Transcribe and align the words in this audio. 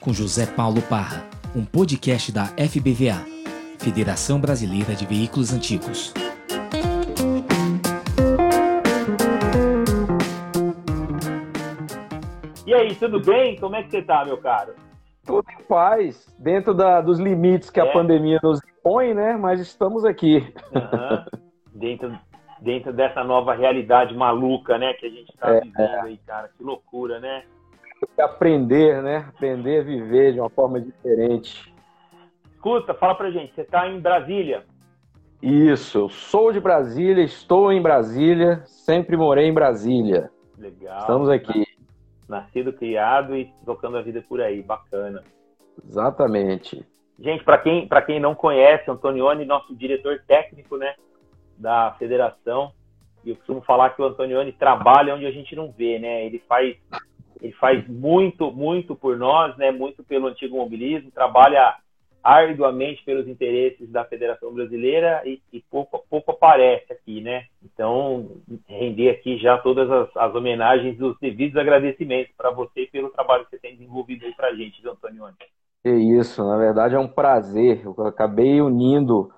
com 0.00 0.14
José 0.14 0.46
Paulo 0.46 0.80
Parra, 0.80 1.28
um 1.54 1.62
podcast 1.62 2.32
da 2.32 2.46
FBVA, 2.46 3.22
Federação 3.78 4.40
Brasileira 4.40 4.94
de 4.94 5.04
Veículos 5.04 5.52
Antigos. 5.52 6.14
E 12.66 12.72
aí, 12.72 12.94
tudo 12.94 13.20
bem? 13.20 13.58
Como 13.58 13.76
é 13.76 13.82
que 13.82 13.90
você 13.90 14.00
tá, 14.00 14.24
meu 14.24 14.38
caro? 14.38 14.74
Tudo 15.26 15.44
em 15.50 15.62
paz, 15.64 16.34
dentro 16.38 16.72
da, 16.72 17.02
dos 17.02 17.18
limites 17.18 17.68
que 17.68 17.78
é. 17.78 17.82
a 17.82 17.92
pandemia 17.92 18.40
nos 18.42 18.58
impõe, 18.64 19.12
né? 19.12 19.36
Mas 19.36 19.60
estamos 19.60 20.06
aqui. 20.06 20.38
Uhum. 20.72 21.40
dentro, 21.74 22.18
dentro 22.58 22.92
dessa 22.92 23.22
nova 23.22 23.54
realidade 23.54 24.14
maluca, 24.16 24.78
né? 24.78 24.94
Que 24.94 25.06
a 25.06 25.10
gente 25.10 25.30
está 25.30 25.50
é, 25.50 25.60
vivendo 25.60 25.78
é. 25.78 26.00
aí, 26.00 26.16
cara. 26.26 26.48
Que 26.56 26.64
loucura, 26.64 27.20
né? 27.20 27.42
Aprender, 28.18 29.02
né? 29.02 29.26
Aprender 29.28 29.80
a 29.80 29.84
viver 29.84 30.32
de 30.32 30.40
uma 30.40 30.50
forma 30.50 30.80
diferente. 30.80 31.72
Escuta, 32.52 32.94
fala 32.94 33.14
pra 33.14 33.30
gente, 33.30 33.54
você 33.54 33.62
está 33.62 33.88
em 33.88 34.00
Brasília? 34.00 34.64
Isso, 35.42 35.98
eu 35.98 36.08
sou 36.10 36.52
de 36.52 36.60
Brasília, 36.60 37.24
estou 37.24 37.72
em 37.72 37.80
Brasília, 37.80 38.62
sempre 38.66 39.16
morei 39.16 39.46
em 39.46 39.54
Brasília. 39.54 40.30
Legal. 40.58 41.00
Estamos 41.00 41.30
aqui. 41.30 41.64
Nascido, 42.28 42.72
criado 42.72 43.34
e 43.34 43.50
tocando 43.64 43.96
a 43.96 44.02
vida 44.02 44.22
por 44.28 44.40
aí, 44.40 44.62
bacana. 44.62 45.24
Exatamente. 45.82 46.86
Gente, 47.18 47.42
para 47.42 47.58
quem, 47.58 47.88
quem 48.06 48.20
não 48.20 48.34
conhece, 48.34 48.90
Antonioni, 48.90 49.44
nosso 49.44 49.74
diretor 49.74 50.22
técnico 50.26 50.76
né, 50.76 50.94
da 51.56 51.94
federação, 51.98 52.72
e 53.24 53.30
eu 53.30 53.36
costumo 53.36 53.62
falar 53.62 53.90
que 53.90 54.02
o 54.02 54.04
Antonioni 54.04 54.52
trabalha 54.52 55.14
onde 55.14 55.26
a 55.26 55.30
gente 55.30 55.56
não 55.56 55.70
vê, 55.70 55.98
né? 55.98 56.24
Ele 56.24 56.38
faz 56.48 56.76
ele 57.40 57.52
faz 57.52 57.86
muito, 57.88 58.50
muito 58.52 58.94
por 58.94 59.16
nós, 59.16 59.56
né? 59.56 59.70
Muito 59.70 60.02
pelo 60.04 60.28
antigo 60.28 60.56
mobilismo, 60.56 61.10
trabalha 61.10 61.76
arduamente 62.22 63.02
pelos 63.04 63.26
interesses 63.26 63.90
da 63.90 64.04
Federação 64.04 64.52
Brasileira 64.52 65.22
e, 65.24 65.40
e 65.52 65.64
pouco, 65.70 66.04
pouco 66.08 66.32
aparece 66.32 66.92
aqui, 66.92 67.20
né? 67.20 67.44
Então, 67.64 68.28
render 68.68 69.10
aqui 69.10 69.38
já 69.38 69.56
todas 69.58 69.90
as, 69.90 70.14
as 70.16 70.34
homenagens 70.34 70.98
e 70.98 71.02
os 71.02 71.18
devidos 71.18 71.56
agradecimentos 71.56 72.32
para 72.36 72.50
você 72.50 72.86
pelo 72.92 73.10
trabalho 73.10 73.44
que 73.44 73.50
você 73.50 73.58
tem 73.58 73.76
desenvolvido 73.76 74.26
aí 74.26 74.34
para 74.34 74.48
a 74.48 74.54
gente, 74.54 74.86
Antônio. 74.86 75.24
É 75.82 75.90
isso, 75.90 76.44
na 76.44 76.58
verdade 76.58 76.94
é 76.94 76.98
um 76.98 77.08
prazer. 77.08 77.82
Eu 77.84 78.06
acabei 78.06 78.60
unindo 78.60 79.30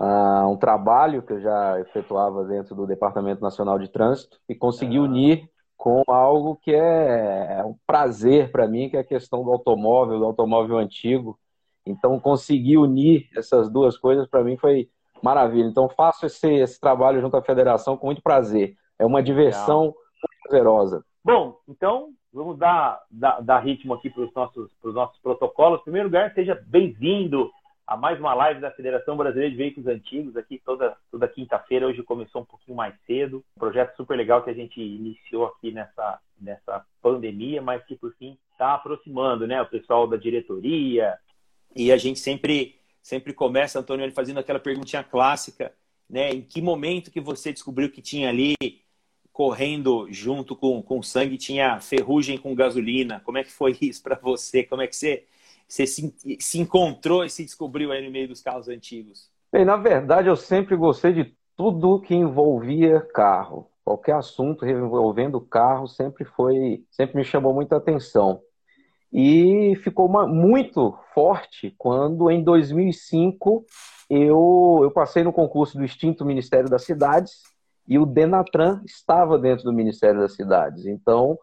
uh, 0.00 0.48
um 0.48 0.56
trabalho 0.56 1.22
que 1.22 1.32
eu 1.32 1.40
já 1.40 1.80
efetuava 1.80 2.44
dentro 2.44 2.76
do 2.76 2.86
Departamento 2.86 3.42
Nacional 3.42 3.80
de 3.80 3.90
Trânsito 3.90 4.38
e 4.48 4.54
consegui 4.54 4.98
ah. 4.98 5.02
unir 5.02 5.50
com 5.88 6.12
algo 6.12 6.54
que 6.56 6.74
é, 6.74 7.60
é 7.60 7.64
um 7.64 7.74
prazer 7.86 8.52
para 8.52 8.68
mim, 8.68 8.90
que 8.90 8.96
é 8.98 9.00
a 9.00 9.04
questão 9.04 9.42
do 9.42 9.50
automóvel, 9.50 10.18
do 10.18 10.26
automóvel 10.26 10.76
antigo. 10.76 11.38
Então, 11.86 12.20
conseguir 12.20 12.76
unir 12.76 13.26
essas 13.34 13.70
duas 13.70 13.96
coisas 13.96 14.28
para 14.28 14.44
mim 14.44 14.58
foi 14.58 14.90
maravilha. 15.22 15.66
Então, 15.66 15.88
faço 15.88 16.26
esse, 16.26 16.46
esse, 16.46 16.78
trabalho 16.78 17.22
junto 17.22 17.38
à 17.38 17.42
federação 17.42 17.96
com 17.96 18.04
muito 18.04 18.22
prazer. 18.22 18.76
É 18.98 19.06
uma 19.06 19.22
diversão 19.22 19.80
Legal. 19.80 19.94
muito 19.94 20.42
prazerosa. 20.42 21.04
Bom, 21.24 21.56
então 21.66 22.10
vamos 22.30 22.58
dar, 22.58 23.00
dar, 23.10 23.40
dar 23.40 23.60
ritmo 23.60 23.94
aqui 23.94 24.10
para 24.10 24.24
os 24.24 24.34
nossos, 24.34 24.70
nossos 24.84 25.18
protocolos. 25.20 25.80
Em 25.80 25.84
primeiro 25.84 26.08
lugar, 26.08 26.34
seja 26.34 26.62
bem-vindo 26.66 27.50
a 27.88 27.96
mais 27.96 28.20
uma 28.20 28.34
live 28.34 28.60
da 28.60 28.70
Federação 28.70 29.16
Brasileira 29.16 29.50
de 29.50 29.56
Veículos 29.56 29.88
Antigos, 29.88 30.36
aqui 30.36 30.60
toda, 30.62 30.94
toda 31.10 31.26
quinta-feira. 31.26 31.86
Hoje 31.86 32.02
começou 32.02 32.42
um 32.42 32.44
pouquinho 32.44 32.76
mais 32.76 32.94
cedo. 33.06 33.42
Um 33.56 33.60
projeto 33.60 33.96
super 33.96 34.14
legal 34.14 34.44
que 34.44 34.50
a 34.50 34.54
gente 34.54 34.78
iniciou 34.78 35.46
aqui 35.46 35.72
nessa, 35.72 36.20
nessa 36.38 36.84
pandemia, 37.00 37.62
mas 37.62 37.82
que 37.86 37.96
por 37.96 38.14
fim 38.16 38.36
está 38.52 38.74
aproximando 38.74 39.46
né, 39.46 39.62
o 39.62 39.66
pessoal 39.66 40.06
da 40.06 40.18
diretoria. 40.18 41.16
E 41.74 41.90
a 41.90 41.96
gente 41.96 42.20
sempre, 42.20 42.76
sempre 43.02 43.32
começa, 43.32 43.80
Antônio, 43.80 44.12
fazendo 44.12 44.38
aquela 44.38 44.60
perguntinha 44.60 45.02
clássica, 45.02 45.72
né? 46.10 46.28
Em 46.28 46.42
que 46.42 46.60
momento 46.60 47.10
que 47.10 47.22
você 47.22 47.54
descobriu 47.54 47.90
que 47.90 48.02
tinha 48.02 48.28
ali 48.28 48.54
correndo 49.32 50.06
junto 50.10 50.54
com, 50.54 50.82
com 50.82 51.02
sangue, 51.02 51.38
tinha 51.38 51.80
ferrugem 51.80 52.36
com 52.36 52.54
gasolina? 52.54 53.20
Como 53.20 53.38
é 53.38 53.44
que 53.44 53.50
foi 53.50 53.78
isso 53.80 54.02
para 54.02 54.16
você? 54.16 54.62
Como 54.62 54.82
é 54.82 54.86
que 54.86 54.94
você 54.94 55.24
você 55.68 55.86
se, 55.86 56.14
se 56.40 56.58
encontrou 56.58 57.24
e 57.24 57.30
se 57.30 57.44
descobriu 57.44 57.92
aí 57.92 58.04
no 58.04 58.10
meio 58.10 58.26
dos 58.26 58.40
carros 58.40 58.68
antigos? 58.68 59.30
Bem, 59.52 59.64
na 59.64 59.76
verdade, 59.76 60.28
eu 60.28 60.36
sempre 60.36 60.74
gostei 60.74 61.12
de 61.12 61.36
tudo 61.54 62.00
que 62.00 62.14
envolvia 62.14 63.00
carro. 63.00 63.70
Qualquer 63.84 64.14
assunto 64.14 64.66
envolvendo 64.66 65.40
carro 65.40 65.86
sempre 65.86 66.24
foi, 66.24 66.84
sempre 66.90 67.16
me 67.16 67.24
chamou 67.24 67.52
muita 67.52 67.76
atenção. 67.76 68.40
E 69.12 69.74
ficou 69.82 70.06
uma, 70.06 70.26
muito 70.26 70.98
forte 71.14 71.74
quando, 71.78 72.30
em 72.30 72.42
2005, 72.42 73.64
eu, 74.10 74.80
eu 74.82 74.90
passei 74.90 75.22
no 75.22 75.32
concurso 75.32 75.76
do 75.78 75.84
extinto 75.84 76.24
Ministério 76.24 76.68
das 76.68 76.84
Cidades 76.84 77.42
e 77.86 77.98
o 77.98 78.04
Denatran 78.04 78.82
estava 78.84 79.38
dentro 79.38 79.64
do 79.64 79.72
Ministério 79.72 80.20
das 80.20 80.34
Cidades. 80.34 80.86
Então, 80.86 81.38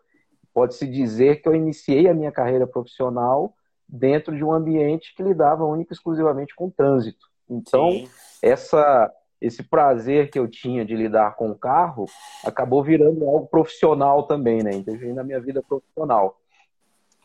pode-se 0.53 0.87
dizer 0.87 1.41
que 1.41 1.49
eu 1.49 1.55
iniciei 1.55 2.07
a 2.07 2.13
minha 2.13 2.31
carreira 2.31 2.67
profissional 2.67 3.53
dentro 3.87 4.35
de 4.35 4.43
um 4.43 4.51
ambiente 4.51 5.13
que 5.15 5.23
lidava 5.23 5.65
única 5.65 5.93
e 5.93 5.95
exclusivamente 5.95 6.55
com 6.55 6.69
trânsito. 6.69 7.27
Então, 7.49 8.05
essa 8.41 9.11
esse 9.41 9.61
prazer 9.61 10.31
que 10.31 10.39
eu 10.39 10.47
tinha 10.47 10.85
de 10.85 10.95
lidar 10.95 11.35
com 11.35 11.51
o 11.51 11.57
carro 11.57 12.05
acabou 12.43 12.81
virando 12.81 13.25
algo 13.25 13.47
profissional 13.47 14.23
também, 14.23 14.63
né? 14.63 14.71
Interferindo 14.71 15.17
na 15.17 15.23
minha 15.23 15.39
vida 15.39 15.61
profissional. 15.61 16.39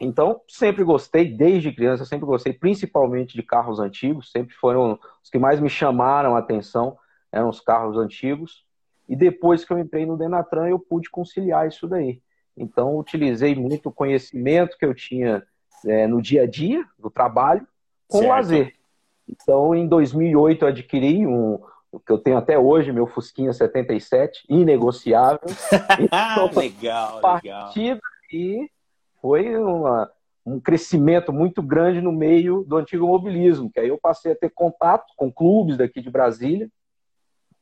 Então, 0.00 0.40
sempre 0.48 0.82
gostei, 0.82 1.26
desde 1.26 1.72
criança, 1.72 2.04
sempre 2.04 2.26
gostei 2.26 2.52
principalmente 2.52 3.34
de 3.34 3.42
carros 3.42 3.78
antigos, 3.78 4.30
sempre 4.30 4.54
foram 4.54 4.98
os 5.22 5.30
que 5.30 5.38
mais 5.38 5.60
me 5.60 5.68
chamaram 5.68 6.34
a 6.34 6.38
atenção, 6.38 6.96
eram 7.30 7.48
os 7.48 7.60
carros 7.60 7.96
antigos. 7.98 8.64
E 9.08 9.14
depois 9.14 9.64
que 9.64 9.72
eu 9.72 9.78
entrei 9.78 10.06
no 10.06 10.16
Denatran, 10.16 10.68
eu 10.68 10.78
pude 10.78 11.10
conciliar 11.10 11.68
isso 11.68 11.86
daí. 11.86 12.22
Então, 12.56 12.96
utilizei 12.96 13.54
muito 13.54 13.88
o 13.88 13.92
conhecimento 13.92 14.76
que 14.78 14.86
eu 14.86 14.94
tinha 14.94 15.46
é, 15.86 16.06
no 16.06 16.20
dia 16.20 16.42
a 16.42 16.46
dia 16.46 16.84
do 16.98 17.10
trabalho 17.10 17.66
com 18.08 18.18
certo. 18.18 18.30
lazer. 18.30 18.74
Então, 19.28 19.74
em 19.74 19.86
2008, 19.86 20.64
eu 20.64 20.68
adquiri 20.68 21.26
um, 21.26 21.60
o 21.92 22.00
que 22.00 22.10
eu 22.10 22.18
tenho 22.18 22.36
até 22.36 22.58
hoje, 22.58 22.92
meu 22.92 23.06
Fusquinha 23.06 23.52
77, 23.52 24.44
inegociável. 24.48 25.40
Então, 26.00 26.50
legal, 26.60 27.20
partida 27.20 28.00
e 28.32 28.68
foi 29.20 29.56
uma, 29.56 30.10
um 30.44 30.58
crescimento 30.58 31.32
muito 31.32 31.62
grande 31.62 32.00
no 32.00 32.12
meio 32.12 32.64
do 32.64 32.76
antigo 32.76 33.06
mobilismo, 33.06 33.70
que 33.70 33.80
aí 33.80 33.88
eu 33.88 33.98
passei 33.98 34.32
a 34.32 34.36
ter 34.36 34.50
contato 34.50 35.12
com 35.16 35.32
clubes 35.32 35.76
daqui 35.76 36.00
de 36.00 36.10
Brasília. 36.10 36.68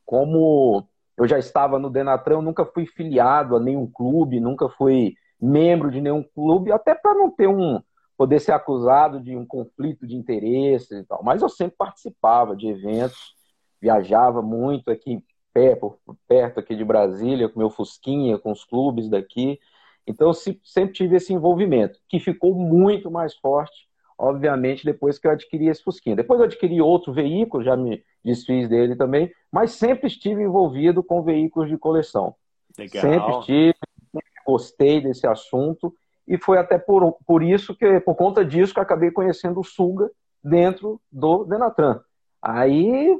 Como 0.05 0.87
eu 1.17 1.27
já 1.27 1.37
estava 1.37 1.77
no 1.77 1.89
Denatran, 1.89 2.35
eu 2.35 2.41
nunca 2.41 2.65
fui 2.65 2.85
filiado 2.85 3.55
a 3.55 3.59
nenhum 3.59 3.85
clube, 3.85 4.39
nunca 4.39 4.69
fui 4.69 5.13
membro 5.39 5.91
de 5.91 6.01
nenhum 6.01 6.23
clube, 6.23 6.71
até 6.71 6.95
para 6.95 7.13
não 7.13 7.29
ter 7.29 7.47
um, 7.47 7.81
poder 8.19 8.41
ser 8.41 8.51
acusado 8.51 9.21
de 9.21 9.33
um 9.33 9.45
conflito 9.45 10.05
de 10.05 10.13
interesses 10.13 10.91
e 10.91 11.05
tal. 11.05 11.23
Mas 11.23 11.41
eu 11.41 11.47
sempre 11.47 11.77
participava 11.77 12.53
de 12.53 12.67
eventos, 12.67 13.33
viajava 13.81 14.41
muito 14.41 14.91
aqui 14.91 15.23
perto, 15.53 15.97
perto 16.27 16.59
aqui 16.59 16.75
de 16.75 16.83
Brasília, 16.83 17.47
com 17.47 17.57
meu 17.57 17.69
Fusquinha, 17.69 18.37
com 18.37 18.51
os 18.51 18.65
clubes 18.65 19.09
daqui. 19.09 19.57
Então, 20.05 20.33
sempre 20.33 20.91
tive 20.91 21.15
esse 21.15 21.31
envolvimento, 21.31 21.97
que 22.09 22.19
ficou 22.19 22.53
muito 22.53 23.09
mais 23.09 23.33
forte, 23.37 23.87
obviamente, 24.17 24.83
depois 24.83 25.17
que 25.17 25.25
eu 25.25 25.31
adquiri 25.31 25.67
esse 25.69 25.81
Fusquinha. 25.81 26.17
Depois 26.17 26.41
eu 26.41 26.45
adquiri 26.45 26.81
outro 26.81 27.13
veículo, 27.13 27.63
já 27.63 27.77
me 27.77 28.03
desfiz 28.21 28.67
dele 28.67 28.97
também, 28.97 29.31
mas 29.49 29.71
sempre 29.71 30.07
estive 30.07 30.43
envolvido 30.43 31.01
com 31.01 31.23
veículos 31.23 31.69
de 31.69 31.77
coleção. 31.77 32.35
Legal. 32.77 33.01
Sempre 33.01 33.39
estive, 33.39 33.75
sempre 34.11 34.41
gostei 34.45 34.99
desse 34.99 35.25
assunto 35.25 35.95
e 36.29 36.37
foi 36.37 36.59
até 36.59 36.77
por, 36.77 37.17
por 37.25 37.41
isso 37.41 37.75
que, 37.75 37.99
por 38.01 38.13
conta 38.13 38.45
disso, 38.45 38.71
que 38.71 38.79
eu 38.79 38.83
acabei 38.83 39.09
conhecendo 39.09 39.59
o 39.59 39.63
Suga 39.63 40.11
dentro 40.43 41.01
do 41.11 41.43
Denatran. 41.43 42.01
Aí, 42.39 43.19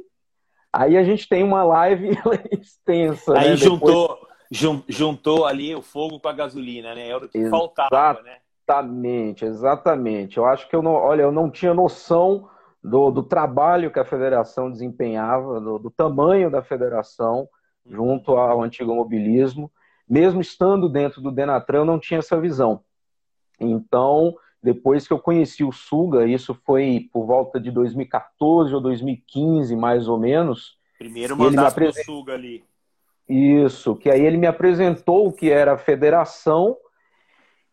aí 0.72 0.96
a 0.96 1.02
gente 1.02 1.28
tem 1.28 1.42
uma 1.42 1.64
live 1.64 2.10
extensa. 2.52 3.36
Aí 3.36 3.50
né? 3.50 3.56
juntou, 3.56 4.16
Depois... 4.48 4.84
juntou 4.88 5.44
ali 5.44 5.74
o 5.74 5.82
fogo 5.82 6.20
com 6.20 6.28
a 6.28 6.32
gasolina, 6.32 6.94
né? 6.94 7.08
Era 7.08 7.24
o 7.24 7.28
que 7.28 7.36
exatamente, 7.36 7.74
faltava, 7.76 8.22
né? 8.22 8.36
Exatamente, 8.62 9.44
exatamente. 9.44 10.36
Eu 10.38 10.46
acho 10.46 10.68
que 10.68 10.76
eu 10.76 10.80
não, 10.80 10.92
olha, 10.92 11.22
eu 11.22 11.32
não 11.32 11.50
tinha 11.50 11.74
noção 11.74 12.48
do, 12.80 13.10
do 13.10 13.24
trabalho 13.24 13.90
que 13.90 13.98
a 13.98 14.04
federação 14.04 14.70
desempenhava, 14.70 15.60
do, 15.60 15.80
do 15.80 15.90
tamanho 15.90 16.48
da 16.48 16.62
federação 16.62 17.48
junto 17.84 18.36
ao 18.36 18.62
antigo 18.62 18.94
mobilismo. 18.94 19.68
Mesmo 20.08 20.40
estando 20.40 20.88
dentro 20.88 21.20
do 21.20 21.32
Denatran, 21.32 21.78
eu 21.78 21.84
não 21.84 21.98
tinha 21.98 22.18
essa 22.18 22.40
visão. 22.40 22.84
Então, 23.60 24.34
depois 24.62 25.06
que 25.06 25.12
eu 25.12 25.18
conheci 25.18 25.64
o 25.64 25.72
Suga, 25.72 26.26
isso 26.26 26.54
foi 26.66 27.08
por 27.12 27.26
volta 27.26 27.60
de 27.60 27.70
2014 27.70 28.74
ou 28.74 28.80
2015, 28.80 29.74
mais 29.76 30.08
ou 30.08 30.18
menos. 30.18 30.78
Primeiro 30.98 31.36
mandato 31.36 31.68
apres... 31.68 31.94
do 31.94 32.04
Suga 32.04 32.34
ali. 32.34 32.64
Isso, 33.28 33.94
que 33.94 34.10
aí 34.10 34.20
ele 34.20 34.36
me 34.36 34.46
apresentou 34.46 35.28
o 35.28 35.32
que 35.32 35.50
era 35.50 35.74
a 35.74 35.78
federação 35.78 36.76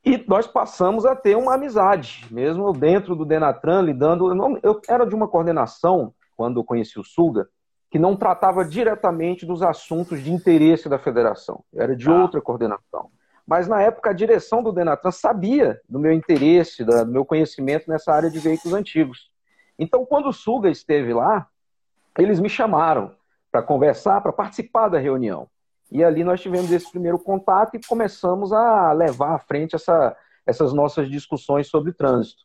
E 0.06 0.24
nós 0.28 0.46
passamos 0.46 1.04
a 1.04 1.16
ter 1.16 1.36
uma 1.36 1.56
amizade, 1.56 2.28
mesmo 2.30 2.72
dentro 2.72 3.16
do 3.16 3.26
Denatran, 3.26 3.82
lidando. 3.82 4.30
Eu 4.62 4.80
era 4.88 5.06
de 5.06 5.16
uma 5.16 5.28
coordenação, 5.28 6.14
quando 6.36 6.60
eu 6.60 6.64
conheci 6.64 7.00
o 7.00 7.04
Suga, 7.04 7.50
que 7.90 7.98
não 7.98 8.16
tratava 8.16 8.64
diretamente 8.64 9.46
dos 9.46 9.64
assuntos 9.64 10.24
de 10.24 10.32
interesse 10.32 10.88
da 10.88 11.00
federação, 11.00 11.64
era 11.74 11.96
de 11.96 12.08
ah. 12.08 12.22
outra 12.22 12.40
coordenação. 12.40 13.10
Mas 13.48 13.68
na 13.68 13.82
época 13.82 14.10
a 14.10 14.14
direção 14.14 14.62
do 14.62 14.74
Denatran 14.74 15.12
sabia 15.12 15.80
do 15.88 15.98
meu 15.98 16.12
interesse, 16.12 16.84
do 16.84 17.06
meu 17.06 17.24
conhecimento 17.24 17.90
nessa 17.90 18.12
área 18.12 18.30
de 18.30 18.40
veículos 18.40 18.74
antigos. 18.74 19.32
Então, 19.80 20.06
quando 20.06 20.28
o 20.28 20.34
Suga 20.34 20.70
esteve 20.70 21.14
lá, 21.14 21.48
eles 22.18 22.40
me 22.42 22.50
chamaram 22.50 23.12
para 23.50 23.62
conversar, 23.62 24.22
para 24.22 24.34
participar 24.34 24.90
da 24.90 25.00
reunião. 25.00 25.48
E 25.90 26.04
ali 26.04 26.24
nós 26.24 26.42
tivemos 26.42 26.70
esse 26.72 26.92
primeiro 26.92 27.18
contato 27.18 27.76
e 27.76 27.88
começamos 27.88 28.52
a 28.52 28.92
levar 28.92 29.36
à 29.36 29.40
frente 29.40 29.76
essa, 29.76 30.18
essas 30.46 30.74
nossas 30.74 31.10
discussões 31.10 31.68
sobre 31.68 31.94
trânsito. 31.94 32.44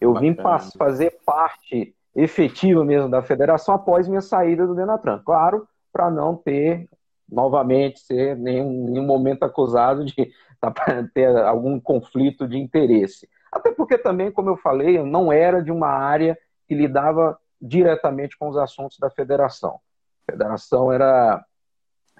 Eu 0.00 0.14
Bacana. 0.14 0.58
vim 0.58 0.70
fazer 0.76 1.18
parte 1.24 1.94
efetiva 2.16 2.84
mesmo 2.84 3.08
da 3.08 3.22
federação 3.22 3.74
após 3.74 4.08
minha 4.08 4.20
saída 4.20 4.66
do 4.66 4.74
Denatran. 4.74 5.22
Claro, 5.24 5.68
para 5.92 6.10
não 6.10 6.34
ter, 6.34 6.88
novamente, 7.30 8.00
ser 8.00 8.36
nenhum, 8.36 8.84
nenhum 8.90 9.06
momento 9.06 9.42
acusado 9.42 10.04
de 10.04 10.14
ter 11.14 11.36
algum 11.38 11.78
conflito 11.80 12.46
de 12.46 12.58
interesse. 12.58 13.28
Até 13.52 13.72
porque 13.72 13.98
também, 13.98 14.30
como 14.30 14.50
eu 14.50 14.56
falei, 14.56 14.98
eu 14.98 15.06
não 15.06 15.32
era 15.32 15.62
de 15.62 15.72
uma 15.72 15.88
área 15.88 16.38
que 16.68 16.74
lidava 16.74 17.38
diretamente 17.60 18.38
com 18.38 18.48
os 18.48 18.56
assuntos 18.56 18.98
da 18.98 19.10
federação. 19.10 19.80
A 20.28 20.32
federação 20.32 20.92
era 20.92 21.44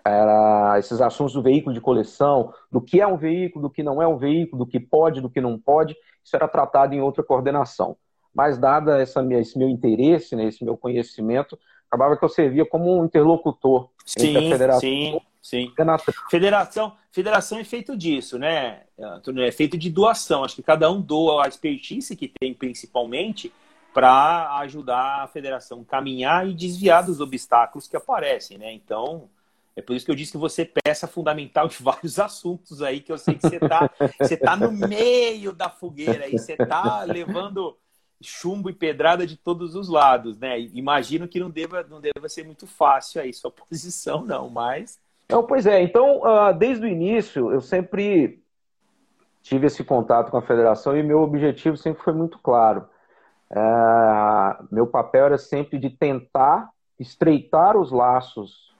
era 0.05 0.79
esses 0.79 1.01
assuntos 1.01 1.35
do 1.35 1.43
veículo 1.43 1.75
de 1.75 1.81
coleção, 1.81 2.55
do 2.71 2.81
que 2.81 3.01
é 3.01 3.07
um 3.07 3.19
veículo, 3.19 3.69
do 3.69 3.71
que 3.71 3.83
não 3.83 4.01
é 4.01 4.07
um 4.07 4.17
veículo, 4.17 4.65
do 4.65 4.71
que 4.71 4.81
pode, 4.81 5.21
do 5.21 5.29
que 5.29 5.43
não 5.43 5.59
pode, 5.59 5.95
isso 6.25 6.35
era 6.35 6.49
tratado 6.49 6.95
em 6.95 7.01
outra 7.01 7.23
coordenação. 7.23 7.97
Mas, 8.35 8.59
dada 8.59 9.01
essa, 9.01 9.23
esse 9.35 9.59
meu 9.59 9.69
interesse, 9.69 10.37
né, 10.37 10.45
esse 10.45 10.65
meu 10.65 10.77
conhecimento, 10.77 11.59
acabava 11.91 12.17
que 12.17 12.25
eu 12.25 12.29
servia 12.29 12.65
como 12.65 13.01
um 13.01 13.05
interlocutor 13.05 13.89
sim, 14.07 14.29
entre 14.29 14.47
a 14.47 14.51
federação 14.53 14.81
sim, 14.81 15.21
sim. 15.43 15.73
Federação, 16.31 16.97
federação 17.11 17.59
é 17.59 17.65
feito 17.65 17.97
disso, 17.97 18.39
né, 18.39 18.83
Antônio? 18.97 19.43
É 19.43 19.51
feito 19.51 19.77
de 19.77 19.91
doação. 19.91 20.45
Acho 20.45 20.55
que 20.55 20.63
cada 20.63 20.91
um 20.91 21.01
doa 21.01 21.45
a 21.45 21.49
expertise 21.49 22.15
que 22.15 22.29
tem, 22.29 22.55
principalmente, 22.55 23.53
para 23.93 24.57
ajudar 24.59 25.25
a 25.25 25.27
federação 25.27 25.81
a 25.81 25.85
caminhar 25.85 26.49
e 26.49 26.55
desviar 26.55 27.05
dos 27.05 27.21
obstáculos 27.21 27.89
que 27.89 27.97
aparecem, 27.97 28.57
né? 28.57 28.73
Então, 28.73 29.29
é 29.75 29.83
por 29.83 29.97
isso 29.97 30.05
que 30.05 30.13
eu 30.13 30.17
disse 30.17 30.33
que 30.33 30.39
você 30.39 30.63
é 30.63 30.71
peça 30.85 31.09
fundamental 31.09 31.67
de 31.67 31.77
vários 31.83 32.21
assuntos 32.21 32.83
aí, 32.83 33.01
que 33.01 33.11
eu 33.11 33.19
sei 33.19 33.35
que 33.35 33.49
você 33.49 33.57
está 33.57 33.91
você 34.21 34.37
tá 34.37 34.57
no 34.57 34.71
meio 34.71 35.53
da 35.53 35.69
fogueira 35.69 36.27
aí, 36.27 36.39
você 36.39 36.53
está 36.53 37.03
levando 37.03 37.77
chumbo 38.23 38.69
e 38.69 38.75
pedrada 38.75 39.27
de 39.27 39.37
todos 39.37 39.75
os 39.75 39.89
lados, 39.89 40.39
né? 40.39 40.61
Imagino 40.61 41.27
que 41.27 41.41
não 41.41 41.51
deva, 41.51 41.83
não 41.89 42.01
deva 42.01 42.29
ser 42.29 42.45
muito 42.45 42.67
fácil 42.67 43.21
aí 43.21 43.33
sua 43.33 43.51
posição, 43.53 44.25
não, 44.25 44.49
mas. 44.49 44.99
Não, 45.29 45.47
pois 45.47 45.67
é, 45.67 45.83
então, 45.83 46.21
uh, 46.23 46.53
desde 46.53 46.85
o 46.85 46.89
início, 46.89 47.53
eu 47.53 47.61
sempre 47.61 48.43
tive 49.43 49.67
esse 49.67 49.83
contato 49.85 50.31
com 50.31 50.37
a 50.37 50.43
federação 50.43 50.97
e 50.97 51.03
meu 51.03 51.21
objetivo 51.21 51.77
sempre 51.77 52.03
foi 52.03 52.13
muito 52.13 52.39
claro. 52.39 52.89
Uh, 53.51 54.67
meu 54.71 54.87
papel 54.87 55.27
era 55.27 55.39
sempre 55.39 55.79
de 55.79 55.91
tentar 55.91 56.71
estreitar 56.99 57.77
os 57.77 57.91
laços 57.91 58.75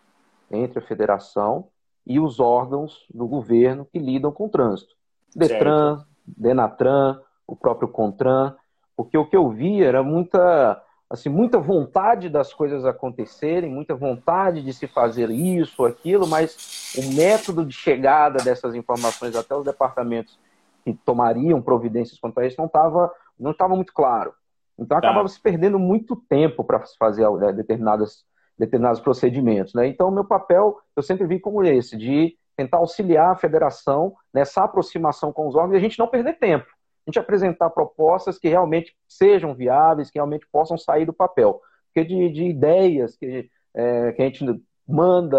entre 0.51 0.79
a 0.79 0.83
federação 0.83 1.69
e 2.07 2.21
os 2.21 2.41
órgãos 2.41 3.07
do 3.13 3.27
governo 3.27 3.87
que 3.91 3.99
lidam 3.99 4.33
com 4.33 4.47
o 4.47 4.49
trânsito. 4.49 4.95
Detran, 5.35 5.97
certo. 5.97 6.11
Denatran, 6.27 7.21
o 7.47 7.57
próprio 7.57 7.89
Contran, 7.89 8.55
porque 9.01 9.17
o 9.17 9.25
que 9.25 9.35
eu 9.35 9.49
vi 9.49 9.83
era 9.83 10.03
muita, 10.03 10.79
assim, 11.09 11.31
muita 11.31 11.59
vontade 11.59 12.29
das 12.29 12.53
coisas 12.53 12.85
acontecerem, 12.85 13.73
muita 13.73 13.95
vontade 13.95 14.63
de 14.63 14.75
se 14.75 14.87
fazer 14.87 15.31
isso, 15.31 15.87
aquilo, 15.87 16.27
mas 16.27 16.95
o 16.99 17.15
método 17.15 17.65
de 17.65 17.73
chegada 17.73 18.45
dessas 18.45 18.75
informações 18.75 19.35
até 19.35 19.57
os 19.57 19.65
departamentos 19.65 20.39
que 20.85 20.93
tomariam 20.93 21.63
providências 21.63 22.19
quanto 22.21 22.41
a 22.41 22.47
isso 22.47 22.57
não 22.59 22.67
estava 22.67 23.11
não 23.39 23.55
tava 23.55 23.75
muito 23.75 23.95
claro. 23.95 24.35
Então 24.79 25.01
tá. 25.01 25.09
acabava 25.09 25.29
se 25.29 25.41
perdendo 25.41 25.79
muito 25.79 26.15
tempo 26.15 26.63
para 26.63 26.85
se 26.85 26.95
fazer 26.99 27.27
né, 27.39 27.55
determinadas 27.55 28.27
determinados 28.59 29.01
procedimentos. 29.01 29.73
Né? 29.73 29.87
Então, 29.87 30.09
o 30.09 30.13
meu 30.13 30.27
papel, 30.27 30.79
eu 30.95 31.03
sempre 31.03 31.27
vi 31.27 31.41
como 31.41 31.65
esse, 31.65 31.97
de 31.97 32.37
tentar 32.55 32.77
auxiliar 32.77 33.31
a 33.31 33.37
federação 33.37 34.15
nessa 34.35 34.63
aproximação 34.63 35.33
com 35.33 35.49
os 35.49 35.55
órgãos 35.55 35.73
e 35.73 35.77
a 35.79 35.81
gente 35.81 35.99
não 35.99 36.07
perder 36.07 36.35
tempo. 36.35 36.67
Gente 37.11 37.19
apresentar 37.19 37.71
propostas 37.71 38.39
que 38.39 38.49
realmente 38.49 38.95
sejam 39.09 39.55
viáveis, 39.55 40.11
que 40.11 40.19
realmente 40.19 40.47
possam 40.51 40.79
sair 40.79 41.05
do 41.05 41.13
papel. 41.13 41.61
Porque 41.87 42.07
de, 42.07 42.31
de 42.31 42.45
ideias 42.45 43.17
que, 43.17 43.51
é, 43.75 44.13
que 44.13 44.23
a 44.23 44.25
gente 44.25 44.63
manda, 44.87 45.39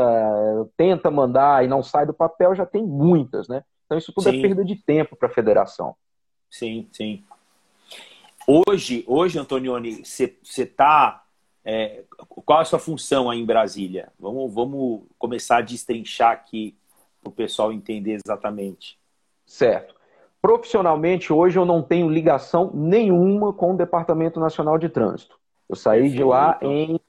tenta 0.77 1.09
mandar 1.09 1.63
e 1.63 1.67
não 1.67 1.81
sai 1.81 2.05
do 2.05 2.13
papel, 2.13 2.53
já 2.55 2.65
tem 2.65 2.85
muitas, 2.85 3.47
né? 3.47 3.63
Então 3.85 3.97
isso 3.97 4.13
tudo 4.13 4.29
é 4.29 4.31
sim. 4.31 4.39
é 4.39 4.41
perda 4.41 4.63
de 4.63 4.75
tempo 4.75 5.15
para 5.15 5.27
a 5.27 5.33
federação. 5.33 5.95
Sim, 6.49 6.87
sim. 6.91 7.23
Hoje, 8.47 9.03
hoje 9.07 9.39
Antonioni, 9.39 10.03
você 10.03 10.37
está 10.57 11.23
é, 11.63 12.03
qual 12.27 12.59
é 12.59 12.61
a 12.63 12.65
sua 12.65 12.79
função 12.79 13.29
aí 13.29 13.39
em 13.39 13.45
Brasília? 13.45 14.11
Vamos, 14.19 14.53
vamos 14.53 15.03
começar 15.17 15.57
a 15.57 15.61
destrinchar 15.61 16.31
aqui 16.31 16.75
para 17.21 17.29
o 17.29 17.33
pessoal 17.33 17.71
entender 17.71 18.19
exatamente. 18.25 18.99
Certo. 19.45 20.00
Profissionalmente, 20.41 21.31
hoje 21.31 21.59
eu 21.59 21.65
não 21.65 21.83
tenho 21.83 22.09
ligação 22.09 22.71
nenhuma 22.73 23.53
com 23.53 23.73
o 23.73 23.77
Departamento 23.77 24.39
Nacional 24.39 24.77
de 24.77 24.89
Trânsito. 24.89 25.39
Eu 25.69 25.75
saí 25.75 26.09
de 26.09 26.23
lá 26.23 26.57
em, 26.61 26.99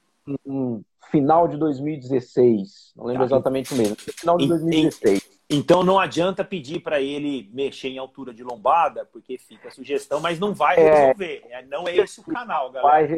em, 0.47 0.85
final 1.11 1.49
de 1.49 1.57
2016. 1.57 2.93
Não 2.95 3.07
lembro 3.07 3.21
tá. 3.21 3.35
exatamente 3.35 3.73
o 3.73 3.77
mesmo. 3.77 3.97
Final 3.97 4.37
de 4.37 4.47
2016. 4.49 5.33
Então 5.51 5.83
não 5.83 5.99
adianta 5.99 6.43
pedir 6.43 6.81
para 6.81 7.01
ele 7.01 7.51
mexer 7.53 7.89
em 7.89 7.99
altura 7.99 8.33
de 8.33 8.43
lombada, 8.43 9.05
porque 9.05 9.37
fica 9.37 9.69
a 9.69 9.71
sugestão, 9.71 10.19
mas 10.21 10.39
não 10.39 10.55
vai 10.55 10.79
é. 10.79 10.95
resolver. 10.95 11.43
É, 11.51 11.63
não 11.67 11.87
é 11.87 11.97
esse 11.97 12.21
o 12.21 12.25
canal, 12.25 12.71
galera. 12.71 13.09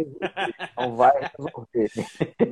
Não 0.77 0.97
vai 0.97 1.13
resolver. 1.21 1.91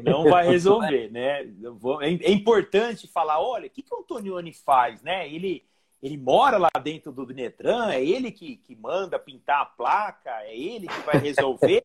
Não 0.04 0.24
vai 0.24 0.46
resolver, 0.48 1.10
né? 1.14 1.40
É, 1.40 2.28
é 2.28 2.30
importante 2.30 3.08
falar, 3.08 3.40
olha, 3.40 3.66
o 3.66 3.70
que, 3.70 3.82
que 3.82 3.94
o 3.94 4.00
Antonioni 4.00 4.52
faz, 4.52 5.02
né? 5.02 5.28
Ele 5.28 5.64
ele 6.02 6.18
mora 6.18 6.58
lá 6.58 6.68
dentro 6.82 7.12
do 7.12 7.24
Netran, 7.26 7.92
é 7.92 8.04
ele 8.04 8.32
que, 8.32 8.56
que 8.56 8.74
manda 8.74 9.20
pintar 9.20 9.62
a 9.62 9.66
placa, 9.66 10.30
é 10.42 10.56
ele 10.56 10.88
que 10.88 11.00
vai 11.02 11.16
resolver. 11.16 11.82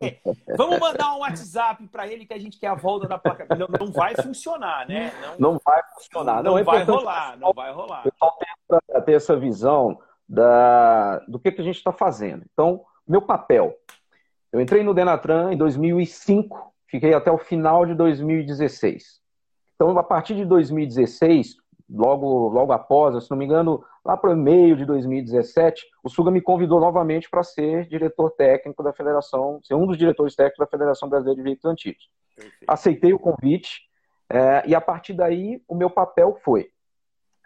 Vamos 0.57 0.79
mandar 0.79 1.13
um 1.13 1.19
WhatsApp 1.19 1.86
para 1.88 2.07
ele 2.07 2.25
que 2.25 2.33
a 2.33 2.39
gente 2.39 2.59
quer 2.59 2.67
a 2.67 2.75
volta 2.75 3.07
da 3.07 3.19
placa. 3.19 3.45
Não, 3.55 3.67
não 3.79 3.91
vai 3.91 4.15
funcionar, 4.15 4.88
né? 4.88 5.13
Não, 5.21 5.51
não 5.51 5.62
vai 5.63 5.83
funcionar. 5.93 6.38
Não, 6.38 6.53
não 6.53 6.57
é 6.57 6.63
vai 6.63 6.83
rolar, 6.83 7.38
não 7.38 7.53
vai 7.53 7.71
rolar. 7.71 8.03
Eu 8.05 8.12
só 8.17 9.01
ter 9.01 9.13
essa 9.13 9.38
visão 9.38 10.00
da, 10.27 11.19
do 11.27 11.38
que, 11.38 11.51
que 11.51 11.62
a 11.62 11.63
gente 11.63 11.77
está 11.77 11.91
fazendo. 11.91 12.43
Então, 12.51 12.83
meu 13.07 13.21
papel. 13.21 13.77
Eu 14.51 14.62
entrei 14.62 14.81
no 14.81 14.93
Denatran 14.93 15.53
em 15.53 15.57
2005, 15.57 16.74
fiquei 16.88 17.13
até 17.13 17.29
o 17.29 17.38
final 17.38 17.86
de 17.86 17.93
2016. 17.93 19.21
Então, 19.75 19.95
a 19.95 20.03
partir 20.03 20.36
de 20.36 20.45
2016, 20.45 21.57
logo, 21.89 22.50
logo 22.50 22.72
após, 22.72 23.24
se 23.24 23.32
não 23.32 23.38
me 23.38 23.46
engano, 23.46 23.84
lá 24.03 24.17
para 24.17 24.32
o 24.32 24.36
meio 24.36 24.75
de 24.75 24.86
2017, 24.86 25.86
o 26.03 26.10
Suga 26.10 26.29
me 26.29 26.41
convidou 26.41 26.79
novamente 26.79 27.29
para 27.29 27.44
ser 27.44 27.88
diretor 27.88 28.32
técnico 28.32 28.84
da 28.84 28.94
Federação, 28.94 29.60
ser 29.63 29.75
um 29.75 29.86
dos 29.86 29.98
diretores 29.98 30.36
técnicos 30.36 30.60
da 30.60 30.67
Federação 30.67 31.10
Brasileira 31.10 31.38
de 31.38 31.44
Veículos 31.44 31.72
Antigos. 31.72 32.10
Aceitei 32.67 33.13
o 33.13 33.20
convite 33.20 33.82
é, 34.29 34.63
e 34.67 34.75
a 34.75 34.82
partir 34.82 35.13
daí 35.13 35.62
o 35.67 35.75
meu 35.75 35.89
papel 35.89 36.38
foi 36.44 36.70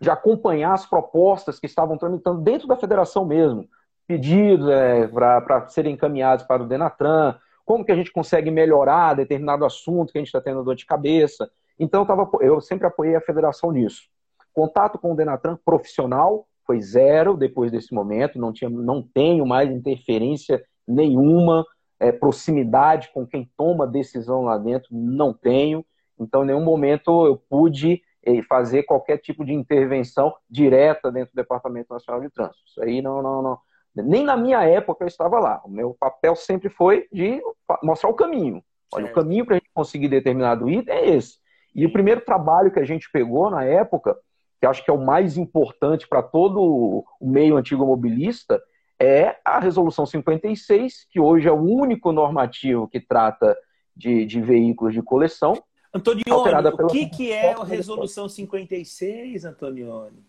de 0.02 0.10
acompanhar 0.10 0.74
as 0.74 0.86
propostas 0.86 1.60
que 1.60 1.68
estavam 1.68 1.96
tramitando 1.96 2.42
dentro 2.42 2.68
da 2.68 2.76
federação 2.76 3.24
mesmo, 3.24 3.70
pedidos 4.08 4.68
é, 4.68 5.08
para 5.08 5.68
serem 5.68 5.94
encaminhados 5.94 6.44
para 6.44 6.64
o 6.64 6.68
Denatran, 6.68 7.36
como 7.64 7.86
que 7.86 7.92
a 7.92 7.96
gente 7.96 8.12
consegue 8.12 8.50
melhorar 8.50 9.16
determinado 9.16 9.64
assunto 9.64 10.12
que 10.12 10.18
a 10.18 10.22
gente 10.22 10.28
está 10.28 10.42
tendo 10.42 10.64
dor 10.64 10.76
de 10.76 10.88
cabeça. 10.88 11.50
Então, 11.80 12.02
eu, 12.02 12.08
tava, 12.08 12.30
eu 12.42 12.60
sempre 12.60 12.88
apoiei 12.88 13.16
a 13.16 13.22
federação 13.22 13.72
nisso. 13.72 14.10
Contato 14.54 15.00
com 15.00 15.14
o 15.14 15.16
Denatran 15.16 15.58
profissional 15.64 16.48
foi 16.66 16.82
zero 16.82 17.36
depois 17.36 17.72
desse 17.72 17.94
momento, 17.94 18.40
não, 18.40 18.54
tinha, 18.54 18.70
não 18.70 19.02
tenho 19.02 19.46
mais 19.46 19.70
interferência 19.70 20.64
nenhuma, 20.88 21.66
é, 22.00 22.12
proximidade 22.12 23.10
com 23.14 23.26
quem 23.26 23.50
toma 23.58 23.88
decisão 23.88 24.44
lá 24.44 24.58
dentro, 24.58 24.90
não 24.92 25.34
tenho. 25.34 25.86
Então, 26.20 26.44
em 26.44 26.48
nenhum 26.48 26.64
momento 26.64 27.26
eu 27.26 27.38
pude 27.38 28.02
eh, 28.24 28.44
fazer 28.44 28.84
qualquer 28.84 29.18
tipo 29.18 29.44
de 29.44 29.54
intervenção 29.54 30.34
direta 30.50 31.12
dentro 31.12 31.34
do 31.34 31.36
Departamento 31.36 31.92
Nacional 31.92 32.22
de 32.22 32.30
Trânsito. 32.30 32.64
Isso 32.68 32.84
aí 32.84 33.02
não, 33.02 33.22
não, 33.22 33.42
não. 33.42 33.60
Nem 33.96 34.24
na 34.24 34.38
minha 34.38 34.64
época 34.64 35.04
eu 35.04 35.08
estava 35.08 35.40
lá. 35.40 35.62
O 35.66 35.70
meu 35.70 35.96
papel 36.00 36.36
sempre 36.36 36.70
foi 36.70 37.08
de 37.12 37.42
mostrar 37.84 38.10
o 38.10 38.14
caminho. 38.14 38.64
Olha, 38.94 39.06
certo. 39.06 39.18
o 39.18 39.22
caminho 39.22 39.46
para 39.46 39.56
a 39.56 39.58
gente 39.58 39.72
conseguir 39.74 40.08
determinado 40.08 40.70
item 40.70 40.94
é 40.96 41.10
esse. 41.10 41.40
E 41.74 41.86
o 41.86 41.92
primeiro 41.92 42.22
trabalho 42.22 42.72
que 42.72 42.80
a 42.80 42.86
gente 42.86 43.10
pegou 43.12 43.50
na 43.50 43.64
época 43.64 44.16
que 44.62 44.68
acho 44.68 44.86
que 44.86 44.92
é 44.92 44.94
o 44.94 45.04
mais 45.04 45.38
importante 45.38 46.08
para 46.08 46.22
todo 46.22 47.04
o 47.20 47.28
meio 47.28 47.58
antigo 47.58 47.84
mobilista, 47.84 48.62
é 49.02 49.36
a 49.44 49.60
Resolução 49.60 50.06
56, 50.06 51.08
que 51.10 51.20
hoje 51.20 51.48
é 51.48 51.52
o 51.52 51.60
único 51.60 52.12
normativo 52.12 52.88
que 52.88 53.00
trata 53.00 53.58
de, 53.98 54.24
de 54.24 54.40
veículos 54.40 54.94
de 54.94 55.02
coleção. 55.02 55.54
Antonioni, 55.92 56.68
o 56.80 56.88
que, 56.88 57.08
que 57.08 57.32
é 57.32 57.54
a 57.54 57.64
Resolução 57.64 58.30
56, 58.30 59.46
Antonioni? 59.46 60.24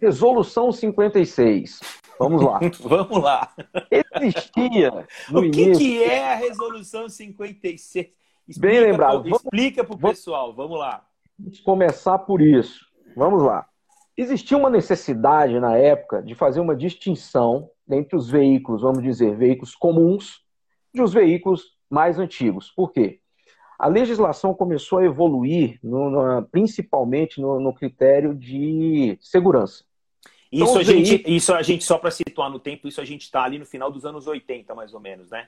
Resolução 0.00 0.72
56. 0.72 1.80
Vamos 2.18 2.42
lá. 2.42 2.60
Vamos 2.80 3.22
lá. 3.22 3.54
Existia. 3.90 5.06
o 5.30 5.42
que, 5.42 5.60
início... 5.60 5.76
que 5.76 6.02
é 6.02 6.32
a 6.32 6.36
Resolução 6.36 7.06
56? 7.06 8.08
Explica 8.48 8.74
Bem 8.74 8.90
lembrado. 8.90 9.24
Pro, 9.24 9.36
explica 9.36 9.84
para 9.84 9.94
o 9.94 9.98
pessoal. 9.98 10.54
Vamos 10.54 10.78
lá. 10.78 11.04
Vamos 11.38 11.60
começar 11.60 12.18
por 12.20 12.40
isso. 12.40 12.87
Vamos 13.16 13.42
lá. 13.42 13.66
Existia 14.16 14.56
uma 14.56 14.70
necessidade 14.70 15.58
na 15.60 15.76
época 15.76 16.22
de 16.22 16.34
fazer 16.34 16.60
uma 16.60 16.74
distinção 16.74 17.70
entre 17.88 18.16
os 18.16 18.28
veículos, 18.28 18.82
vamos 18.82 19.02
dizer, 19.02 19.36
veículos 19.36 19.74
comuns 19.74 20.42
e 20.92 21.00
os 21.00 21.12
veículos 21.12 21.76
mais 21.88 22.18
antigos. 22.18 22.70
Por 22.70 22.92
quê? 22.92 23.20
A 23.78 23.86
legislação 23.86 24.52
começou 24.52 24.98
a 24.98 25.04
evoluir, 25.04 25.78
no, 25.82 26.10
no, 26.10 26.42
principalmente 26.48 27.40
no, 27.40 27.60
no, 27.60 27.72
critério 27.72 28.34
de 28.34 29.16
segurança. 29.20 29.84
Isso, 30.50 30.64
então, 30.64 30.78
a 30.78 30.82
gente, 30.82 31.08
veículos... 31.08 31.36
isso 31.36 31.54
a 31.54 31.62
gente, 31.62 31.84
só 31.84 31.96
para 31.96 32.10
situar 32.10 32.50
no 32.50 32.58
tempo, 32.58 32.88
isso 32.88 33.00
a 33.00 33.04
gente 33.04 33.22
está 33.22 33.44
ali 33.44 33.58
no 33.58 33.66
final 33.66 33.90
dos 33.90 34.04
anos 34.04 34.26
80, 34.26 34.74
mais 34.74 34.92
ou 34.94 35.00
menos, 35.00 35.30
né? 35.30 35.46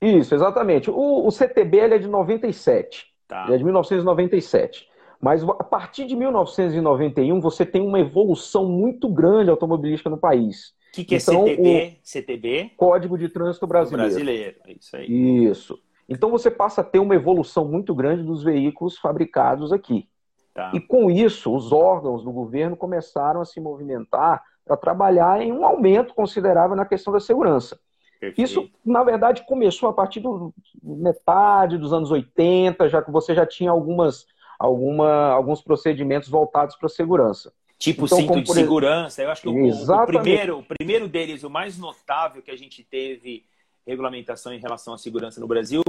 Isso, 0.00 0.32
exatamente. 0.34 0.88
O, 0.88 1.26
o 1.26 1.30
CTB 1.32 1.78
é 1.78 1.98
de 1.98 2.06
97. 2.06 3.12
Tá. 3.26 3.46
É 3.50 3.56
de 3.56 3.64
1997. 3.64 4.87
Mas 5.20 5.42
a 5.42 5.64
partir 5.64 6.06
de 6.06 6.14
1991, 6.14 7.40
você 7.40 7.66
tem 7.66 7.82
uma 7.82 7.98
evolução 7.98 8.68
muito 8.68 9.08
grande 9.08 9.50
automobilística 9.50 10.08
no 10.08 10.18
país. 10.18 10.74
O 10.90 10.92
que, 10.92 11.04
que 11.04 11.14
é 11.14 11.18
então, 11.18 11.44
CTB? 11.44 11.98
O 12.02 12.08
CTB? 12.08 12.70
Código 12.76 13.18
de 13.18 13.28
Trânsito 13.28 13.66
Brasileiro. 13.66 14.10
Brasileiro, 14.10 14.56
é 14.66 14.72
isso 14.72 14.96
aí. 14.96 15.44
Isso. 15.44 15.78
Então 16.08 16.30
você 16.30 16.50
passa 16.50 16.80
a 16.80 16.84
ter 16.84 16.98
uma 16.98 17.14
evolução 17.14 17.66
muito 17.66 17.94
grande 17.94 18.22
dos 18.22 18.42
veículos 18.42 18.96
fabricados 18.96 19.72
aqui. 19.72 20.08
Tá. 20.54 20.72
E 20.74 20.80
com 20.80 21.10
isso, 21.10 21.54
os 21.54 21.70
órgãos 21.72 22.24
do 22.24 22.32
governo 22.32 22.76
começaram 22.76 23.40
a 23.40 23.44
se 23.44 23.60
movimentar 23.60 24.42
para 24.64 24.76
trabalhar 24.76 25.40
em 25.40 25.52
um 25.52 25.64
aumento 25.64 26.14
considerável 26.14 26.76
na 26.76 26.84
questão 26.84 27.12
da 27.12 27.20
segurança. 27.20 27.78
Perfeito. 28.20 28.42
Isso, 28.42 28.70
na 28.84 29.04
verdade, 29.04 29.44
começou 29.46 29.88
a 29.88 29.92
partir 29.92 30.20
do 30.20 30.52
metade 30.82 31.78
dos 31.78 31.92
anos 31.92 32.10
80, 32.10 32.88
já 32.88 33.00
que 33.00 33.10
você 33.10 33.34
já 33.34 33.46
tinha 33.46 33.70
algumas, 33.70 34.26
alguma, 34.58 35.28
alguns 35.28 35.62
procedimentos 35.62 36.28
voltados 36.28 36.76
para 36.76 36.86
a 36.86 36.90
segurança. 36.90 37.52
Tipo 37.78 38.06
então, 38.06 38.18
cinto 38.18 38.42
de 38.42 38.52
segurança. 38.52 39.22
Eu 39.22 39.30
acho 39.30 39.42
que 39.42 39.48
o, 39.48 39.52
o, 39.52 40.06
primeiro, 40.06 40.58
o 40.58 40.64
primeiro 40.64 41.06
deles, 41.06 41.44
o 41.44 41.50
mais 41.50 41.78
notável 41.78 42.42
que 42.42 42.50
a 42.50 42.56
gente 42.56 42.82
teve 42.82 43.44
regulamentação 43.86 44.52
em 44.52 44.58
relação 44.58 44.92
à 44.92 44.98
segurança 44.98 45.40
no 45.40 45.46
Brasil, 45.46 45.82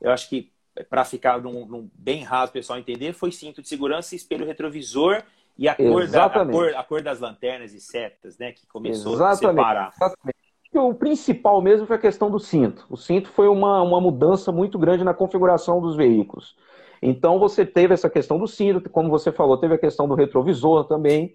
eu 0.00 0.10
acho 0.10 0.28
que 0.28 0.50
para 0.88 1.04
ficar 1.04 1.40
num, 1.40 1.66
num, 1.66 1.90
bem 1.94 2.24
raso 2.24 2.50
o 2.50 2.52
pessoal 2.52 2.78
entender, 2.78 3.12
foi 3.12 3.30
cinto 3.30 3.62
de 3.62 3.68
segurança, 3.68 4.16
espelho 4.16 4.46
retrovisor 4.46 5.22
e 5.56 5.68
a 5.68 5.74
cor, 5.74 6.08
da, 6.08 6.24
a 6.24 6.46
cor, 6.46 6.74
a 6.74 6.82
cor, 6.82 7.02
das 7.02 7.20
lanternas 7.20 7.72
e 7.72 7.80
setas, 7.80 8.38
né? 8.38 8.50
Que 8.50 8.66
começou 8.66 9.12
Exatamente. 9.12 9.44
a 9.44 9.48
separar. 9.50 9.92
Exatamente 9.94 10.44
o 10.78 10.94
principal 10.94 11.62
mesmo 11.62 11.86
foi 11.86 11.96
a 11.96 12.00
questão 12.00 12.30
do 12.30 12.38
cinto. 12.38 12.86
O 12.90 12.96
cinto 12.96 13.28
foi 13.28 13.48
uma, 13.48 13.82
uma 13.82 14.00
mudança 14.00 14.50
muito 14.50 14.78
grande 14.78 15.04
na 15.04 15.14
configuração 15.14 15.80
dos 15.80 15.96
veículos. 15.96 16.56
Então 17.02 17.38
você 17.38 17.64
teve 17.64 17.94
essa 17.94 18.10
questão 18.10 18.38
do 18.38 18.46
cinto, 18.46 18.88
como 18.90 19.08
você 19.08 19.30
falou, 19.32 19.58
teve 19.58 19.74
a 19.74 19.78
questão 19.78 20.08
do 20.08 20.14
retrovisor 20.14 20.84
também, 20.84 21.34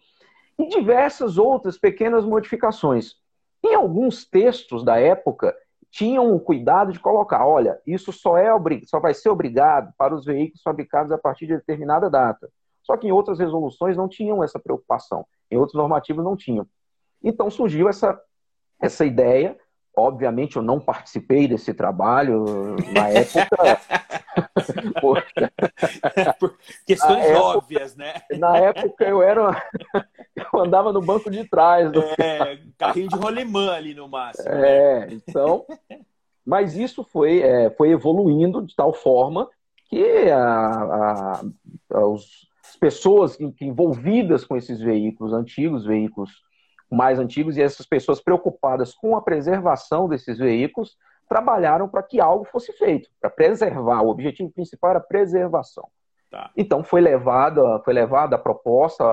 e 0.57 0.67
diversas 0.67 1.37
outras 1.37 1.77
pequenas 1.77 2.25
modificações. 2.25 3.15
Em 3.63 3.75
alguns 3.75 4.25
textos 4.25 4.83
da 4.83 4.99
época, 4.99 5.55
tinham 5.91 6.33
o 6.33 6.39
cuidado 6.39 6.91
de 6.91 6.99
colocar, 6.99 7.45
olha, 7.45 7.79
isso 7.85 8.11
só, 8.11 8.37
é 8.37 8.49
só 8.85 8.99
vai 8.99 9.13
ser 9.13 9.29
obrigado 9.29 9.93
para 9.97 10.13
os 10.13 10.25
veículos 10.25 10.61
fabricados 10.61 11.11
a 11.11 11.17
partir 11.17 11.47
de 11.47 11.55
determinada 11.55 12.09
data. 12.09 12.49
Só 12.83 12.95
que 12.95 13.07
em 13.07 13.11
outras 13.11 13.39
resoluções 13.39 13.97
não 13.97 14.07
tinham 14.07 14.43
essa 14.43 14.59
preocupação, 14.59 15.25
em 15.49 15.57
outros 15.57 15.75
normativos 15.75 16.23
não 16.23 16.35
tinham. 16.35 16.67
Então 17.23 17.49
surgiu 17.49 17.89
essa 17.89 18.19
essa 18.79 19.05
ideia. 19.05 19.57
Obviamente, 19.95 20.55
eu 20.55 20.61
não 20.61 20.79
participei 20.79 21.47
desse 21.47 21.73
trabalho 21.73 22.75
na 22.93 23.09
época. 23.09 23.79
Por 26.39 26.57
questões 26.85 27.25
época, 27.25 27.41
óbvias, 27.41 27.95
né? 27.95 28.13
Na 28.37 28.57
época 28.57 29.03
eu 29.03 29.21
era. 29.21 29.61
Eu 30.35 30.59
andava 30.61 30.93
no 30.93 31.01
banco 31.01 31.29
de 31.29 31.43
trás. 31.49 31.91
Do... 31.91 32.01
É, 32.19 32.59
carrinho 32.77 33.09
de 33.09 33.15
rolemã 33.15 33.71
ali 33.73 33.93
no 33.93 34.07
máximo. 34.07 34.47
É, 34.49 35.07
né? 35.07 35.07
então. 35.11 35.65
Mas 36.45 36.75
isso 36.75 37.03
foi, 37.03 37.41
é, 37.41 37.69
foi 37.71 37.91
evoluindo 37.91 38.65
de 38.65 38.75
tal 38.75 38.93
forma 38.93 39.49
que 39.89 40.29
a, 40.31 41.41
a, 41.91 42.07
os, 42.07 42.47
as 42.67 42.75
pessoas 42.75 43.37
envolvidas 43.59 44.45
com 44.45 44.55
esses 44.55 44.79
veículos 44.79 45.33
antigos, 45.33 45.85
veículos 45.85 46.31
mais 46.95 47.19
antigos, 47.19 47.57
e 47.57 47.61
essas 47.61 47.85
pessoas 47.85 48.21
preocupadas 48.21 48.93
com 48.93 49.15
a 49.15 49.21
preservação 49.21 50.07
desses 50.07 50.37
veículos 50.37 50.97
trabalharam 51.27 51.87
para 51.87 52.01
que 52.01 52.19
algo 52.19 52.43
fosse 52.45 52.73
feito, 52.73 53.09
para 53.21 53.29
preservar. 53.29 54.01
O 54.01 54.09
objetivo 54.09 54.51
principal 54.51 54.91
era 54.91 54.99
a 54.99 55.03
preservação. 55.03 55.87
Tá. 56.31 56.51
Então 56.57 56.83
foi 56.83 57.01
levada, 57.01 57.79
foi 57.79 57.93
levada 57.93 58.35
a 58.35 58.39
proposta 58.39 59.03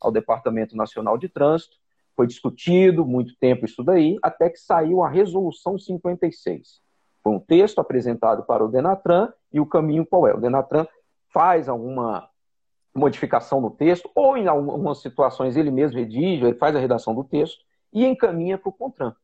ao 0.00 0.12
Departamento 0.12 0.76
Nacional 0.76 1.16
de 1.16 1.28
Trânsito, 1.28 1.76
foi 2.14 2.26
discutido 2.26 3.04
muito 3.04 3.36
tempo 3.38 3.64
isso 3.66 3.82
daí, 3.82 4.18
até 4.22 4.48
que 4.48 4.58
saiu 4.58 5.02
a 5.02 5.08
Resolução 5.08 5.78
56. 5.78 6.80
Foi 7.22 7.32
um 7.32 7.40
texto 7.40 7.78
apresentado 7.78 8.44
para 8.44 8.64
o 8.64 8.68
Denatran 8.68 9.32
e 9.52 9.60
o 9.60 9.66
caminho 9.66 10.06
qual 10.06 10.26
é? 10.26 10.34
O 10.34 10.40
Denatran 10.40 10.86
faz 11.32 11.68
alguma 11.68 12.28
modificação 12.96 13.60
no 13.60 13.70
texto, 13.70 14.10
ou 14.14 14.36
em 14.36 14.48
algumas 14.48 15.00
situações 15.00 15.56
ele 15.56 15.70
mesmo 15.70 15.98
redige, 15.98 16.44
ele 16.44 16.54
faz 16.54 16.74
a 16.74 16.80
redação 16.80 17.14
do 17.14 17.24
texto 17.24 17.64
e 17.92 18.04
encaminha 18.04 18.58
para 18.58 18.68
o 18.68 18.72
CONTRAN. 18.72 19.14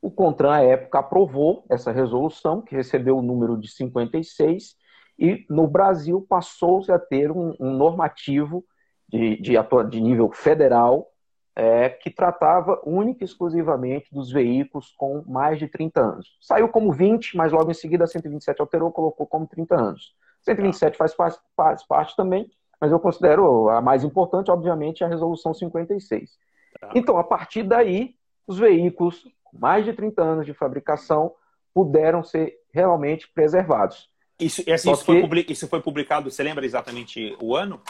O 0.00 0.10
CONTRAN, 0.10 0.52
à 0.52 0.62
época, 0.62 0.98
aprovou 0.98 1.64
essa 1.70 1.90
resolução, 1.90 2.60
que 2.60 2.74
recebeu 2.74 3.16
o 3.16 3.22
número 3.22 3.56
de 3.56 3.70
56, 3.70 4.76
e 5.18 5.46
no 5.48 5.66
Brasil 5.66 6.24
passou-se 6.28 6.92
a 6.92 6.98
ter 6.98 7.30
um, 7.30 7.54
um 7.58 7.70
normativo 7.70 8.64
de, 9.08 9.36
de, 9.40 9.54
de, 9.90 10.00
nível 10.00 10.30
federal 10.32 11.10
é, 11.56 11.88
que 11.88 12.10
tratava 12.10 12.80
única 12.84 13.22
e 13.22 13.26
exclusivamente 13.26 14.12
dos 14.12 14.30
veículos 14.30 14.92
com 14.96 15.22
mais 15.26 15.58
de 15.58 15.68
30 15.68 16.00
anos. 16.00 16.36
Saiu 16.40 16.68
como 16.68 16.92
20, 16.92 17.36
mas 17.36 17.52
logo 17.52 17.70
em 17.70 17.74
seguida 17.74 18.04
a 18.04 18.08
127 18.08 18.60
alterou, 18.60 18.90
colocou 18.90 19.26
como 19.26 19.46
30 19.46 19.74
anos. 19.74 20.14
127 20.42 20.96
faz, 20.98 21.14
faz, 21.14 21.40
faz 21.56 21.86
parte 21.86 22.16
também, 22.16 22.50
mas 22.84 22.92
eu 22.92 23.00
considero 23.00 23.70
a 23.70 23.80
mais 23.80 24.04
importante, 24.04 24.50
obviamente, 24.50 25.02
a 25.02 25.08
resolução 25.08 25.54
56. 25.54 26.32
Tá. 26.78 26.90
Então, 26.94 27.16
a 27.16 27.24
partir 27.24 27.62
daí, 27.62 28.14
os 28.46 28.58
veículos 28.58 29.26
com 29.42 29.58
mais 29.58 29.86
de 29.86 29.94
30 29.94 30.22
anos 30.22 30.44
de 30.44 30.52
fabricação 30.52 31.32
puderam 31.72 32.22
ser 32.22 32.58
realmente 32.70 33.26
preservados. 33.32 34.10
Isso, 34.38 34.60
assim, 34.70 34.92
isso, 34.92 35.02
foi 35.02 35.46
isso, 35.48 35.66
foi 35.66 35.80
publicado, 35.80 36.30
você 36.30 36.42
lembra 36.42 36.66
exatamente 36.66 37.34
o 37.40 37.56
ano? 37.56 37.80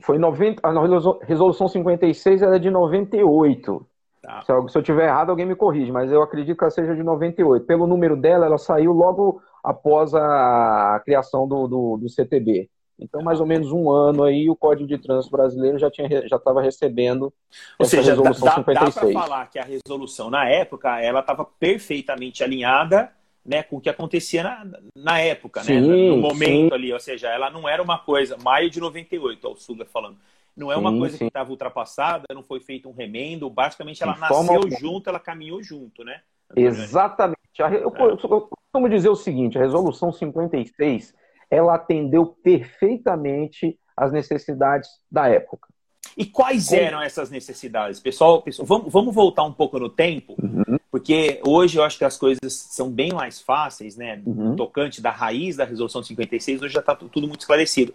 Foi 0.00 0.18
90, 0.18 0.60
a 0.66 1.24
resolução 1.24 1.68
56 1.68 2.42
era 2.42 2.58
de 2.58 2.68
98. 2.68 3.86
Tá. 4.22 4.42
Se, 4.42 4.50
eu, 4.50 4.68
se 4.68 4.76
eu 4.76 4.82
tiver 4.82 5.06
errado, 5.06 5.30
alguém 5.30 5.46
me 5.46 5.54
corrige, 5.54 5.92
mas 5.92 6.10
eu 6.10 6.20
acredito 6.20 6.58
que 6.58 6.64
ela 6.64 6.70
seja 6.72 6.96
de 6.96 7.02
98. 7.04 7.64
Pelo 7.64 7.86
número 7.86 8.16
dela, 8.16 8.46
ela 8.46 8.58
saiu 8.58 8.92
logo 8.92 9.40
após 9.62 10.12
a 10.16 11.00
criação 11.04 11.46
do, 11.46 11.68
do, 11.68 11.96
do 11.98 12.08
CTB. 12.08 12.68
Então, 12.98 13.22
mais 13.22 13.40
ou 13.40 13.46
menos 13.46 13.72
um 13.72 13.90
ano 13.90 14.22
aí, 14.22 14.48
o 14.48 14.56
Código 14.56 14.86
de 14.86 14.98
Trânsito 14.98 15.34
Brasileiro 15.34 15.78
já 15.78 15.90
tinha 15.90 16.08
já 16.28 16.36
estava 16.36 16.62
recebendo 16.62 17.32
ou 17.78 17.86
seja, 17.86 18.10
resolução 18.10 18.46
dá, 18.46 18.54
56. 18.54 18.94
Dá 18.94 19.00
para 19.00 19.12
falar 19.12 19.46
que 19.46 19.58
a 19.58 19.64
resolução 19.64 20.30
na 20.30 20.48
época 20.48 21.00
ela 21.00 21.20
estava 21.20 21.44
perfeitamente 21.44 22.44
alinhada, 22.44 23.12
né, 23.44 23.62
com 23.62 23.76
o 23.76 23.80
que 23.80 23.90
acontecia 23.90 24.42
na, 24.42 24.66
na 24.96 25.18
época, 25.18 25.62
sim, 25.64 25.80
né, 25.80 26.10
no 26.10 26.18
momento 26.18 26.68
sim. 26.68 26.74
ali, 26.74 26.92
ou 26.92 27.00
seja, 27.00 27.28
ela 27.28 27.50
não 27.50 27.68
era 27.68 27.82
uma 27.82 27.98
coisa 27.98 28.36
maio 28.36 28.70
de 28.70 28.80
98, 28.80 29.48
o 29.48 29.56
Suga 29.56 29.84
falando. 29.84 30.16
Não 30.56 30.70
é 30.70 30.76
uma 30.76 30.90
sim, 30.90 30.98
coisa 30.98 31.18
que 31.18 31.24
estava 31.24 31.50
ultrapassada, 31.50 32.26
não 32.32 32.42
foi 32.42 32.60
feito 32.60 32.88
um 32.88 32.92
remendo, 32.92 33.48
basicamente 33.48 34.02
ela 34.02 34.16
nasceu 34.16 34.70
junto, 34.78 35.08
ela 35.08 35.18
caminhou 35.18 35.62
junto, 35.62 36.04
né? 36.04 36.20
Exatamente. 36.54 37.38
Eu, 37.58 37.68
eu, 37.68 37.92
eu 37.98 38.18
costumo 38.18 38.88
dizer 38.88 39.08
o 39.08 39.16
seguinte, 39.16 39.58
a 39.58 39.62
resolução 39.62 40.12
56 40.12 41.14
ela 41.52 41.74
atendeu 41.74 42.24
perfeitamente 42.24 43.78
às 43.94 44.10
necessidades 44.10 44.88
da 45.10 45.28
época. 45.28 45.68
E 46.16 46.24
quais 46.24 46.68
Como... 46.68 46.80
eram 46.80 47.02
essas 47.02 47.30
necessidades? 47.30 48.00
Pessoal, 48.00 48.40
pessoal 48.40 48.66
vamos, 48.66 48.90
vamos 48.90 49.14
voltar 49.14 49.44
um 49.44 49.52
pouco 49.52 49.78
no 49.78 49.90
tempo, 49.90 50.34
uhum. 50.42 50.78
porque 50.90 51.42
hoje 51.46 51.78
eu 51.78 51.84
acho 51.84 51.98
que 51.98 52.06
as 52.06 52.16
coisas 52.16 52.54
são 52.54 52.90
bem 52.90 53.12
mais 53.12 53.38
fáceis, 53.38 53.96
né? 53.96 54.20
Uhum. 54.24 54.56
Tocante 54.56 55.02
da 55.02 55.10
raiz 55.10 55.54
da 55.56 55.66
resolução 55.66 56.02
56, 56.02 56.62
hoje 56.62 56.72
já 56.72 56.80
está 56.80 56.94
tudo 56.94 57.28
muito 57.28 57.40
esclarecido. 57.40 57.94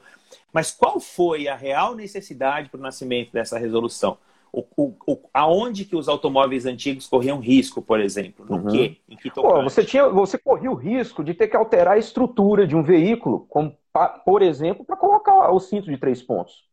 Mas 0.53 0.69
qual 0.69 0.99
foi 0.99 1.47
a 1.47 1.55
real 1.55 1.95
necessidade 1.95 2.69
para 2.69 2.79
o 2.79 2.83
nascimento 2.83 3.31
dessa 3.31 3.57
resolução? 3.57 4.19
O, 4.57 4.65
o, 4.75 4.95
o, 5.05 5.19
aonde 5.31 5.85
que 5.85 5.95
os 5.95 6.09
automóveis 6.09 6.65
antigos 6.65 7.05
corriam 7.05 7.39
risco, 7.39 7.79
por 7.79 7.99
exemplo? 7.99 8.43
No 8.49 8.57
uhum. 8.57 8.71
quê? 8.71 8.97
Em 9.07 9.15
que 9.15 9.29
Pô, 9.29 9.61
você, 9.61 9.85
tinha, 9.85 10.09
você 10.09 10.35
corria 10.35 10.71
o 10.71 10.73
risco 10.73 11.23
de 11.23 11.35
ter 11.35 11.47
que 11.47 11.55
alterar 11.55 11.93
a 11.93 11.99
estrutura 11.99 12.65
de 12.65 12.75
um 12.75 12.81
veículo, 12.81 13.45
como, 13.49 13.77
por 14.25 14.41
exemplo, 14.41 14.83
para 14.83 14.95
colocar 14.95 15.51
o 15.51 15.59
cinto 15.59 15.91
de 15.91 15.97
três 15.97 16.23
pontos. 16.23 16.63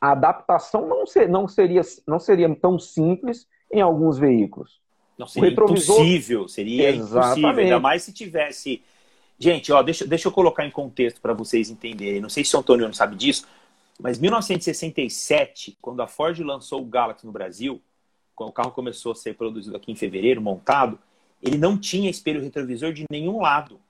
A 0.00 0.12
adaptação 0.12 0.88
não, 0.88 1.06
ser, 1.06 1.28
não, 1.28 1.46
seria, 1.46 1.82
não 2.06 2.18
seria 2.18 2.54
tão 2.56 2.78
simples 2.78 3.46
em 3.70 3.82
alguns 3.82 4.18
veículos. 4.18 4.80
Não, 5.18 5.26
seria 5.26 5.50
retrovisor... 5.50 5.96
impossível, 5.96 6.48
seria 6.48 6.88
Exatamente. 6.88 7.40
impossível, 7.40 7.62
ainda 7.62 7.78
mais 7.78 8.04
se 8.04 8.12
tivesse... 8.14 8.82
Gente, 9.38 9.70
ó, 9.70 9.82
deixa, 9.82 10.06
deixa 10.06 10.28
eu 10.28 10.32
colocar 10.32 10.64
em 10.64 10.70
contexto 10.70 11.20
para 11.20 11.34
vocês 11.34 11.68
entenderem. 11.68 12.22
Não 12.22 12.30
sei 12.30 12.42
se 12.42 12.56
o 12.56 12.60
Antônio 12.60 12.86
não 12.86 12.94
sabe 12.94 13.16
disso, 13.16 13.46
mas 14.00 14.18
1967, 14.18 15.78
quando 15.80 16.02
a 16.02 16.06
Ford 16.06 16.38
lançou 16.40 16.82
o 16.82 16.86
Galaxy 16.86 17.24
no 17.24 17.32
Brasil, 17.32 17.80
quando 18.34 18.50
o 18.50 18.52
carro 18.52 18.72
começou 18.72 19.12
a 19.12 19.14
ser 19.14 19.34
produzido 19.34 19.76
aqui 19.76 19.92
em 19.92 19.96
fevereiro, 19.96 20.40
montado, 20.40 20.98
ele 21.40 21.56
não 21.56 21.78
tinha 21.78 22.10
espelho 22.10 22.42
retrovisor 22.42 22.92
de 22.92 23.04
nenhum 23.10 23.40
lado. 23.40 23.80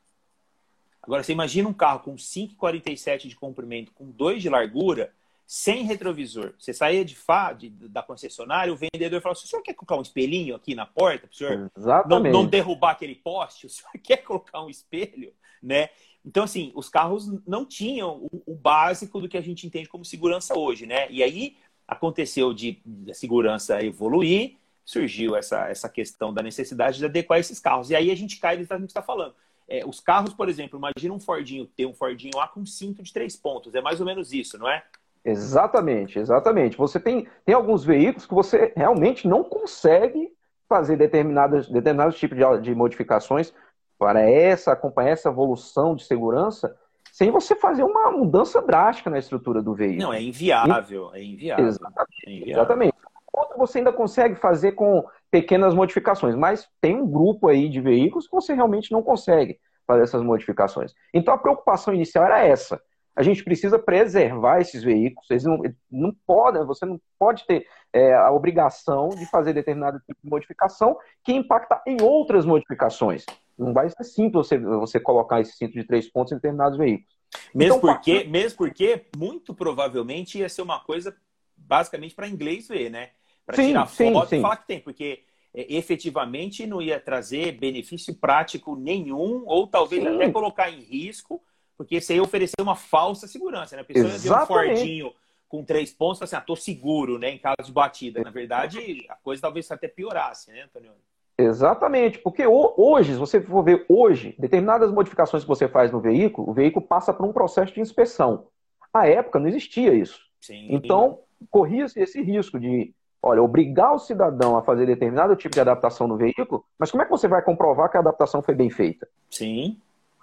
Agora, 1.02 1.22
você 1.22 1.32
imagina 1.32 1.68
um 1.68 1.72
carro 1.72 2.00
com 2.00 2.14
5,47 2.16 3.28
de 3.28 3.36
comprimento, 3.36 3.92
com 3.92 4.10
2 4.10 4.42
de 4.42 4.48
largura, 4.48 5.12
sem 5.46 5.84
retrovisor. 5.84 6.54
Você 6.58 6.72
saía 6.72 7.04
de, 7.04 7.14
fa, 7.14 7.52
de 7.52 7.68
da 7.68 8.02
concessionária, 8.02 8.72
o 8.72 8.76
vendedor 8.76 9.20
falava: 9.20 9.38
o 9.38 9.42
senhor 9.46 9.62
quer 9.62 9.74
colocar 9.74 9.96
um 9.96 10.02
espelhinho 10.02 10.54
aqui 10.54 10.74
na 10.74 10.86
porta 10.86 11.26
para 11.26 11.34
o 11.34 11.36
senhor 11.36 11.70
não, 12.08 12.20
não, 12.20 12.46
derrubar 12.46 12.92
aquele 12.92 13.14
poste? 13.14 13.66
O 13.66 13.70
senhor 13.70 13.92
quer 14.02 14.18
colocar 14.18 14.62
um 14.62 14.70
espelho? 14.70 15.32
Né? 15.62 15.90
Então, 16.24 16.44
assim, 16.44 16.72
os 16.74 16.88
carros 16.88 17.30
não 17.46 17.66
tinham 17.66 18.28
o, 18.32 18.42
o, 18.46 18.54
básico 18.54 19.20
do 19.20 19.28
que 19.28 19.36
a 19.36 19.42
gente 19.42 19.66
entende 19.66 19.88
como 19.88 20.04
segurança 20.04 20.58
hoje, 20.58 20.86
né? 20.86 21.10
E 21.10 21.22
aí 21.22 21.56
aconteceu 21.86 22.54
de, 22.54 22.80
a 23.08 23.12
segurança 23.12 23.82
evoluir, 23.84 24.56
surgiu 24.84 25.36
essa, 25.36 25.68
essa 25.68 25.88
questão 25.88 26.32
da 26.32 26.42
necessidade 26.42 26.98
de 26.98 27.04
adequar 27.04 27.38
esses 27.38 27.60
carros. 27.60 27.90
E 27.90 27.96
aí 27.96 28.10
a 28.10 28.16
gente 28.16 28.38
cai 28.38 28.56
exatamente 28.56 28.84
o 28.84 28.86
que 28.86 28.90
está 28.92 29.02
falando. 29.02 29.34
É, 29.68 29.84
os 29.86 30.00
carros, 30.00 30.32
por 30.32 30.48
exemplo, 30.48 30.78
imagina 30.78 31.14
um 31.14 31.20
Fordinho 31.20 31.66
ter 31.66 31.86
um 31.86 31.94
Fordinho 31.94 32.36
lá 32.36 32.48
com 32.48 32.64
cinto 32.64 33.02
de 33.02 33.12
três 33.12 33.36
pontos. 33.36 33.74
É 33.74 33.82
mais 33.82 34.00
ou 34.00 34.06
menos 34.06 34.32
isso, 34.32 34.58
não 34.58 34.68
é? 34.68 34.82
Exatamente, 35.24 36.18
exatamente. 36.18 36.76
Você 36.76 37.00
tem, 37.00 37.26
tem 37.44 37.54
alguns 37.54 37.84
veículos 37.84 38.26
que 38.26 38.34
você 38.34 38.72
realmente 38.76 39.26
não 39.26 39.42
consegue 39.42 40.30
fazer 40.68 40.96
determinados, 40.96 41.68
determinados 41.68 42.18
tipos 42.18 42.36
de, 42.36 42.60
de 42.60 42.74
modificações 42.74 43.52
para 43.98 44.20
essa 44.20 44.72
acompanhar 44.72 45.10
essa 45.10 45.28
evolução 45.28 45.94
de 45.94 46.04
segurança 46.04 46.76
sem 47.12 47.30
você 47.30 47.54
fazer 47.54 47.84
uma 47.84 48.10
mudança 48.10 48.60
drástica 48.60 49.08
na 49.08 49.18
estrutura 49.18 49.62
do 49.62 49.72
veículo. 49.72 50.02
Não, 50.02 50.12
é 50.12 50.20
inviável, 50.20 51.14
é 51.14 51.22
inviável. 51.22 51.66
Exatamente. 51.66 52.26
É 52.26 52.30
inviável. 52.30 52.52
exatamente. 52.54 52.94
Outro 53.32 53.56
você 53.56 53.78
ainda 53.78 53.92
consegue 53.92 54.34
fazer 54.34 54.72
com 54.72 55.04
pequenas 55.30 55.74
modificações, 55.74 56.34
mas 56.34 56.68
tem 56.80 56.96
um 56.96 57.06
grupo 57.06 57.48
aí 57.48 57.68
de 57.68 57.80
veículos 57.80 58.26
que 58.26 58.34
você 58.34 58.52
realmente 58.52 58.90
não 58.90 59.02
consegue 59.02 59.58
fazer 59.86 60.02
essas 60.02 60.22
modificações. 60.22 60.92
Então 61.12 61.34
a 61.34 61.38
preocupação 61.38 61.94
inicial 61.94 62.24
era 62.24 62.44
essa. 62.44 62.80
A 63.16 63.22
gente 63.22 63.44
precisa 63.44 63.78
preservar 63.78 64.60
esses 64.60 64.82
veículos. 64.82 65.30
Eles 65.30 65.44
não, 65.44 65.60
não 65.90 66.12
podem, 66.26 66.64
você 66.64 66.84
não 66.84 67.00
pode 67.16 67.46
ter 67.46 67.64
é, 67.92 68.12
a 68.12 68.32
obrigação 68.32 69.10
de 69.10 69.24
fazer 69.30 69.52
determinado 69.52 70.00
tipo 70.00 70.18
de 70.22 70.28
modificação 70.28 70.96
que 71.22 71.32
impacta 71.32 71.80
em 71.86 72.02
outras 72.02 72.44
modificações. 72.44 73.24
Não 73.58 73.72
vai 73.72 73.88
ser 73.88 74.04
simples 74.04 74.46
você, 74.46 74.58
você 74.58 75.00
colocar 75.00 75.40
esse 75.40 75.52
cinto 75.56 75.72
de 75.74 75.84
três 75.84 76.10
pontos 76.10 76.32
em 76.32 76.36
determinados 76.36 76.78
veículos. 76.78 77.14
Mesmo, 77.54 77.76
então, 77.76 77.80
porque, 77.80 78.24
mesmo 78.24 78.58
porque, 78.58 79.06
muito 79.16 79.54
provavelmente, 79.54 80.38
ia 80.38 80.48
ser 80.48 80.62
uma 80.62 80.80
coisa 80.80 81.16
basicamente 81.56 82.14
para 82.14 82.28
inglês 82.28 82.68
ver, 82.68 82.90
né? 82.90 83.10
Para 83.46 83.56
tirar 83.56 83.86
foto 83.86 84.28
sim. 84.28 84.38
e 84.38 84.40
falar 84.40 84.56
que 84.56 84.66
tem, 84.66 84.80
porque 84.80 85.24
é, 85.52 85.76
efetivamente 85.76 86.66
não 86.66 86.80
ia 86.80 86.98
trazer 86.98 87.52
benefício 87.52 88.14
prático 88.14 88.76
nenhum, 88.76 89.44
ou 89.46 89.66
talvez 89.66 90.02
sim. 90.02 90.08
até 90.08 90.30
colocar 90.30 90.70
em 90.70 90.80
risco, 90.80 91.42
porque 91.76 91.96
isso 91.96 92.12
aí 92.12 92.18
ia 92.18 92.22
oferecer 92.22 92.60
uma 92.60 92.76
falsa 92.76 93.26
segurança, 93.26 93.76
né? 93.76 93.82
A 93.82 93.84
pessoa 93.84 94.06
Exatamente. 94.06 94.26
ia 94.26 94.36
ver 94.36 94.42
um 94.42 94.46
Fordinho 94.46 95.14
com 95.48 95.64
três 95.64 95.92
pontos 95.92 96.22
assim, 96.22 96.36
ah, 96.36 96.40
tô 96.40 96.56
seguro, 96.56 97.18
né? 97.18 97.30
Em 97.30 97.38
caso 97.38 97.66
de 97.66 97.72
batida. 97.72 98.22
Na 98.22 98.30
verdade, 98.30 99.04
a 99.08 99.14
coisa 99.16 99.42
talvez 99.42 99.70
até 99.70 99.86
piorasse, 99.86 100.50
né, 100.50 100.62
Antônio? 100.62 100.92
Exatamente, 101.36 102.18
porque 102.20 102.46
hoje, 102.46 103.12
se 103.12 103.18
você 103.18 103.40
for 103.40 103.62
ver 103.64 103.84
hoje, 103.88 104.36
determinadas 104.38 104.92
modificações 104.92 105.42
que 105.42 105.48
você 105.48 105.66
faz 105.66 105.90
no 105.90 106.00
veículo, 106.00 106.48
o 106.48 106.54
veículo 106.54 106.86
passa 106.86 107.12
por 107.12 107.26
um 107.26 107.32
processo 107.32 107.74
de 107.74 107.80
inspeção. 107.80 108.46
À 108.92 109.08
época 109.08 109.40
não 109.40 109.48
existia 109.48 109.92
isso. 109.92 110.20
Sim. 110.40 110.68
Então, 110.70 111.18
corria-se 111.50 112.00
esse 112.00 112.22
risco 112.22 112.60
de, 112.60 112.94
olha, 113.20 113.42
obrigar 113.42 113.94
o 113.94 113.98
cidadão 113.98 114.56
a 114.56 114.62
fazer 114.62 114.86
determinado 114.86 115.34
tipo 115.34 115.54
de 115.54 115.60
adaptação 115.60 116.06
no 116.06 116.16
veículo, 116.16 116.64
mas 116.78 116.92
como 116.92 117.02
é 117.02 117.04
que 117.04 117.10
você 117.10 117.26
vai 117.26 117.42
comprovar 117.42 117.90
que 117.90 117.96
a 117.96 118.00
adaptação 118.00 118.40
foi 118.40 118.54
bem 118.54 118.70
feita? 118.70 119.08
Sim, 119.28 119.76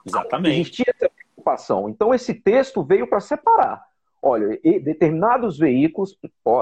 exatamente. 0.06 0.62
Existia 0.62 0.86
essa 0.88 1.10
preocupação. 1.10 1.90
Então, 1.90 2.14
esse 2.14 2.34
texto 2.34 2.82
veio 2.84 3.06
para 3.06 3.20
separar. 3.20 3.86
Olha, 4.24 4.60
determinados 4.64 5.58
veículos 5.58 6.18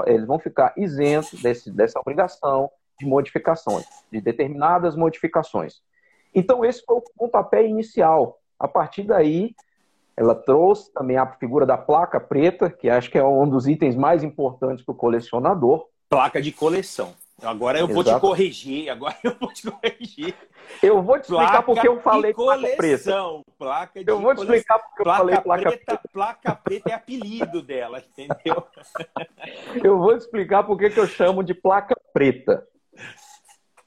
eles 0.06 0.26
vão 0.26 0.38
ficar 0.38 0.72
isentos 0.76 1.40
desse, 1.40 1.70
dessa 1.70 2.00
obrigação, 2.00 2.70
de 3.00 3.06
modificações, 3.06 3.86
de 4.12 4.20
determinadas 4.20 4.94
modificações. 4.94 5.80
Então, 6.34 6.64
esse 6.64 6.84
foi 6.84 6.96
o 6.96 7.04
pontapé 7.16 7.66
inicial. 7.66 8.38
A 8.58 8.68
partir 8.68 9.02
daí, 9.02 9.54
ela 10.16 10.34
trouxe 10.34 10.92
também 10.92 11.16
a 11.16 11.26
figura 11.26 11.64
da 11.64 11.78
placa 11.78 12.20
preta, 12.20 12.70
que 12.70 12.88
acho 12.88 13.10
que 13.10 13.18
é 13.18 13.24
um 13.24 13.48
dos 13.48 13.66
itens 13.66 13.96
mais 13.96 14.22
importantes 14.22 14.84
para 14.84 14.92
o 14.92 14.96
colecionador. 14.96 15.86
Placa 16.08 16.40
de 16.40 16.52
coleção. 16.52 17.14
Agora 17.42 17.78
eu 17.78 17.88
vou 17.88 18.04
te 18.04 18.20
corrigir, 18.20 18.90
agora 18.90 19.16
eu 19.24 19.34
vou 19.40 19.50
te 19.50 19.70
corrigir. 19.70 20.34
Eu 20.82 21.02
vou 21.02 21.18
te 21.18 21.22
explicar 21.22 21.62
porque 21.62 21.88
eu 21.88 22.00
falei 22.00 22.34
placa 22.34 22.76
preta. 22.76 23.42
Placa 23.58 24.04
eu 24.06 24.20
vou 24.20 24.34
te 24.34 24.42
explicar 24.42 24.78
porque 24.78 25.00
eu 25.00 25.14
falei 25.14 25.40
placa 25.40 25.62
preta, 25.62 25.84
preta. 25.86 26.02
Placa 26.12 26.54
preta 26.54 26.90
é 26.90 26.92
apelido 26.92 27.62
dela, 27.62 27.98
entendeu? 27.98 28.62
eu 29.82 29.98
vou 29.98 30.16
te 30.18 30.20
explicar 30.20 30.64
porque 30.64 30.90
que 30.90 31.00
eu 31.00 31.06
chamo 31.06 31.42
de 31.42 31.54
placa 31.54 31.96
preta 32.12 32.66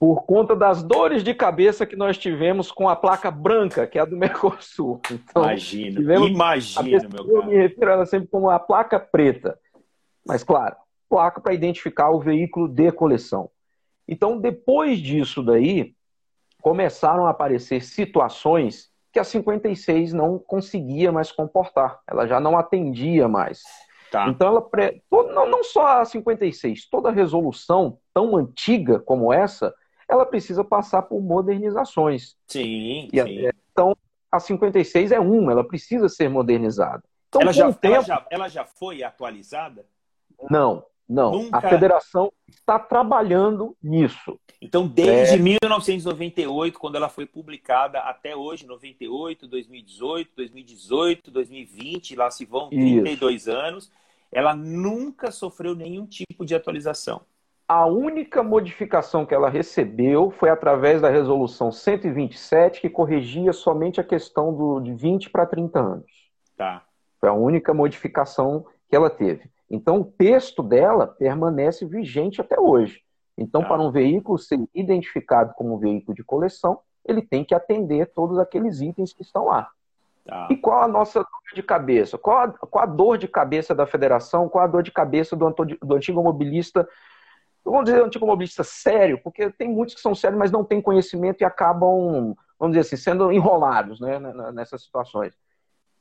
por 0.03 0.25
conta 0.25 0.53
das 0.53 0.83
dores 0.83 1.23
de 1.23 1.33
cabeça 1.33 1.85
que 1.85 1.95
nós 1.95 2.17
tivemos 2.17 2.69
com 2.69 2.89
a 2.89 2.95
placa 2.95 3.31
branca, 3.31 3.87
que 3.87 3.97
é 3.97 4.01
a 4.01 4.05
do 4.05 4.17
Mercosul. 4.19 4.99
Então, 5.09 5.43
imagino, 5.43 5.95
tivemos, 5.95 6.29
imagino, 6.29 7.09
meu 7.09 7.37
Eu 7.37 7.45
me 7.45 7.55
refiro 7.55 7.89
a 7.89 7.93
ela 7.93 8.05
sempre 8.05 8.27
como 8.27 8.49
a 8.49 8.59
placa 8.59 8.99
preta. 8.99 9.57
Mas, 10.27 10.43
claro, 10.43 10.75
placa 11.09 11.39
para 11.39 11.53
identificar 11.53 12.09
o 12.09 12.19
veículo 12.19 12.67
de 12.67 12.91
coleção. 12.91 13.49
Então, 14.05 14.37
depois 14.37 14.99
disso 14.99 15.41
daí, 15.41 15.95
começaram 16.61 17.25
a 17.25 17.29
aparecer 17.29 17.81
situações 17.81 18.89
que 19.09 19.19
a 19.19 19.23
56 19.23 20.11
não 20.11 20.37
conseguia 20.37 21.13
mais 21.13 21.31
comportar. 21.31 22.01
Ela 22.05 22.27
já 22.27 22.41
não 22.41 22.57
atendia 22.57 23.29
mais. 23.29 23.61
Tá. 24.11 24.27
Então, 24.27 24.49
ela 24.49 24.61
pre... 24.61 25.01
não, 25.09 25.49
não 25.49 25.63
só 25.63 26.01
a 26.01 26.03
56, 26.03 26.89
toda 26.89 27.09
resolução 27.09 27.99
tão 28.13 28.35
antiga 28.35 28.99
como 28.99 29.31
essa, 29.31 29.73
ela 30.09 30.25
precisa 30.25 30.63
passar 30.63 31.03
por 31.03 31.21
modernizações. 31.21 32.35
Sim, 32.47 33.09
e, 33.11 33.23
sim. 33.23 33.49
Então, 33.71 33.95
a 34.31 34.39
56 34.39 35.11
é 35.11 35.19
uma, 35.19 35.51
ela 35.51 35.63
precisa 35.63 36.09
ser 36.09 36.29
modernizada. 36.29 37.03
Então, 37.27 37.41
ela, 37.41 37.53
já, 37.53 37.73
tempo... 37.73 37.95
ela, 37.95 38.03
já, 38.03 38.27
ela 38.29 38.47
já 38.47 38.65
foi 38.65 39.03
atualizada? 39.03 39.85
Não, 40.49 40.85
não. 41.07 41.31
Nunca... 41.31 41.57
A 41.57 41.61
federação 41.61 42.31
está 42.47 42.77
trabalhando 42.77 43.75
nisso. 43.81 44.39
Então, 44.61 44.87
desde 44.87 45.35
é... 45.35 45.37
1998, 45.37 46.79
quando 46.79 46.95
ela 46.95 47.09
foi 47.09 47.25
publicada, 47.25 47.99
até 47.99 48.35
hoje, 48.35 48.65
98, 48.65 49.47
2018, 49.47 50.35
2018, 50.35 51.31
2020, 51.31 52.15
lá 52.15 52.29
se 52.31 52.45
vão 52.45 52.69
32 52.69 53.41
Isso. 53.41 53.51
anos, 53.51 53.91
ela 54.31 54.55
nunca 54.55 55.31
sofreu 55.31 55.75
nenhum 55.75 56.05
tipo 56.05 56.45
de 56.45 56.55
atualização. 56.55 57.21
A 57.73 57.87
única 57.87 58.43
modificação 58.43 59.25
que 59.25 59.33
ela 59.33 59.49
recebeu 59.49 60.29
foi 60.29 60.51
através 60.51 61.01
da 61.01 61.09
resolução 61.09 61.71
127, 61.71 62.79
que 62.79 62.87
corrigia 62.87 63.51
somente 63.51 63.99
a 63.99 64.03
questão 64.03 64.53
do, 64.53 64.79
de 64.79 64.93
20 64.93 65.31
para 65.31 65.47
30 65.47 65.79
anos. 65.79 66.11
Tá. 66.55 66.83
Foi 67.19 67.29
a 67.29 67.33
única 67.33 67.73
modificação 67.73 68.63
que 68.87 68.95
ela 68.95 69.09
teve. 69.09 69.49
Então, 69.71 70.01
o 70.01 70.05
texto 70.05 70.61
dela 70.61 71.07
permanece 71.07 71.83
vigente 71.83 72.39
até 72.39 72.59
hoje. 72.59 73.01
Então, 73.35 73.63
tá. 73.63 73.69
para 73.69 73.81
um 73.81 73.89
veículo 73.89 74.37
ser 74.37 74.59
identificado 74.75 75.55
como 75.55 75.73
um 75.73 75.79
veículo 75.79 76.13
de 76.15 76.23
coleção, 76.23 76.79
ele 77.03 77.23
tem 77.23 77.43
que 77.43 77.55
atender 77.55 78.05
todos 78.13 78.37
aqueles 78.37 78.81
itens 78.81 79.13
que 79.13 79.23
estão 79.23 79.45
lá. 79.45 79.67
Tá. 80.27 80.47
E 80.51 80.55
qual 80.55 80.83
a 80.83 80.87
nossa 80.87 81.21
dor 81.21 81.55
de 81.55 81.63
cabeça? 81.63 82.19
Qual 82.19 82.37
a, 82.37 82.49
qual 82.51 82.83
a, 82.83 82.87
dor 82.87 83.17
de 83.17 83.27
cabeça 83.27 83.73
da 83.73 83.87
federação? 83.87 84.47
Qual 84.47 84.63
a 84.63 84.67
dor 84.67 84.83
de 84.83 84.91
cabeça 84.91 85.35
do, 85.35 85.49
do 85.49 85.95
antigo 85.95 86.21
mobilista 86.21 86.87
vamos 87.71 87.85
dizer, 87.85 88.03
anticomobilista 88.03 88.63
sério, 88.63 89.19
porque 89.23 89.49
tem 89.49 89.69
muitos 89.69 89.95
que 89.95 90.01
são 90.01 90.13
sérios, 90.13 90.39
mas 90.39 90.51
não 90.51 90.63
têm 90.63 90.81
conhecimento 90.81 91.41
e 91.41 91.45
acabam, 91.45 92.35
vamos 92.59 92.75
dizer 92.75 92.81
assim, 92.81 92.97
sendo 92.97 93.31
enrolados 93.31 93.99
né, 93.99 94.19
nessas 94.53 94.83
situações. 94.83 95.33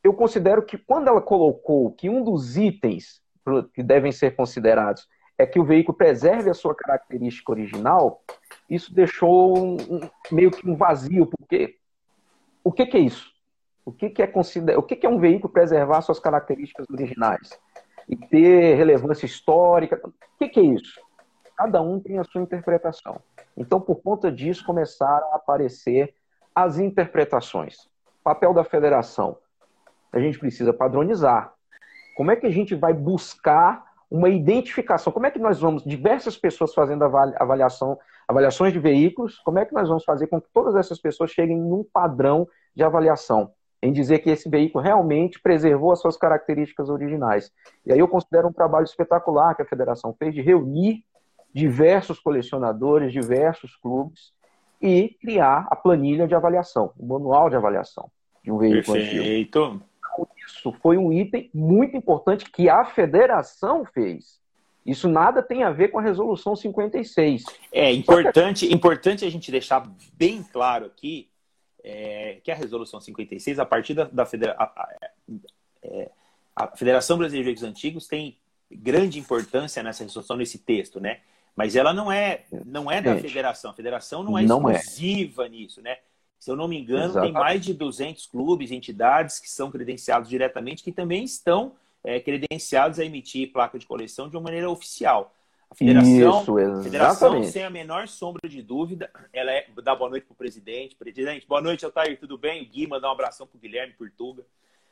eu 0.03 0.12
considero 0.12 0.62
que 0.62 0.77
quando 0.77 1.09
ela 1.09 1.20
colocou 1.20 1.92
que 1.92 2.09
um 2.09 2.25
dos 2.25 2.57
itens 2.57 3.22
que 3.75 3.83
devem 3.83 4.12
ser 4.12 4.35
considerados 4.35 5.07
é 5.38 5.46
que 5.46 5.59
o 5.59 5.64
veículo 5.64 5.96
preserve 5.96 6.51
a 6.51 6.55
sua 6.55 6.75
característica 6.75 7.51
original, 7.51 8.22
isso 8.68 8.94
deixou 8.94 9.57
um, 9.59 9.77
meio 10.31 10.51
que 10.51 10.68
um 10.68 10.77
vazio, 10.77 11.27
porque 11.27 11.77
o 12.62 12.72
que, 12.72 12.87
que 12.87 12.96
é 12.96 13.01
isso? 13.01 13.33
O 13.85 13.92
que, 13.92 14.11
que 14.11 14.22
é 14.22 14.27
consider... 14.27 14.77
o 14.77 14.83
que, 14.83 14.94
que 14.94 15.07
é 15.07 15.09
um 15.09 15.18
veículo 15.18 15.53
preservar 15.53 16.01
suas 16.03 16.20
características 16.20 16.87
originais 16.88 17.59
e 18.09 18.16
ter 18.16 18.77
relevância 18.77 19.27
histórica? 19.27 20.01
O 20.05 20.12
que, 20.38 20.48
que 20.48 20.61
é 20.61 20.64
isso? 20.64 21.01
Cada 21.62 21.81
um 21.81 22.01
tem 22.01 22.18
a 22.18 22.25
sua 22.25 22.42
interpretação. 22.42 23.20
Então, 23.57 23.81
por 23.81 24.03
conta 24.03 24.33
disso, 24.33 24.66
começaram 24.66 25.33
a 25.33 25.37
aparecer 25.37 26.12
as 26.53 26.77
interpretações. 26.77 27.88
Papel 28.25 28.53
da 28.53 28.64
federação. 28.64 29.37
A 30.12 30.18
gente 30.18 30.40
precisa 30.40 30.72
padronizar. 30.72 31.55
Como 32.16 32.33
é 32.33 32.37
que 32.37 32.48
a 32.48 32.51
gente 32.51 32.75
vai 32.75 32.92
buscar 32.92 33.85
uma 34.11 34.29
identificação? 34.29 35.12
Como 35.12 35.25
é 35.25 35.31
que 35.31 35.38
nós 35.38 35.61
vamos, 35.61 35.85
diversas 35.85 36.37
pessoas 36.37 36.75
fazendo 36.75 37.05
avaliação, 37.05 37.96
avaliações 38.27 38.72
de 38.72 38.81
veículos, 38.81 39.38
como 39.38 39.61
é 39.61 39.64
que 39.64 39.72
nós 39.72 39.87
vamos 39.87 40.03
fazer 40.03 40.27
com 40.27 40.40
que 40.40 40.48
todas 40.53 40.75
essas 40.75 40.98
pessoas 40.98 41.31
cheguem 41.31 41.57
num 41.57 41.85
padrão 41.92 42.48
de 42.75 42.83
avaliação? 42.83 43.53
Em 43.81 43.92
dizer 43.92 44.18
que 44.18 44.31
esse 44.31 44.51
veículo 44.51 44.83
realmente 44.83 45.40
preservou 45.40 45.92
as 45.92 46.01
suas 46.01 46.16
características 46.16 46.88
originais. 46.90 47.53
E 47.87 47.92
aí 47.92 48.01
eu 48.01 48.09
considero 48.09 48.48
um 48.48 48.53
trabalho 48.53 48.85
espetacular 48.85 49.55
que 49.55 49.62
a 49.62 49.66
federação 49.66 50.12
fez 50.18 50.35
de 50.35 50.42
reunir 50.42 51.05
diversos 51.53 52.19
colecionadores, 52.19 53.12
diversos 53.12 53.77
clubes 53.77 54.33
e 54.81 55.17
criar 55.21 55.67
a 55.71 55.77
planilha 55.77 56.27
de 56.27 56.35
avaliação, 56.35 56.93
o 56.99 57.07
manual 57.07 57.49
de 57.49 57.57
avaliação 57.57 58.11
de 58.43 58.51
um 58.51 58.59
veículo 58.59 58.97
Perfeito. 58.97 59.21
Antigo. 59.21 59.35
Então, 59.35 59.83
isso 60.47 60.73
foi 60.83 60.99
um 60.99 61.12
item 61.12 61.49
muito 61.55 61.97
importante 61.97 62.51
que 62.51 62.69
a 62.69 62.85
federação 62.85 63.85
fez. 63.85 64.41
Isso 64.85 65.09
nada 65.09 65.43
tem 65.43 65.62
a 65.62 65.71
ver 65.71 65.88
com 65.88 65.99
a 65.99 66.03
resolução 66.03 66.57
56. 66.57 67.45
É 67.71 67.93
importante, 67.93 68.67
que... 68.67 68.75
importante 68.75 69.25
a 69.25 69.31
gente 69.31 69.51
deixar 69.51 69.88
bem 70.15 70.43
claro 70.43 70.87
aqui 70.87 71.29
é, 71.85 72.41
que 72.43 72.51
a 72.51 72.55
resolução 72.55 73.01
56, 73.01 73.61
a 73.61 73.65
partir 73.65 73.95
da, 73.95 74.05
da 74.05 74.27
federa... 74.27 74.57
a, 74.59 74.88
é, 75.85 76.11
a 76.55 76.77
Federação 76.77 77.17
Brasileira 77.17 77.45
de 77.45 77.55
Veículos 77.55 77.71
Antigos 77.71 78.07
tem 78.07 78.37
grande 78.71 79.19
importância 79.19 79.83
nessa 79.83 80.03
resolução, 80.03 80.37
nesse 80.37 80.59
texto, 80.59 81.01
né? 81.01 81.21
Mas 81.55 81.77
ela 81.77 81.93
não 81.93 82.11
é, 82.11 82.45
não 82.65 82.91
é 82.91 83.03
da 83.03 83.17
federação. 83.17 83.71
A 83.71 83.75
federação 83.75 84.23
não 84.23 84.38
é 84.38 84.43
não 84.43 84.69
é. 84.69 84.77
exclusiva 84.77 85.47
é. 85.47 85.49
nisso, 85.49 85.83
né? 85.83 85.99
Se 86.38 86.51
eu 86.51 86.57
não 86.57 86.67
me 86.67 86.79
engano, 86.79 87.05
Exatamente. 87.05 87.33
tem 87.33 87.41
mais 87.41 87.65
de 87.65 87.75
200 87.75 88.27
clubes, 88.27 88.73
entidades 88.73 89.38
que 89.38 89.49
são 89.49 89.71
credenciados 89.71 90.29
diretamente, 90.29 90.83
que 90.83 90.91
também 90.91 91.23
estão 91.23 91.75
é, 92.03 92.19
credenciados 92.19 92.99
a 92.99 93.05
emitir 93.05 93.53
placa 93.53 93.79
de 93.79 93.87
coleção 93.87 94.29
de 94.29 94.37
uma 94.37 94.43
maneira 94.43 94.69
oficial. 94.69 95.33
A 95.71 95.75
federação, 95.75 96.11
Isso, 96.11 96.59
a 96.59 96.83
federação, 96.83 97.43
sem 97.45 97.65
a 97.65 97.71
menor 97.71 98.09
sombra 98.09 98.47
de 98.49 98.61
dúvida, 98.61 99.11
ela 99.33 99.53
é. 99.53 99.67
Dá 99.83 99.95
boa 99.95 100.11
noite 100.11 100.27
para 100.27 100.35
o 100.35 100.37
presidente. 100.37 100.97
Presidente, 100.97 101.47
boa 101.47 101.62
noite, 101.62 101.85
Altair, 101.85 102.19
tudo 102.19 102.37
bem? 102.37 102.62
O 102.62 102.67
Gui, 102.67 102.87
mandar 102.87 103.09
um 103.09 103.12
abração 103.12 103.47
para 103.47 103.57
o 103.57 103.61
Guilherme 103.61 103.95
Portuga. 103.95 104.45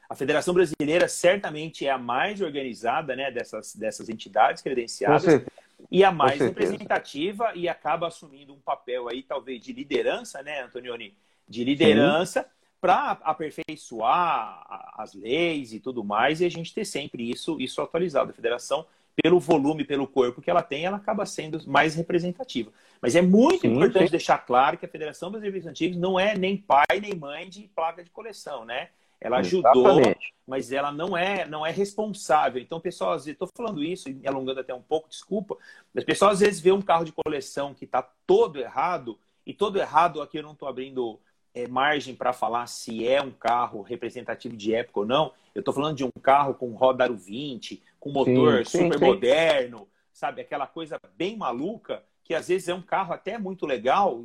A 0.09 0.15
Federação 0.15 0.55
Brasileira 0.55 1.07
certamente 1.07 1.87
é 1.87 1.91
a 1.91 1.99
mais 1.99 2.41
organizada 2.41 3.15
né, 3.15 3.31
dessas, 3.31 3.77
dessas 3.77 4.09
entidades 4.09 4.63
credenciadas 4.63 5.43
e 5.91 6.05
a 6.05 6.13
mais 6.13 6.41
representativa 6.41 7.53
e 7.55 7.69
acaba 7.69 8.07
assumindo 8.07 8.55
um 8.55 8.61
papel 8.61 9.09
aí, 9.09 9.23
talvez, 9.23 9.61
de 9.61 9.73
liderança, 9.73 10.43
né, 10.43 10.63
Antonioni? 10.63 11.15
De 11.49 11.65
liderança 11.65 12.47
para 12.81 13.19
aperfeiçoar 13.23 14.65
as 14.97 15.15
leis 15.15 15.73
e 15.73 15.81
tudo 15.81 16.03
mais, 16.03 16.41
e 16.41 16.47
a 16.47 16.49
gente 16.49 16.73
ter 16.73 16.85
sempre 16.85 17.29
isso, 17.29 17.61
isso 17.61 17.83
atualizado. 17.83 18.31
A 18.31 18.35
federação, 18.35 18.87
pelo 19.21 19.39
volume, 19.39 19.85
pelo 19.85 20.07
corpo 20.07 20.41
que 20.41 20.49
ela 20.49 20.63
tem, 20.63 20.85
ela 20.85 20.97
acaba 20.97 21.27
sendo 21.27 21.61
mais 21.69 21.95
representativa. 21.95 22.73
Mas 23.03 23.17
é 23.17 23.23
muito 23.23 23.63
sim, 23.63 23.69
importante 23.69 24.07
sim. 24.07 24.11
deixar 24.13 24.39
claro 24.39 24.79
que 24.79 24.87
a 24.87 24.89
Federação 24.89 25.31
Brasileira 25.31 25.61
de 25.61 25.69
Antigos 25.69 25.99
não 25.99 26.19
é 26.19 26.37
nem 26.37 26.57
pai 26.57 27.01
nem 27.03 27.15
mãe 27.15 27.49
de 27.49 27.69
placa 27.75 28.05
de 28.05 28.11
coleção, 28.11 28.65
né? 28.65 28.91
Ela 29.21 29.39
ajudou, 29.39 29.87
Exatamente. 29.87 30.35
mas 30.47 30.73
ela 30.73 30.91
não 30.91 31.17
é 31.17 31.47
não 31.47 31.67
é 31.67 31.71
responsável. 31.71 32.61
Então, 32.61 32.81
pessoal, 32.81 33.13
às 33.13 33.25
vezes, 33.25 33.35
estou 33.35 33.49
falando 33.55 33.83
isso 33.83 34.09
e 34.09 34.15
me 34.15 34.27
alongando 34.27 34.61
até 34.61 34.75
um 34.75 34.81
pouco, 34.81 35.09
desculpa, 35.09 35.57
mas 35.93 36.05
o 36.05 36.07
pessoal 36.07 36.31
às 36.31 36.41
vezes 36.41 36.61
vê 36.61 36.73
um 36.73 36.81
carro 36.81 37.05
de 37.05 37.13
coleção 37.13 37.75
que 37.75 37.85
está 37.85 38.03
todo 38.27 38.59
errado, 38.59 39.19
e 39.47 39.53
todo 39.53 39.79
errado 39.79 40.23
aqui 40.23 40.39
eu 40.39 40.43
não 40.43 40.53
estou 40.53 40.69
abrindo 40.69 41.21
é, 41.55 41.67
margem 41.67 42.15
para 42.15 42.33
falar 42.33 42.67
se 42.67 43.07
é 43.07 43.21
um 43.21 43.31
carro 43.31 43.83
representativo 43.83 44.57
de 44.57 44.75
época 44.75 45.01
ou 45.01 45.07
não. 45.07 45.33
Eu 45.55 45.61
estou 45.61 45.75
falando 45.75 45.97
de 45.97 46.05
um 46.05 46.11
carro 46.23 46.55
com 46.55 46.73
roda 46.75 47.05
aro 47.05 47.17
20, 47.17 47.83
com 47.99 48.11
motor 48.11 48.65
sim, 48.65 48.85
super 48.85 48.99
sim, 48.99 49.05
moderno, 49.05 49.89
sabe? 50.13 50.41
Aquela 50.41 50.67
coisa 50.67 50.99
bem 51.17 51.37
maluca, 51.37 52.03
que 52.23 52.35
às 52.35 52.49
vezes 52.49 52.69
é 52.69 52.75
um 52.75 52.83
carro 52.83 53.13
até 53.13 53.37
muito 53.37 53.67
legal. 53.67 54.25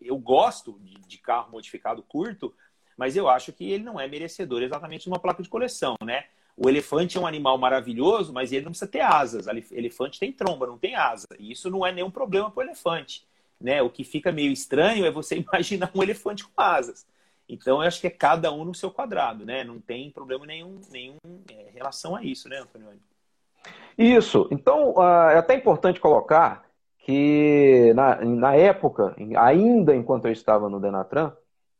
Eu 0.00 0.16
gosto 0.18 0.78
de 1.06 1.18
carro 1.18 1.50
modificado 1.50 2.02
curto, 2.02 2.54
mas 3.00 3.16
eu 3.16 3.30
acho 3.30 3.50
que 3.50 3.64
ele 3.64 3.82
não 3.82 3.98
é 3.98 4.06
merecedor 4.06 4.62
exatamente 4.62 5.04
de 5.04 5.08
uma 5.08 5.18
placa 5.18 5.42
de 5.42 5.48
coleção, 5.48 5.96
né? 6.04 6.24
O 6.54 6.68
elefante 6.68 7.16
é 7.16 7.20
um 7.20 7.26
animal 7.26 7.56
maravilhoso, 7.56 8.30
mas 8.30 8.52
ele 8.52 8.66
não 8.66 8.72
precisa 8.72 8.90
ter 8.90 9.00
asas. 9.00 9.46
Elefante 9.72 10.20
tem 10.20 10.30
tromba, 10.30 10.66
não 10.66 10.76
tem 10.76 10.94
asa. 10.94 11.26
E 11.38 11.50
isso 11.50 11.70
não 11.70 11.86
é 11.86 11.92
nenhum 11.92 12.10
problema 12.10 12.50
para 12.50 12.60
o 12.60 12.62
elefante. 12.62 13.26
Né? 13.58 13.80
O 13.80 13.88
que 13.88 14.04
fica 14.04 14.30
meio 14.30 14.52
estranho 14.52 15.06
é 15.06 15.10
você 15.10 15.36
imaginar 15.40 15.90
um 15.94 16.02
elefante 16.02 16.44
com 16.44 16.52
asas. 16.60 17.06
Então, 17.48 17.80
eu 17.80 17.88
acho 17.88 18.02
que 18.02 18.06
é 18.06 18.10
cada 18.10 18.52
um 18.52 18.66
no 18.66 18.74
seu 18.74 18.90
quadrado, 18.90 19.46
né? 19.46 19.64
Não 19.64 19.80
tem 19.80 20.10
problema 20.10 20.44
nenhum, 20.44 20.78
nenhum 20.90 21.16
é, 21.50 21.70
relação 21.72 22.14
a 22.14 22.22
isso, 22.22 22.50
né, 22.50 22.58
Antônio? 22.58 22.88
Isso. 23.96 24.46
Então, 24.50 24.92
uh, 24.92 25.30
é 25.30 25.38
até 25.38 25.54
importante 25.54 25.98
colocar 25.98 26.66
que 26.98 27.94
na, 27.94 28.22
na 28.22 28.54
época, 28.54 29.16
ainda 29.38 29.96
enquanto 29.96 30.26
eu 30.26 30.32
estava 30.32 30.68
no 30.68 30.78
Denatran, 30.78 31.32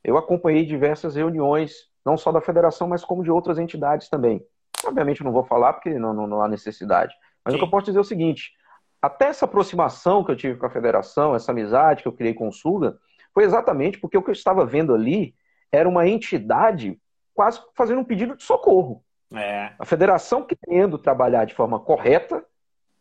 eu 0.02 0.16
acompanhei 0.16 0.64
diversas 0.64 1.14
reuniões, 1.14 1.88
não 2.04 2.16
só 2.16 2.32
da 2.32 2.40
federação, 2.40 2.88
mas 2.88 3.04
como 3.04 3.22
de 3.22 3.30
outras 3.30 3.58
entidades 3.58 4.08
também. 4.08 4.44
Obviamente 4.84 5.22
não 5.22 5.32
vou 5.32 5.44
falar 5.44 5.74
porque 5.74 5.90
não, 5.98 6.14
não, 6.14 6.26
não 6.26 6.42
há 6.42 6.48
necessidade. 6.48 7.14
Mas 7.44 7.52
Sim. 7.52 7.56
o 7.56 7.60
que 7.60 7.66
eu 7.66 7.70
posso 7.70 7.86
dizer 7.86 7.98
é 7.98 8.00
o 8.00 8.04
seguinte: 8.04 8.52
até 9.00 9.26
essa 9.26 9.44
aproximação 9.44 10.24
que 10.24 10.30
eu 10.30 10.36
tive 10.36 10.58
com 10.58 10.66
a 10.66 10.70
federação, 10.70 11.34
essa 11.34 11.52
amizade 11.52 12.02
que 12.02 12.08
eu 12.08 12.12
criei 12.12 12.34
com 12.34 12.48
o 12.48 12.52
Suga, 12.52 12.98
foi 13.32 13.44
exatamente 13.44 13.98
porque 13.98 14.16
o 14.16 14.22
que 14.22 14.30
eu 14.30 14.34
estava 14.34 14.64
vendo 14.64 14.94
ali 14.94 15.34
era 15.70 15.88
uma 15.88 16.08
entidade 16.08 16.98
quase 17.34 17.60
fazendo 17.74 18.00
um 18.00 18.04
pedido 18.04 18.36
de 18.36 18.42
socorro. 18.42 19.04
É. 19.34 19.72
A 19.78 19.84
federação 19.84 20.44
querendo 20.44 20.98
trabalhar 20.98 21.44
de 21.44 21.54
forma 21.54 21.78
correta, 21.78 22.44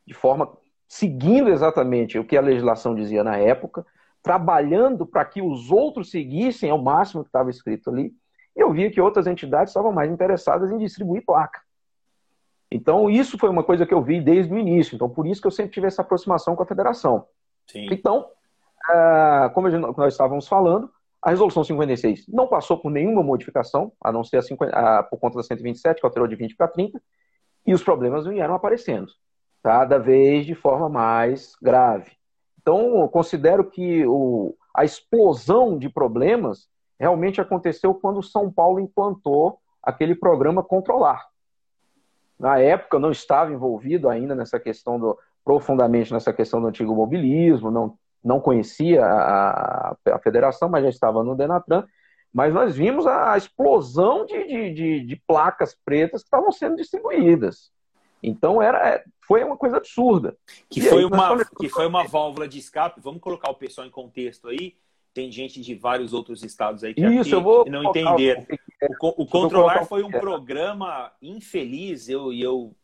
de 0.05 0.13
forma 0.13 0.55
seguindo 0.87 1.49
exatamente 1.49 2.17
o 2.17 2.25
que 2.25 2.37
a 2.37 2.41
legislação 2.41 2.95
dizia 2.95 3.23
na 3.23 3.37
época, 3.37 3.85
trabalhando 4.29 5.07
para 5.07 5.25
que 5.25 5.41
os 5.41 5.71
outros 5.71 6.11
seguissem 6.11 6.69
ao 6.69 6.77
máximo 6.77 7.23
que 7.23 7.29
estava 7.29 7.49
escrito 7.49 7.89
ali, 7.89 8.13
eu 8.55 8.71
via 8.71 8.91
que 8.91 9.01
outras 9.01 9.25
entidades 9.25 9.71
estavam 9.71 9.91
mais 9.91 10.11
interessadas 10.11 10.69
em 10.69 10.77
distribuir 10.77 11.25
placa. 11.25 11.59
Então, 12.69 13.09
isso 13.09 13.39
foi 13.39 13.49
uma 13.49 13.63
coisa 13.63 13.87
que 13.87 13.93
eu 13.93 14.03
vi 14.03 14.21
desde 14.21 14.53
o 14.53 14.57
início. 14.59 14.93
Então, 14.93 15.09
por 15.09 15.25
isso 15.25 15.41
que 15.41 15.47
eu 15.47 15.51
sempre 15.51 15.71
tive 15.71 15.87
essa 15.87 16.03
aproximação 16.03 16.55
com 16.55 16.61
a 16.61 16.67
federação. 16.67 17.25
Sim. 17.65 17.87
Então, 17.91 18.27
uh, 18.91 19.49
como 19.51 19.67
nós 19.67 20.13
estávamos 20.13 20.47
falando, 20.47 20.91
a 21.23 21.31
resolução 21.31 21.63
56 21.63 22.27
não 22.27 22.45
passou 22.45 22.77
por 22.77 22.91
nenhuma 22.91 23.23
modificação, 23.23 23.91
a 23.99 24.11
não 24.11 24.23
ser 24.23 24.37
a 24.37 24.41
50, 24.43 24.71
a, 24.71 25.01
por 25.01 25.17
conta 25.17 25.37
da 25.37 25.43
127, 25.43 26.01
que 26.01 26.05
alterou 26.05 26.27
de 26.27 26.35
20 26.35 26.55
para 26.55 26.67
30, 26.67 27.01
e 27.65 27.73
os 27.73 27.81
problemas 27.81 28.27
vieram 28.27 28.53
aparecendo, 28.53 29.11
cada 29.63 29.97
vez 29.97 30.45
de 30.45 30.53
forma 30.53 30.87
mais 30.87 31.55
grave. 31.59 32.18
Então, 32.69 33.07
considero 33.07 33.63
que 33.63 34.05
o, 34.05 34.55
a 34.75 34.85
explosão 34.85 35.75
de 35.75 35.89
problemas 35.89 36.69
realmente 36.99 37.41
aconteceu 37.41 37.95
quando 37.95 38.21
São 38.21 38.51
Paulo 38.51 38.79
implantou 38.79 39.57
aquele 39.81 40.13
programa 40.13 40.61
Controlar. 40.61 41.25
Na 42.39 42.59
época, 42.59 42.97
eu 42.97 42.99
não 42.99 43.09
estava 43.09 43.51
envolvido 43.51 44.07
ainda 44.07 44.35
nessa 44.35 44.59
questão 44.59 44.99
do 44.99 45.17
profundamente 45.43 46.13
nessa 46.13 46.31
questão 46.31 46.61
do 46.61 46.67
antigo 46.67 46.93
mobilismo, 46.93 47.71
não, 47.71 47.97
não 48.23 48.39
conhecia 48.39 49.03
a, 49.03 49.97
a 50.11 50.19
federação, 50.19 50.69
mas 50.69 50.83
já 50.83 50.89
estava 50.89 51.23
no 51.23 51.35
Denatran. 51.35 51.85
Mas 52.31 52.53
nós 52.53 52.75
vimos 52.75 53.07
a, 53.07 53.33
a 53.33 53.37
explosão 53.37 54.27
de, 54.27 54.45
de, 54.45 54.73
de, 54.75 55.05
de 55.07 55.15
placas 55.25 55.75
pretas 55.83 56.21
que 56.21 56.27
estavam 56.27 56.51
sendo 56.51 56.75
distribuídas. 56.75 57.71
Então 58.21 58.61
era, 58.61 58.95
é, 58.95 59.03
foi 59.21 59.43
uma 59.43 59.55
coisa 59.55 59.77
absurda. 59.77 60.35
Que, 60.69 60.81
foi, 60.81 60.99
aí, 60.99 61.05
uma, 61.05 61.45
que 61.59 61.69
foi 61.69 61.85
uma 61.85 62.03
válvula 62.03 62.47
de 62.47 62.59
escape. 62.59 62.99
Vamos 63.01 63.21
colocar 63.21 63.49
o 63.51 63.55
pessoal 63.55 63.85
em 63.85 63.91
contexto 63.91 64.47
aí. 64.47 64.75
Tem 65.13 65.31
gente 65.31 65.61
de 65.61 65.75
vários 65.75 66.13
outros 66.13 66.43
estados 66.43 66.83
aí 66.83 66.93
que, 66.93 67.05
Isso, 67.05 67.33
eu 67.33 67.41
vou 67.41 67.65
não 67.69 67.83
entenderam. 67.83 68.45
O, 69.01 69.23
o 69.23 69.25
Controlar 69.25 69.85
foi 69.85 70.03
um 70.03 70.11
programa 70.11 71.11
infeliz. 71.21 72.07
Eu, 72.07 72.31
eu, 72.31 72.75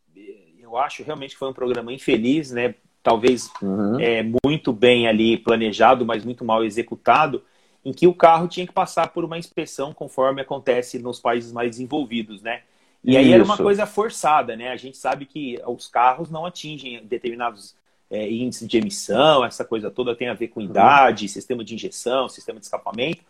eu 0.60 0.78
acho 0.78 1.04
realmente 1.04 1.32
que 1.32 1.39
foi 1.39 1.50
um 1.50 1.54
programa 1.54 1.93
infeliz, 1.93 2.52
né? 2.52 2.76
Talvez 3.02 3.52
uhum. 3.62 4.00
é, 4.00 4.24
muito 4.43 4.74
bem 4.74 5.08
ali 5.08 5.38
planejado, 5.38 6.06
mas 6.06 6.26
muito 6.26 6.43
mal 6.43 6.63
executado. 6.63 7.43
em 7.84 7.93
que 7.93 8.08
o 8.08 8.13
carro 8.13 8.48
tinha 8.48 8.65
que 8.65 8.74
passar 8.74 9.10
por 9.13 9.24
uma 9.24 9.38
inspeção 9.38 9.93
conforme 9.93 10.41
acontece 10.41 10.98
nos 10.98 11.19
países 11.19 11.52
mais 11.52 11.69
desenvolvidos, 11.69 12.41
né? 12.41 12.63
E 13.05 13.15
aí 13.15 13.25
Isso. 13.25 13.33
era 13.35 13.43
uma 13.43 13.55
coisa 13.55 13.85
forçada, 13.85 14.55
né? 14.55 14.69
A 14.69 14.75
gente 14.75 14.97
sabe 14.97 15.27
que 15.27 15.61
os 15.67 15.87
carros 15.87 16.31
não 16.31 16.43
atingem 16.43 17.05
determinados 17.05 17.75
é, 18.09 18.27
índices 18.27 18.67
de 18.67 18.77
emissão, 18.79 19.45
essa 19.45 19.63
coisa 19.63 19.91
toda 19.91 20.15
tem 20.15 20.27
a 20.27 20.33
ver 20.33 20.47
com 20.47 20.59
uhum. 20.59 20.65
idade, 20.65 21.25
uhum. 21.25 21.29
sistema 21.29 21.63
de 21.63 21.75
injeção, 21.75 22.27
sistema 22.27 22.59
de 22.59 22.65
escapamento. 22.65 23.21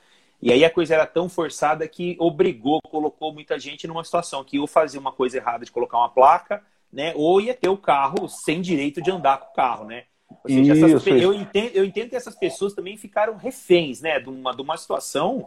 E 0.42 0.52
aí 0.52 0.64
a 0.64 0.70
coisa 0.70 0.94
era 0.94 1.06
tão 1.06 1.28
forçada 1.28 1.86
que 1.90 2.16
obrigou, 2.20 2.80
colocou 2.84 3.34
muita 3.34 3.60
gente 3.60 3.86
numa 3.86 4.04
situação 4.04 4.44
que 4.46 4.60
ou 4.60 4.68
fazia 4.68 5.00
uma 5.00 5.12
coisa 5.12 5.38
errada 5.38 5.66
de 5.66 5.72
colocar 5.72 5.98
uma 5.98 6.10
placa, 6.10 6.64
né? 6.92 7.12
Ou 7.16 7.42
ia 7.42 7.54
ter 7.54 7.68
o 7.68 7.78
carro 7.78 8.30
sem 8.30 8.62
direito 8.62 9.02
de 9.02 9.12
andar 9.12 9.40
com 9.40 9.52
o 9.52 9.56
carro, 9.56 9.86
né? 9.86 10.06
Ou 10.30 10.50
seja, 10.50 10.72
essas, 10.72 10.92
isso, 11.02 11.10
eu, 11.10 11.34
Entendo, 11.34 11.72
eu 11.74 11.84
entendo 11.84 12.10
que 12.10 12.16
essas 12.16 12.36
pessoas 12.36 12.74
também 12.74 12.96
ficaram 12.96 13.36
reféns, 13.36 14.00
né? 14.00 14.20
De 14.22 14.30
uma, 14.30 14.56
de 14.56 14.62
uma 14.62 14.78
situação 14.78 15.46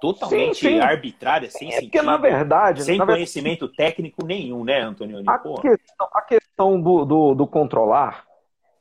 totalmente 0.00 0.58
sim, 0.58 0.68
sim. 0.68 0.80
arbitrária, 0.80 1.50
sem 1.50 1.68
é 1.68 1.72
sentido. 1.72 1.90
Porque, 1.90 2.02
na 2.02 2.16
verdade... 2.16 2.84
Sem 2.84 2.96
na 2.96 3.06
conhecimento 3.06 3.66
verdade, 3.66 3.76
técnico 3.76 4.24
nenhum, 4.24 4.62
né, 4.64 4.80
Antônio? 4.80 5.22
A 5.26 5.38
questão, 5.38 6.08
a 6.12 6.22
questão 6.22 6.80
do, 6.80 7.04
do, 7.04 7.34
do 7.34 7.46
controlar, 7.46 8.24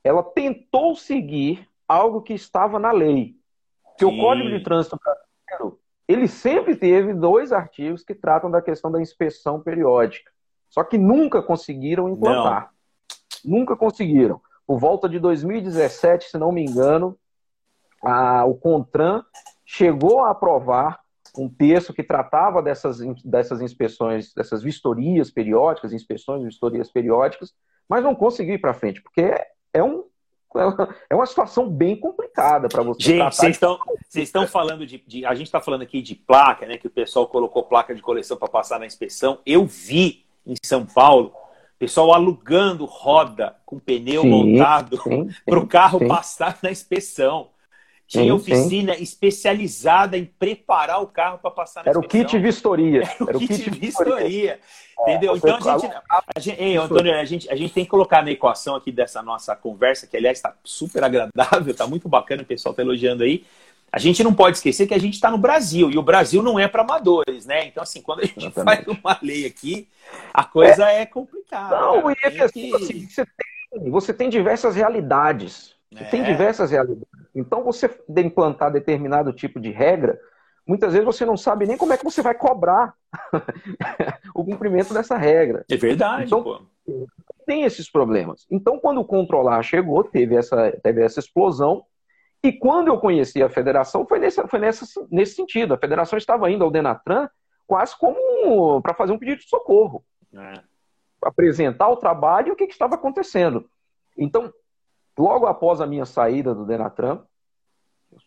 ela 0.04 0.22
tentou 0.22 0.96
seguir 0.96 1.68
algo 1.88 2.22
que 2.22 2.34
estava 2.34 2.78
na 2.78 2.92
lei. 2.92 3.36
Que 3.98 4.06
o 4.06 4.18
Código 4.18 4.50
de 4.50 4.64
Trânsito 4.64 5.00
brasileiro, 5.04 5.80
ele 6.08 6.28
sempre 6.28 6.76
teve 6.76 7.14
dois 7.14 7.52
artigos 7.52 8.04
que 8.04 8.14
tratam 8.14 8.52
da 8.52 8.62
questão 8.62 8.92
da 8.92 9.02
inspeção 9.02 9.60
periódica. 9.62 10.32
Só 10.70 10.84
que 10.84 10.98
nunca 10.98 11.42
conseguiram 11.42 12.10
implantar. 12.10 12.72
Não. 13.44 13.60
Nunca 13.60 13.76
conseguiram. 13.76 14.42
Por 14.66 14.80
volta 14.80 15.10
de 15.10 15.20
2017, 15.20 16.30
se 16.30 16.38
não 16.38 16.52
me 16.52 16.64
engano, 16.64 17.18
a, 18.04 18.46
o 18.46 18.56
CONTRAN 18.56 19.24
chegou 19.66 20.24
a 20.24 20.32
aprovar 20.32 21.02
um 21.38 21.50
texto 21.50 21.94
que 21.94 22.04
tratava 22.04 22.62
dessas, 22.62 23.00
dessas 23.24 23.62
inspeções, 23.62 24.34
dessas 24.34 24.62
vistorias 24.62 25.32
periódicas, 25.32 25.94
inspeções, 25.94 26.44
vistorias 26.44 26.92
periódicas, 26.92 27.54
mas 27.90 28.04
não 28.04 28.14
conseguiu 28.14 28.56
ir 28.56 28.60
para 28.60 28.74
frente, 28.74 29.02
porque 29.02 29.34
é, 29.74 29.84
um, 29.84 30.04
é 31.10 31.16
uma 31.16 31.26
situação 31.26 31.70
bem 31.70 31.96
complicada 31.96 32.68
para 32.70 32.84
você. 32.84 33.18
Gente, 33.18 33.36
vocês 33.36 33.56
estão, 33.56 33.80
vocês 34.08 34.28
estão 34.28 34.48
falando 34.48 34.86
de, 34.86 35.04
de 35.08 35.26
A 35.26 35.34
gente 35.34 35.48
está 35.48 35.60
falando 35.60 35.82
aqui 35.82 36.02
de 36.02 36.14
placa, 36.14 36.68
né? 36.68 36.78
Que 36.78 36.88
o 36.88 36.92
pessoal 36.92 37.28
colocou 37.28 37.64
placa 37.64 37.96
de 37.96 38.02
coleção 38.02 38.38
para 38.38 38.48
passar 38.48 38.80
na 38.80 38.86
inspeção. 38.86 39.40
Eu 39.46 39.66
vi 39.66 40.26
em 40.46 40.56
São 40.64 40.86
Paulo 40.86 41.34
pessoal 41.84 42.14
alugando 42.14 42.86
roda 42.86 43.58
com 43.66 43.78
pneu 43.78 44.22
sim, 44.22 44.30
montado 44.30 44.98
para 45.46 45.60
o 45.60 45.68
carro 45.68 46.00
sim. 46.00 46.08
passar 46.08 46.58
na 46.64 46.72
inspeção. 46.72 47.50
Tinha 48.08 48.26
sim, 48.26 48.32
oficina 48.32 48.96
especializada 48.96 50.18
em 50.18 50.26
preparar 50.26 51.02
o 51.02 51.08
carro 51.08 51.40
para 51.40 51.50
passar 51.50 51.84
na 51.84 51.90
Era 51.90 52.00
inspeção. 52.00 52.22
o 52.22 52.26
kit 52.26 52.38
vistoria. 52.38 53.02
Era, 53.02 53.30
Era 53.30 53.38
o 53.38 53.40
kit, 53.40 53.64
kit 53.64 53.80
vistoria. 53.80 54.16
vistoria. 54.16 54.60
Entendeu? 55.02 55.34
É, 55.34 55.38
então 55.38 55.56
a 55.56 55.78
gente, 55.78 55.94
a 56.36 56.40
gente, 56.40 56.78
Antônio, 56.78 57.14
a 57.16 57.26
gente, 57.26 57.50
a 57.50 57.56
gente 57.56 57.74
tem 57.74 57.84
que 57.84 57.90
colocar 57.90 58.22
na 58.22 58.32
equação 58.32 58.76
aqui 58.76 58.92
dessa 58.92 59.22
nossa 59.24 59.56
conversa, 59.56 60.06
que 60.06 60.16
aliás 60.16 60.38
está 60.38 60.56
super 60.64 61.04
agradável, 61.04 61.72
está 61.72 61.88
muito 61.88 62.08
bacana, 62.08 62.44
o 62.44 62.46
pessoal 62.46 62.72
está 62.72 62.84
elogiando 62.84 63.24
aí. 63.24 63.44
A 63.92 64.00
gente 64.00 64.24
não 64.24 64.34
pode 64.34 64.58
esquecer 64.58 64.88
que 64.88 64.94
a 64.94 65.00
gente 65.00 65.14
está 65.14 65.30
no 65.30 65.38
Brasil 65.38 65.92
e 65.92 65.98
o 66.00 66.02
Brasil 66.02 66.42
não 66.42 66.60
é 66.60 66.68
para 66.68 66.82
amadores, 66.82 67.46
né? 67.46 67.68
Então, 67.68 67.84
assim, 67.84 68.02
quando 68.02 68.22
a 68.22 68.26
gente 68.26 68.44
Exatamente. 68.44 68.86
faz 68.86 68.98
uma 68.98 69.20
lei 69.22 69.46
aqui, 69.46 69.88
a 70.34 70.44
coisa 70.44 70.90
é, 70.90 71.02
é 71.02 71.06
complicada. 71.06 71.80
Não, 71.80 72.10
e 72.10 72.16
é 72.24 72.32
que... 72.32 72.42
assim, 72.42 72.72
você, 72.72 73.26
tem, 73.26 73.92
você 73.92 74.14
tem 74.14 74.30
diversas 74.30 74.76
realidades. 74.76 75.76
É. 75.98 76.04
tem 76.06 76.24
diversas 76.24 76.72
realidades. 76.72 77.08
Então, 77.36 77.64
você 77.64 77.90
implantar 78.18 78.72
determinado 78.72 79.34
tipo 79.34 79.60
de 79.60 79.72
regra, 79.72 80.20
muitas 80.68 80.94
vezes 80.94 81.06
você 81.06 81.26
não 81.26 81.38
sabe 81.38 81.66
nem 81.66 81.78
como 81.78 81.94
é 81.94 81.98
que 81.98 82.04
você 82.04 82.22
vai 82.22 82.34
cobrar 82.34 82.94
o 84.34 84.44
cumprimento 84.44 84.94
dessa 84.94 85.18
regra. 85.18 85.66
É 85.70 85.78
verdade. 85.78 86.26
Então, 86.26 86.44
pô. 86.44 86.62
tem 87.46 87.64
esses 87.64 87.90
problemas. 87.90 88.46
Então, 88.50 88.80
quando 88.80 89.02
o 89.02 89.06
controlar 89.06 89.62
chegou, 89.64 90.04
teve 90.04 90.36
essa, 90.36 90.72
teve 90.84 91.02
essa 91.04 91.20
explosão 91.20 91.86
e 92.44 92.52
quando 92.52 92.90
eu 92.90 93.00
conheci 93.00 93.42
a 93.42 93.50
federação, 93.50 94.06
foi, 94.06 94.20
nesse, 94.20 94.46
foi 94.48 94.60
nessa, 94.60 94.86
nesse 95.10 95.36
sentido. 95.36 95.74
A 95.74 95.78
federação 95.78 96.18
estava 96.18 96.52
indo 96.52 96.64
ao 96.64 96.70
Denatran 96.70 97.30
quase 97.66 97.98
como 97.98 98.82
para 98.82 98.94
fazer 98.94 99.14
um 99.14 99.18
pedido 99.18 99.40
de 99.40 99.48
socorro. 99.48 100.04
É. 100.36 100.62
Apresentar 101.24 101.88
o 101.88 101.96
trabalho 101.96 102.50
e 102.50 102.52
o 102.52 102.56
que, 102.56 102.68
que, 102.68 102.74
estava 102.74 102.96
acontecendo. 102.96 103.70
Então, 104.18 104.54
logo 105.18 105.46
após 105.46 105.82
a 105.82 105.88
minha 105.88 106.06
saída 106.06 106.54
do 106.54 106.66
Denatran, 106.66 107.22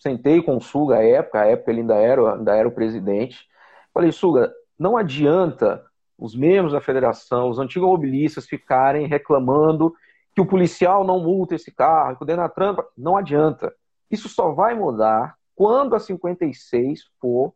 sentei 0.00 0.42
com 0.42 0.56
o 0.56 0.60
Suga 0.60 0.96
à 0.96 1.04
época, 1.04 1.40
à 1.40 1.46
época 1.46 1.70
ele 1.70 1.80
ainda 1.80 1.96
era, 1.96 2.34
ainda 2.34 2.54
era 2.54 2.68
o 2.68 2.72
presidente. 2.72 3.46
Falei, 3.92 4.12
Suga, 4.12 4.52
não 4.78 4.96
adianta 4.96 5.84
os 6.18 6.34
membros 6.34 6.72
da 6.72 6.80
federação, 6.80 7.48
os 7.48 7.58
antigos 7.58 7.88
mobilistas 7.88 8.46
ficarem 8.46 9.06
reclamando 9.06 9.94
que 10.34 10.40
o 10.40 10.46
policial 10.46 11.04
não 11.04 11.20
multa 11.20 11.54
esse 11.54 11.70
carro, 11.70 12.16
que 12.16 12.22
o 12.22 12.26
Denatran. 12.26 12.76
Não 12.96 13.16
adianta. 13.16 13.74
Isso 14.10 14.28
só 14.28 14.52
vai 14.52 14.74
mudar 14.74 15.36
quando 15.54 15.96
a 15.96 15.98
56 15.98 17.04
for 17.18 17.54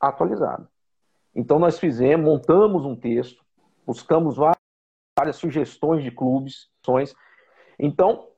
atualizada. 0.00 0.68
Então 1.34 1.58
nós 1.58 1.78
fizemos, 1.78 2.24
montamos 2.24 2.84
um 2.84 2.96
texto, 2.96 3.44
buscamos 3.84 4.36
várias 4.36 5.36
sugestões 5.36 6.02
de 6.02 6.10
clubes, 6.10 6.68
então 7.78 8.28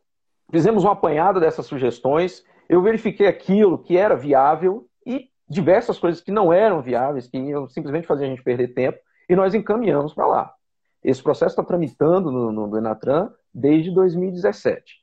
fizemos 0.51 0.85
um 0.85 0.89
apanhado 0.89 1.41
dessas 1.41 1.67
sugestões, 1.67 2.45
eu 2.69 2.83
verifiquei 2.83 3.27
aquilo 3.27 3.79
que 3.79 3.97
era 3.97 4.17
viável 4.17 4.87
e 5.07 5.29
diversas 5.49 5.99
coisas 5.99 6.21
que 6.21 6.31
não 6.31 6.53
eram 6.53 6.83
viáveis, 6.83 7.27
que 7.27 7.39
iam 7.39 7.69
simplesmente 7.69 8.07
fazer 8.07 8.25
a 8.25 8.29
gente 8.29 8.43
perder 8.43 8.69
tempo, 8.69 8.99
e 9.29 9.37
nós 9.37 9.55
encaminhamos 9.55 10.15
para 10.15 10.27
lá. 10.27 10.55
Esse 11.03 11.23
processo 11.23 11.53
está 11.53 11.65
tramitando 11.65 12.31
no, 12.31 12.53
no 12.53 12.77
Enatran 12.77 13.31
desde 13.53 13.91
2017. 13.93 15.01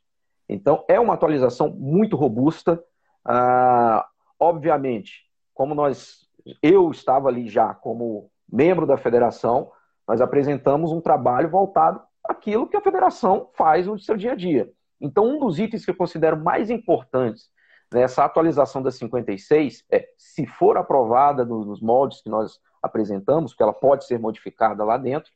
Então, 0.47 0.85
é 0.87 0.99
uma 0.99 1.15
atualização 1.15 1.69
muito 1.69 2.15
robusta. 2.15 2.81
Ah, 3.25 4.07
obviamente, 4.39 5.25
como 5.53 5.73
nós, 5.73 6.27
eu 6.61 6.91
estava 6.91 7.27
ali 7.27 7.47
já 7.49 7.73
como 7.73 8.29
membro 8.49 8.85
da 8.85 8.95
federação, 8.95 9.71
nós 10.07 10.21
apresentamos 10.21 10.91
um 10.91 11.01
trabalho 11.01 11.49
voltado 11.49 12.01
àquilo 12.23 12.67
que 12.67 12.77
a 12.77 12.81
federação 12.81 13.49
faz 13.53 13.87
no 13.87 13.99
seu 13.99 14.15
dia 14.15 14.31
a 14.31 14.35
dia. 14.35 14.71
Então, 14.99 15.25
um 15.25 15.39
dos 15.39 15.59
itens 15.59 15.85
que 15.85 15.91
eu 15.91 15.95
considero 15.95 16.37
mais 16.37 16.69
importantes 16.69 17.49
nessa 17.93 18.25
atualização 18.25 18.81
da 18.81 18.91
56 18.91 19.85
é, 19.91 20.07
se 20.17 20.45
for 20.45 20.77
aprovada 20.77 21.45
nos 21.45 21.81
moldes 21.81 22.21
que 22.21 22.29
nós 22.29 22.59
apresentamos, 22.81 23.53
que 23.53 23.63
ela 23.63 23.73
pode 23.73 24.05
ser 24.05 24.19
modificada 24.19 24.83
lá 24.83 24.97
dentro, 24.97 25.31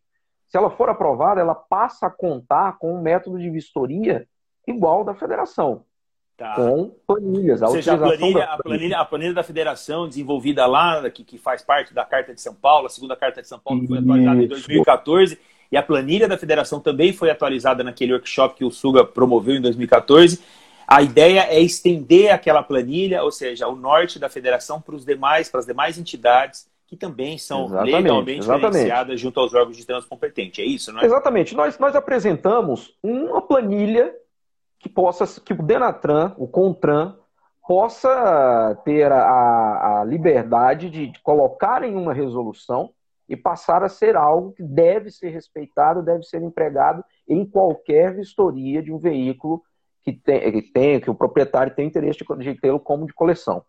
se 0.48 0.58
ela 0.58 0.70
for 0.70 0.90
aprovada, 0.90 1.40
ela 1.40 1.56
passa 1.56 2.08
a 2.08 2.12
contar 2.12 2.78
com 2.78 2.94
um 2.94 3.02
método 3.02 3.40
de 3.40 3.50
vistoria 3.50 4.28
igual 4.68 5.04
da 5.04 5.16
federação. 5.16 5.86
Tá. 6.36 6.56
Com 6.56 6.90
planilhas. 7.08 7.62
A 7.62 7.68
Ou 7.68 7.74
seja, 7.74 7.94
a 7.94 7.98
planilha, 7.98 8.44
a, 8.46 8.58
planilha, 8.58 9.00
a 9.00 9.06
planilha 9.06 9.34
da 9.34 9.44
federação 9.44 10.10
desenvolvida 10.10 10.66
lá, 10.66 11.10
que, 11.10 11.24
que 11.24 11.38
faz 11.38 11.62
parte 11.62 11.94
da 11.94 12.04
Carta 12.04 12.34
de 12.34 12.42
São 12.42 12.54
Paulo, 12.54 12.88
a 12.88 12.90
segunda 12.90 13.16
Carta 13.16 13.42
de 13.42 13.48
São 13.48 13.60
Paulo 13.60 13.82
que 13.82 13.88
foi 13.88 14.00
atualizada 14.00 14.44
em 14.44 14.48
2014, 14.48 15.40
e 15.72 15.78
a 15.78 15.84
planilha 15.84 16.28
da 16.28 16.38
federação 16.38 16.80
também 16.80 17.14
foi 17.14 17.30
atualizada 17.30 17.84
naquele 17.84 18.14
workshop 18.14 18.56
que 18.56 18.66
o 18.66 18.72
Suga 18.72 19.06
promoveu 19.06 19.56
em 19.56 19.62
2014. 19.62 20.42
A 20.86 21.02
ideia 21.02 21.48
é 21.50 21.62
estender 21.62 22.34
aquela 22.34 22.62
planilha, 22.62 23.24
ou 23.24 23.32
seja, 23.32 23.68
o 23.68 23.76
norte 23.76 24.20
da 24.20 24.28
federação 24.28 24.82
para 24.82 24.96
os 24.96 25.06
demais, 25.06 25.50
para 25.50 25.62
as 25.62 25.66
demais 25.66 25.98
entidades 25.98 26.70
que 26.86 26.98
também 26.98 27.38
são 27.38 27.68
exatamente, 27.68 27.96
legalmente 27.96 28.40
exatamente. 28.40 29.18
junto 29.18 29.40
aos 29.40 29.54
órgãos 29.54 29.78
de 29.78 29.86
trânsito 29.86 30.10
competente. 30.10 30.62
É 30.62 30.66
isso, 30.66 30.92
não 30.92 31.00
é? 31.00 31.06
Exatamente. 31.06 31.56
Nós, 31.56 31.80
nós 31.80 31.96
apresentamos 31.96 32.94
uma 33.02 33.42
planilha 33.42 34.14
que 34.78 34.90
possa, 34.90 35.40
que 35.40 35.54
o 35.54 35.64
Denatran, 35.64 36.34
o 36.38 36.50
Contran, 36.50 37.16
possa 37.66 38.78
ter 38.84 39.10
a, 39.10 40.02
a 40.02 40.04
liberdade 40.04 40.90
de, 40.90 41.08
de 41.08 41.20
colocar 41.22 41.82
em 41.84 41.96
uma 41.96 42.14
resolução 42.14 42.90
e 43.32 43.38
passar 43.38 43.82
a 43.82 43.88
ser 43.88 44.18
algo 44.18 44.52
que 44.52 44.62
deve 44.62 45.10
ser 45.10 45.30
respeitado, 45.30 46.04
deve 46.04 46.22
ser 46.24 46.42
empregado 46.42 47.02
em 47.26 47.46
qualquer 47.46 48.14
vistoria 48.14 48.84
de 48.84 48.92
um 48.92 48.98
veículo 48.98 49.64
que 50.02 50.12
tem, 50.12 50.52
que, 50.52 50.62
tem, 50.62 51.00
que 51.00 51.10
o 51.10 51.16
proprietário 51.16 51.74
tem 51.74 51.88
interesse 51.88 52.20
de, 52.20 52.44
de 52.44 52.60
tê-lo 52.60 52.78
como 52.78 53.06
de 53.06 53.14
coleção. 53.14 53.64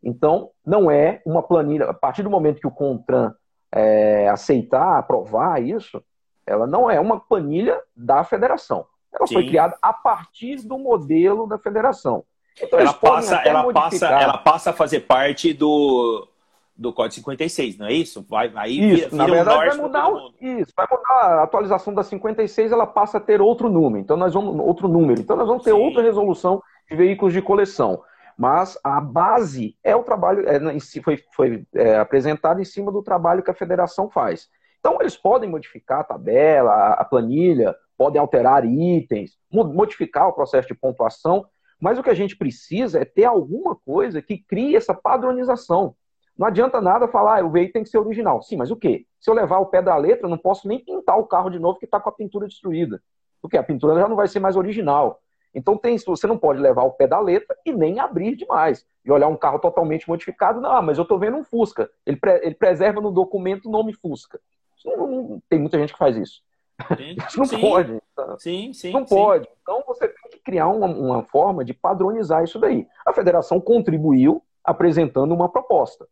Então, 0.00 0.50
não 0.64 0.88
é 0.88 1.20
uma 1.26 1.42
planilha. 1.42 1.86
A 1.86 1.94
partir 1.94 2.22
do 2.22 2.30
momento 2.30 2.60
que 2.60 2.66
o 2.68 2.70
CONTRAN 2.70 3.34
é, 3.72 4.28
aceitar, 4.28 4.96
aprovar 4.96 5.60
isso, 5.60 6.00
ela 6.46 6.64
não 6.64 6.88
é 6.88 7.00
uma 7.00 7.18
planilha 7.18 7.76
da 7.96 8.22
federação. 8.22 8.86
Ela 9.12 9.26
Sim. 9.26 9.34
foi 9.34 9.46
criada 9.48 9.76
a 9.82 9.92
partir 9.92 10.64
do 10.64 10.78
modelo 10.78 11.48
da 11.48 11.58
federação. 11.58 12.22
Então, 12.62 12.78
ela, 12.78 12.94
passa, 12.94 13.34
ela, 13.44 13.72
passa, 13.72 14.06
ela 14.06 14.38
passa 14.38 14.70
a 14.70 14.72
fazer 14.72 15.00
parte 15.00 15.52
do, 15.52 16.28
do 16.78 16.92
Código 16.92 17.16
56, 17.16 17.76
não 17.76 17.86
é 17.86 17.92
isso? 17.92 18.24
Vai, 18.28 18.48
vai 18.48 18.70
isso, 18.70 19.10
vira, 19.10 19.16
na 19.16 19.26
verdade 19.26 19.68
vai 19.68 19.76
mudar, 19.76 20.08
isso, 20.40 20.72
vai 20.76 20.86
mudar 20.88 21.12
a 21.12 21.42
atualização 21.42 21.92
da 21.92 22.04
56, 22.04 22.70
ela 22.70 22.86
passa 22.86 23.18
a 23.18 23.20
ter 23.20 23.40
outro 23.40 23.68
número. 23.68 23.98
Então 23.98 24.16
nós 24.16 24.32
vamos 24.32 24.58
outro 24.60 24.86
número. 24.86 25.20
Então 25.20 25.36
nós 25.36 25.48
vamos 25.48 25.64
ter 25.64 25.72
Sim. 25.72 25.80
outra 25.80 26.02
resolução 26.02 26.62
de 26.88 26.96
veículos 26.96 27.34
de 27.34 27.42
coleção. 27.42 28.00
Mas 28.38 28.78
a 28.84 29.00
base 29.00 29.76
é 29.82 29.96
o 29.96 30.04
trabalho, 30.04 30.48
é, 30.48 30.60
foi, 31.02 31.18
foi 31.32 31.66
é, 31.74 31.98
apresentado 31.98 32.60
em 32.60 32.64
cima 32.64 32.92
do 32.92 33.02
trabalho 33.02 33.42
que 33.42 33.50
a 33.50 33.54
federação 33.54 34.08
faz. 34.08 34.48
Então, 34.78 34.98
eles 35.00 35.16
podem 35.16 35.50
modificar 35.50 36.00
a 36.00 36.04
tabela, 36.04 36.92
a 36.92 37.04
planilha, 37.04 37.74
podem 37.96 38.20
alterar 38.20 38.64
itens, 38.64 39.32
modificar 39.50 40.28
o 40.28 40.32
processo 40.32 40.68
de 40.68 40.74
pontuação, 40.74 41.44
mas 41.80 41.98
o 41.98 42.02
que 42.02 42.10
a 42.10 42.14
gente 42.14 42.36
precisa 42.36 43.00
é 43.00 43.04
ter 43.04 43.24
alguma 43.24 43.74
coisa 43.74 44.22
que 44.22 44.38
crie 44.38 44.76
essa 44.76 44.94
padronização. 44.94 45.96
Não 46.38 46.46
adianta 46.46 46.80
nada 46.80 47.08
falar, 47.08 47.40
ah, 47.40 47.44
o 47.44 47.50
veículo 47.50 47.72
tem 47.72 47.82
que 47.82 47.88
ser 47.88 47.98
original. 47.98 48.40
Sim, 48.42 48.56
mas 48.56 48.70
o 48.70 48.76
quê? 48.76 49.04
Se 49.18 49.28
eu 49.28 49.34
levar 49.34 49.58
o 49.58 49.66
pé 49.66 49.82
da 49.82 49.96
letra, 49.96 50.26
eu 50.26 50.30
não 50.30 50.38
posso 50.38 50.68
nem 50.68 50.78
pintar 50.78 51.18
o 51.18 51.26
carro 51.26 51.50
de 51.50 51.58
novo 51.58 51.80
que 51.80 51.84
está 51.84 51.98
com 51.98 52.08
a 52.08 52.12
pintura 52.12 52.46
destruída. 52.46 53.02
Porque 53.42 53.58
a 53.58 53.62
pintura 53.62 53.98
já 53.98 54.08
não 54.08 54.14
vai 54.14 54.28
ser 54.28 54.38
mais 54.38 54.56
original. 54.56 55.20
Então 55.52 55.76
tem, 55.76 55.98
você 55.98 56.26
não 56.28 56.38
pode 56.38 56.60
levar 56.60 56.84
o 56.84 56.92
pé 56.92 57.08
da 57.08 57.18
letra 57.18 57.56
e 57.66 57.72
nem 57.72 57.98
abrir 57.98 58.36
demais. 58.36 58.86
E 59.04 59.10
olhar 59.10 59.26
um 59.26 59.36
carro 59.36 59.58
totalmente 59.58 60.08
modificado, 60.08 60.60
não, 60.60 60.80
mas 60.80 60.98
eu 60.98 61.02
estou 61.02 61.18
vendo 61.18 61.36
um 61.36 61.42
Fusca. 61.42 61.90
Ele, 62.06 62.16
pre, 62.16 62.40
ele 62.44 62.54
preserva 62.54 63.00
no 63.00 63.10
documento 63.10 63.66
o 63.66 63.72
nome 63.72 63.92
Fusca. 63.92 64.38
Não, 64.84 64.96
não, 64.96 65.42
tem 65.48 65.58
muita 65.58 65.76
gente 65.76 65.92
que 65.92 65.98
faz 65.98 66.16
isso. 66.16 66.40
Sim, 66.96 67.16
isso 67.26 67.38
não 67.38 67.46
sim. 67.46 67.60
pode. 67.60 68.00
Sim, 68.38 68.72
sim. 68.72 68.92
Não 68.92 69.04
sim. 69.04 69.14
pode. 69.16 69.48
Então 69.62 69.82
você 69.88 70.06
tem 70.06 70.30
que 70.30 70.38
criar 70.38 70.68
uma, 70.68 70.86
uma 70.86 71.22
forma 71.24 71.64
de 71.64 71.74
padronizar 71.74 72.44
isso 72.44 72.60
daí. 72.60 72.86
A 73.04 73.12
federação 73.12 73.60
contribuiu 73.60 74.40
apresentando 74.62 75.34
uma 75.34 75.48
proposta. 75.48 76.06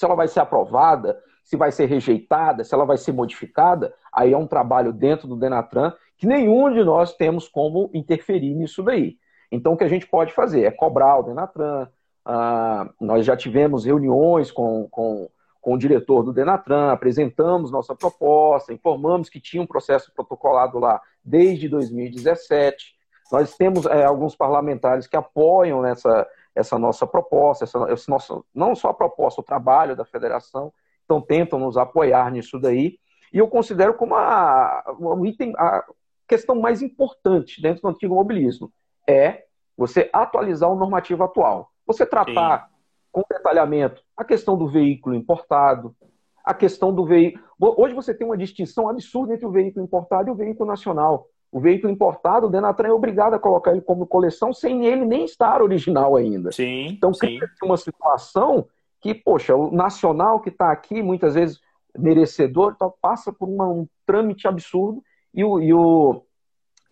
Se 0.00 0.06
ela 0.06 0.14
vai 0.14 0.28
ser 0.28 0.40
aprovada, 0.40 1.20
se 1.44 1.58
vai 1.58 1.70
ser 1.70 1.84
rejeitada, 1.84 2.64
se 2.64 2.74
ela 2.74 2.86
vai 2.86 2.96
ser 2.96 3.12
modificada, 3.12 3.92
aí 4.10 4.32
é 4.32 4.38
um 4.38 4.46
trabalho 4.46 4.94
dentro 4.94 5.28
do 5.28 5.36
Denatran 5.36 5.92
que 6.16 6.26
nenhum 6.26 6.72
de 6.72 6.82
nós 6.82 7.14
temos 7.14 7.46
como 7.46 7.90
interferir 7.92 8.54
nisso 8.54 8.82
daí. 8.82 9.18
Então, 9.52 9.74
o 9.74 9.76
que 9.76 9.84
a 9.84 9.88
gente 9.88 10.06
pode 10.06 10.32
fazer 10.32 10.64
é 10.64 10.70
cobrar 10.70 11.18
o 11.18 11.22
Denatran. 11.22 11.86
Ah, 12.24 12.88
nós 12.98 13.26
já 13.26 13.36
tivemos 13.36 13.84
reuniões 13.84 14.50
com, 14.50 14.88
com, 14.90 15.28
com 15.60 15.74
o 15.74 15.78
diretor 15.78 16.22
do 16.22 16.32
Denatran, 16.32 16.92
apresentamos 16.92 17.70
nossa 17.70 17.94
proposta, 17.94 18.72
informamos 18.72 19.28
que 19.28 19.38
tinha 19.38 19.62
um 19.62 19.66
processo 19.66 20.10
protocolado 20.14 20.78
lá 20.78 20.98
desde 21.22 21.68
2017. 21.68 22.94
Nós 23.30 23.54
temos 23.54 23.84
é, 23.84 24.02
alguns 24.06 24.34
parlamentares 24.34 25.06
que 25.06 25.16
apoiam 25.16 25.84
essa, 25.84 26.26
essa 26.54 26.78
nossa 26.78 27.06
proposta, 27.06 27.64
essa, 27.64 27.86
esse 27.92 28.08
nosso, 28.08 28.44
não 28.54 28.74
só 28.74 28.88
a 28.88 28.94
proposta, 28.94 29.40
o 29.40 29.44
trabalho 29.44 29.96
da 29.96 30.04
federação, 30.04 30.72
então 31.04 31.20
tentam 31.20 31.58
nos 31.58 31.76
apoiar 31.76 32.30
nisso 32.30 32.58
daí. 32.58 32.98
E 33.32 33.38
eu 33.38 33.48
considero 33.48 33.94
como 33.94 34.14
a, 34.14 34.84
um 34.98 35.24
item, 35.24 35.52
a, 35.56 35.84
questão 36.26 36.54
mais 36.54 36.80
importante 36.80 37.60
dentro 37.60 37.82
do 37.82 37.88
antigo 37.88 38.14
mobilismo 38.14 38.72
é 39.08 39.44
você 39.76 40.08
atualizar 40.12 40.70
o 40.70 40.76
normativo 40.76 41.24
atual. 41.24 41.70
Você 41.86 42.06
tratar 42.06 42.66
Sim. 42.66 42.74
com 43.10 43.24
detalhamento 43.28 44.00
a 44.16 44.24
questão 44.24 44.56
do 44.56 44.68
veículo 44.68 45.16
importado, 45.16 45.96
a 46.44 46.54
questão 46.54 46.94
do 46.94 47.04
veículo. 47.04 47.44
Hoje 47.58 47.94
você 47.94 48.14
tem 48.14 48.26
uma 48.26 48.36
distinção 48.36 48.88
absurda 48.88 49.34
entre 49.34 49.46
o 49.46 49.50
veículo 49.50 49.84
importado 49.84 50.28
e 50.28 50.32
o 50.32 50.36
veículo 50.36 50.68
nacional. 50.68 51.26
O 51.52 51.58
veículo 51.58 51.92
importado, 51.92 52.46
o 52.46 52.50
Denatran 52.50 52.88
é 52.88 52.92
obrigado 52.92 53.34
a 53.34 53.38
colocar 53.38 53.72
ele 53.72 53.80
como 53.80 54.06
coleção 54.06 54.52
sem 54.52 54.86
ele 54.86 55.04
nem 55.04 55.24
estar 55.24 55.60
original 55.60 56.16
ainda. 56.16 56.52
Sim, 56.52 56.88
então 56.88 57.10
cria 57.12 57.40
uma 57.62 57.76
situação 57.76 58.66
que, 59.00 59.14
poxa, 59.14 59.56
o 59.56 59.70
nacional 59.70 60.40
que 60.40 60.50
está 60.50 60.70
aqui, 60.70 61.02
muitas 61.02 61.34
vezes 61.34 61.60
merecedor, 61.98 62.74
então, 62.76 62.92
passa 63.00 63.32
por 63.32 63.48
uma, 63.48 63.66
um 63.66 63.86
trâmite 64.06 64.46
absurdo 64.46 65.02
e 65.34 65.42
o, 65.42 65.60
e 65.60 65.74
o, 65.74 66.22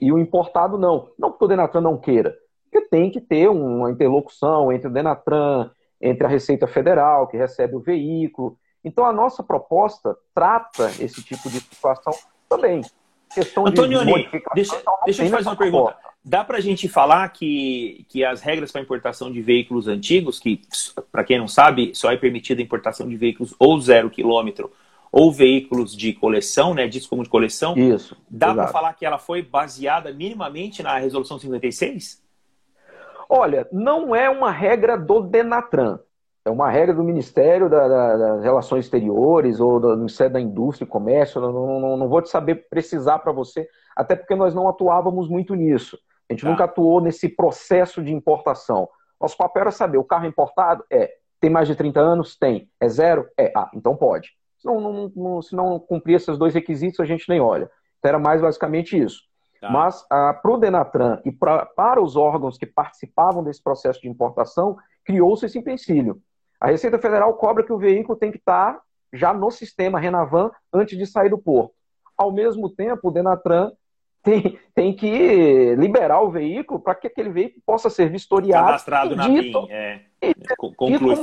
e 0.01 0.13
o 0.13 0.19
importado 0.19 0.77
não. 0.77 1.11
Não 1.19 1.31
porque 1.31 1.45
o 1.45 1.49
Denatran 1.49 1.81
não 1.81 1.97
queira, 1.97 2.37
porque 2.65 2.89
tem 2.89 3.11
que 3.11 3.21
ter 3.21 3.49
uma 3.49 3.91
interlocução 3.91 4.73
entre 4.73 4.89
o 4.89 4.93
Denatran, 4.93 5.71
entre 6.01 6.27
a 6.27 6.31
Receita 6.31 6.67
Federal, 6.67 7.29
que 7.29 7.37
recebe 7.37 7.77
o 7.77 7.81
veículo. 7.81 8.59
Então, 8.85 9.05
a 9.05 9.13
nossa 9.13 9.43
proposta 9.43 10.17
trata 10.35 10.87
esse 11.01 11.23
tipo 11.23 11.49
de 11.49 11.61
situação 11.61 12.13
também. 12.49 12.83
Questão 13.33 13.67
Antonioni, 13.67 14.29
de 14.29 14.43
deixa, 14.55 14.77
então 14.77 14.95
deixa 15.05 15.23
eu 15.23 15.27
te 15.27 15.33
fazer 15.33 15.49
uma 15.49 15.57
pergunta. 15.57 15.97
Dá 16.25 16.45
para 16.45 16.59
a 16.59 16.61
gente 16.61 16.89
falar 16.89 17.29
que, 17.31 18.05
que 18.09 18.25
as 18.25 18.41
regras 18.41 18.71
para 18.71 18.83
importação 18.83 19.31
de 19.31 19.41
veículos 19.41 19.89
antigos, 19.89 20.39
que, 20.39 20.61
para 21.11 21.25
quem 21.25 21.39
não 21.39 21.49
sabe, 21.49 21.93
só 21.95 22.11
é 22.11 22.17
permitida 22.17 22.61
a 22.61 22.65
importação 22.65 23.09
de 23.09 23.17
veículos 23.17 23.55
ou 23.59 23.81
zero 23.81 24.11
quilômetro 24.11 24.71
ou 25.11 25.33
veículos 25.33 25.97
de 25.97 26.13
coleção, 26.13 26.75
né, 26.75 26.87
disso 26.87 27.09
como 27.09 27.23
de 27.23 27.29
coleção. 27.29 27.77
Isso. 27.77 28.17
Dá 28.29 28.55
para 28.55 28.69
falar 28.69 28.93
que 28.93 29.07
ela 29.07 29.19
foi 29.19 29.43
baseada 29.43 30.13
minimamente 30.13 30.83
na 30.83 30.99
Resolução 30.99 31.39
56? 31.39 32.23
Olha, 33.29 33.67
não 33.73 34.15
é 34.15 34.29
uma 34.29 34.51
regra 34.51 34.97
do 34.97 35.21
Denatran. 35.21 35.99
É 36.49 36.51
uma 36.51 36.71
regra 36.71 36.95
do 36.95 37.05
Ministério 37.05 37.69
da, 37.69 37.87
da, 37.87 38.17
das 38.17 38.43
Relações 38.43 38.87
Exteriores 38.87 39.61
ou 39.61 39.79
do 39.79 39.95
Ministério 39.99 40.33
da 40.33 40.41
Indústria 40.41 40.87
e 40.87 40.89
Comércio. 40.89 41.43
Não, 41.43 41.79
não, 41.79 41.97
não 41.99 42.09
vou 42.09 42.23
te 42.23 42.31
saber 42.31 42.67
precisar 42.71 43.19
para 43.19 43.33
você, 43.33 43.69
até 43.95 44.17
porque 44.17 44.35
nós 44.35 44.55
não 44.55 44.67
atuávamos 44.67 45.29
muito 45.29 45.55
nisso. 45.55 45.99
A 46.27 46.33
gente 46.33 46.45
tá. 46.45 46.51
nunca 46.51 46.65
atuou 46.65 47.03
nesse 47.03 47.29
processo 47.29 48.03
de 48.03 48.15
importação. 48.15 48.89
Nosso 49.21 49.37
papel 49.37 49.61
era 49.61 49.71
saber, 49.71 49.99
o 49.99 50.05
carro 50.05 50.25
importado? 50.25 50.83
É. 50.91 51.13
Tem 51.39 51.51
mais 51.51 51.69
de 51.69 51.77
30 51.77 52.01
anos? 52.01 52.35
Tem. 52.35 52.71
É 52.81 52.89
zero? 52.89 53.29
É. 53.37 53.53
Ah, 53.55 53.71
então 53.75 53.95
pode. 53.95 54.31
Se 54.57 54.67
não, 54.67 54.81
não, 54.81 55.13
não, 55.15 55.43
se 55.43 55.55
não 55.55 55.79
cumprir 55.79 56.15
esses 56.15 56.39
dois 56.39 56.55
requisitos, 56.55 56.99
a 56.99 57.05
gente 57.05 57.29
nem 57.29 57.41
olha. 57.41 57.71
Então 57.99 58.09
era 58.09 58.19
mais 58.19 58.41
basicamente 58.41 58.99
isso. 58.99 59.21
Tá. 59.61 59.71
Mas 59.71 60.03
ah, 60.11 60.33
para 60.33 60.51
o 60.51 60.57
Denatran 60.57 61.21
e 61.27 61.31
pra, 61.31 61.67
para 61.67 62.03
os 62.03 62.17
órgãos 62.17 62.57
que 62.57 62.65
participavam 62.65 63.45
desse 63.45 63.63
processo 63.63 64.01
de 64.01 64.09
importação, 64.09 64.79
criou-se 65.05 65.45
esse 65.45 65.59
empecilho. 65.59 66.23
A 66.61 66.69
Receita 66.69 66.99
Federal 66.99 67.33
cobra 67.35 67.65
que 67.65 67.73
o 67.73 67.79
veículo 67.79 68.19
tem 68.19 68.31
que 68.31 68.39
estar 68.39 68.81
já 69.13 69.33
no 69.33 69.51
sistema 69.51 69.99
Renavan 69.99 70.51
antes 70.73 70.99
de 70.99 71.07
sair 71.07 71.31
do 71.31 71.39
porto. 71.39 71.73
Ao 72.17 72.33
mesmo 72.33 72.69
tempo, 72.69 73.09
o 73.09 73.11
Denatran 73.11 73.71
tem, 74.23 74.59
tem 74.75 74.95
que 74.95 75.75
liberar 75.77 76.21
o 76.21 76.31
veículo 76.31 76.81
para 76.81 76.95
que 76.95 77.07
aquele 77.07 77.31
veículo 77.31 77.63
possa 77.65 77.89
ser 77.89 78.11
vistoriado. 78.11 78.67
Cadastrado 78.67 79.17
na 79.17 79.29
dito, 79.29 79.67
PIN, 79.67 79.73
é. 79.73 80.01
Conclui. 80.77 81.17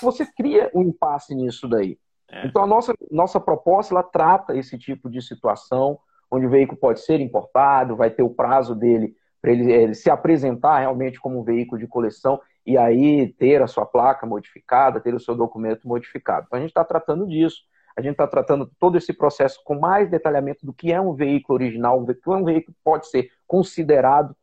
Você 0.00 0.26
cria 0.36 0.70
um 0.74 0.82
impasse 0.82 1.34
nisso 1.34 1.68
daí. 1.68 1.98
É. 2.30 2.46
Então, 2.46 2.62
a 2.62 2.66
nossa, 2.66 2.94
nossa 3.10 3.40
proposta 3.40 3.94
ela 3.94 4.02
trata 4.02 4.56
esse 4.56 4.78
tipo 4.78 5.10
de 5.10 5.20
situação, 5.20 5.98
onde 6.30 6.46
o 6.46 6.50
veículo 6.50 6.78
pode 6.78 7.00
ser 7.00 7.20
importado, 7.20 7.96
vai 7.96 8.10
ter 8.10 8.22
o 8.22 8.30
prazo 8.30 8.74
dele 8.74 9.14
para 9.40 9.52
ele, 9.52 9.72
ele, 9.72 9.94
se 9.94 10.10
apresentar 10.10 10.80
realmente 10.80 11.20
como 11.20 11.40
um 11.40 11.44
veículo 11.44 11.80
de 11.80 11.86
coleção 11.86 12.40
e 12.66 12.76
aí 12.76 13.32
ter 13.34 13.62
a 13.62 13.66
sua 13.66 13.86
placa 13.86 14.26
modificada, 14.26 15.00
ter 15.00 15.14
o 15.14 15.20
seu 15.20 15.34
documento 15.34 15.86
modificado. 15.86 16.46
Então, 16.46 16.58
a 16.58 16.60
gente 16.60 16.70
está 16.70 16.84
tratando 16.84 17.26
disso. 17.26 17.62
A 17.96 18.02
gente 18.02 18.12
está 18.12 18.26
tratando 18.26 18.70
todo 18.78 18.98
esse 18.98 19.12
processo 19.12 19.60
com 19.64 19.78
mais 19.78 20.10
detalhamento 20.10 20.66
do 20.66 20.72
que 20.72 20.92
é 20.92 21.00
um 21.00 21.14
veículo 21.14 21.54
original, 21.54 22.02
o 22.02 22.06
que 22.06 22.20
é 22.26 22.30
um 22.30 22.44
veículo 22.44 22.74
que 22.74 22.82
pode 22.84 23.08
ser 23.08 23.30
considerado 23.46 24.36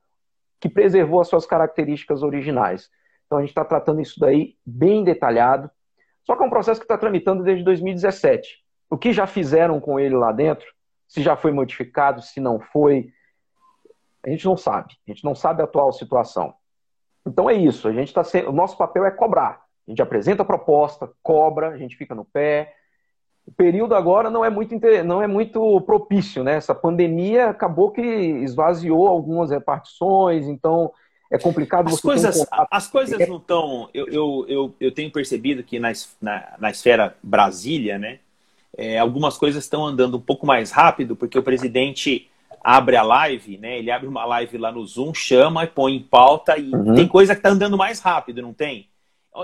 que 0.60 0.70
preservou 0.70 1.22
as 1.22 1.28
suas 1.28 1.46
características 1.46 2.24
originais. 2.24 2.90
Então, 3.26 3.38
a 3.38 3.42
gente 3.42 3.52
está 3.52 3.66
tratando 3.66 4.02
isso 4.02 4.20
daí 4.20 4.56
bem 4.66 5.04
detalhado 5.04 5.70
só 6.24 6.36
que 6.36 6.44
é 6.44 6.46
um 6.46 6.50
processo 6.50 6.80
que 6.80 6.86
está 6.86 6.98
tramitando 6.98 7.44
desde 7.44 7.64
2017. 7.64 8.64
O 8.90 8.98
que 8.98 9.12
já 9.12 9.28
fizeram 9.28 9.80
com 9.80 10.00
ele 10.00 10.16
lá 10.16 10.32
dentro, 10.32 10.66
se 11.08 11.22
já 11.22 11.36
foi 11.36 11.52
modificado, 11.52 12.22
se 12.22 12.40
não 12.40 12.60
foi, 12.60 13.12
a 14.26 14.30
gente 14.30 14.46
não 14.46 14.56
sabe. 14.56 14.94
A 15.08 15.12
gente 15.12 15.24
não 15.24 15.36
sabe 15.36 15.62
a 15.62 15.66
atual 15.66 15.92
situação. 15.92 16.54
Então 17.26 17.50
é 17.50 17.54
isso. 17.54 17.88
A 17.88 17.94
gente 17.94 18.08
está 18.08 18.24
o 18.48 18.52
nosso 18.52 18.78
papel 18.78 19.06
é 19.06 19.12
cobrar. 19.12 19.62
A 19.88 19.92
gente 19.92 20.02
apresenta 20.02 20.44
a 20.44 20.46
proposta, 20.46 21.10
cobra, 21.22 21.70
a 21.70 21.78
gente 21.78 21.96
fica 21.98 22.16
no 22.16 22.26
pé. 22.26 22.74
O 23.46 23.52
período 23.52 23.94
agora 23.94 24.30
não 24.30 24.44
é 24.44 24.50
muito 24.50 24.74
não 25.04 25.22
é 25.22 25.28
muito 25.28 25.82
propício, 25.82 26.44
né? 26.44 26.56
Essa 26.56 26.74
pandemia 26.74 27.50
acabou 27.50 27.92
que 27.92 28.02
esvaziou 28.02 29.08
algumas 29.08 29.52
repartições, 29.52 30.48
então 30.48 30.92
é 31.30 31.38
complicado 31.38 31.90
as 31.90 32.00
coisas, 32.00 32.42
um 32.42 32.46
As 32.70 32.88
coisas 32.88 33.28
não 33.28 33.38
estão. 33.38 33.90
Eu, 33.94 34.08
eu, 34.08 34.46
eu, 34.48 34.76
eu, 34.80 34.92
tenho 34.94 35.12
percebido 35.12 35.64
que 35.64 35.80
na, 35.80 35.92
na, 36.22 36.54
na 36.60 36.70
esfera 36.70 37.18
Brasília, 37.24 37.98
né, 37.98 38.20
é, 38.78 39.00
algumas 39.00 39.36
coisas 39.36 39.64
estão 39.64 39.86
andando 39.86 40.16
um 40.16 40.22
pouco 40.22 40.46
mais 40.46 40.72
rápido, 40.72 41.16
porque 41.16 41.38
o 41.38 41.44
presidente 41.44 42.30
abre 42.64 42.96
a 42.96 43.04
live, 43.04 43.58
né? 43.58 43.78
Ele 43.78 43.92
abre 43.92 44.08
uma 44.08 44.26
live 44.26 44.58
lá 44.58 44.72
no 44.72 44.86
Zoom, 44.86 45.14
chama, 45.14 45.68
põe 45.68 45.96
em 45.96 46.02
pauta 46.02 46.58
e 46.58 46.74
uhum. 46.74 46.96
tem 46.96 47.08
coisa 47.08 47.36
que 47.36 47.40
está 47.40 47.50
andando 47.50 47.78
mais 47.78 48.00
rápido, 48.00 48.42
não 48.42 48.54
tem? 48.54 48.90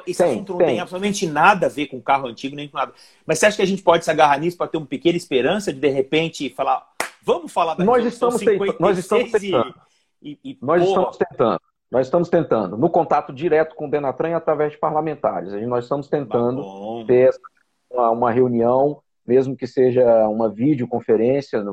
Esse 0.06 0.24
tem, 0.24 0.34
assunto 0.34 0.54
não 0.54 0.60
tem. 0.60 0.68
tem. 0.68 0.80
absolutamente 0.80 1.28
nada 1.28 1.66
a 1.66 1.70
ver 1.70 1.88
com 1.88 2.02
carro 2.02 2.28
antigo, 2.28 2.56
nem 2.56 2.70
com 2.70 2.78
nada. 2.78 2.94
Mas 3.26 3.40
você 3.40 3.48
acha 3.48 3.58
que 3.58 3.64
a 3.64 3.68
gente 3.68 3.82
pode 3.82 4.06
se 4.06 4.12
agarrar 4.12 4.40
nisso 4.40 4.56
para 4.56 4.68
ter 4.68 4.78
uma 4.78 4.86
pequena 4.86 5.18
esperança 5.18 5.74
de, 5.74 5.80
de 5.80 5.90
repente, 5.90 6.50
falar, 6.52 6.88
vamos 7.22 7.52
falar 7.52 7.74
da 7.74 7.84
nós 7.84 8.06
estamos, 8.06 8.40
tentando, 8.40 8.76
nós 8.80 8.98
estamos 8.98 9.32
tentando. 9.32 9.76
E, 10.22 10.38
e, 10.44 10.58
nós 10.62 10.84
porra, 10.84 10.92
estamos 10.92 11.18
tentando. 11.18 11.62
Nós 11.92 12.06
estamos 12.06 12.30
tentando, 12.30 12.78
no 12.78 12.88
contato 12.88 13.34
direto 13.34 13.74
com 13.74 13.88
o 13.88 13.90
Denatran 13.90 14.36
através 14.36 14.74
de 14.74 14.78
parlamentares. 14.78 15.52
Nós 15.68 15.86
estamos 15.86 16.08
tentando 16.08 16.62
tá 16.62 17.08
ter 17.08 17.32
uma, 17.90 18.12
uma, 18.12 18.32
reunião, 18.32 19.02
mesmo 19.26 19.56
que 19.58 19.66
seja 19.66 20.28
uma 20.28 20.48
videoconferência. 20.48 21.66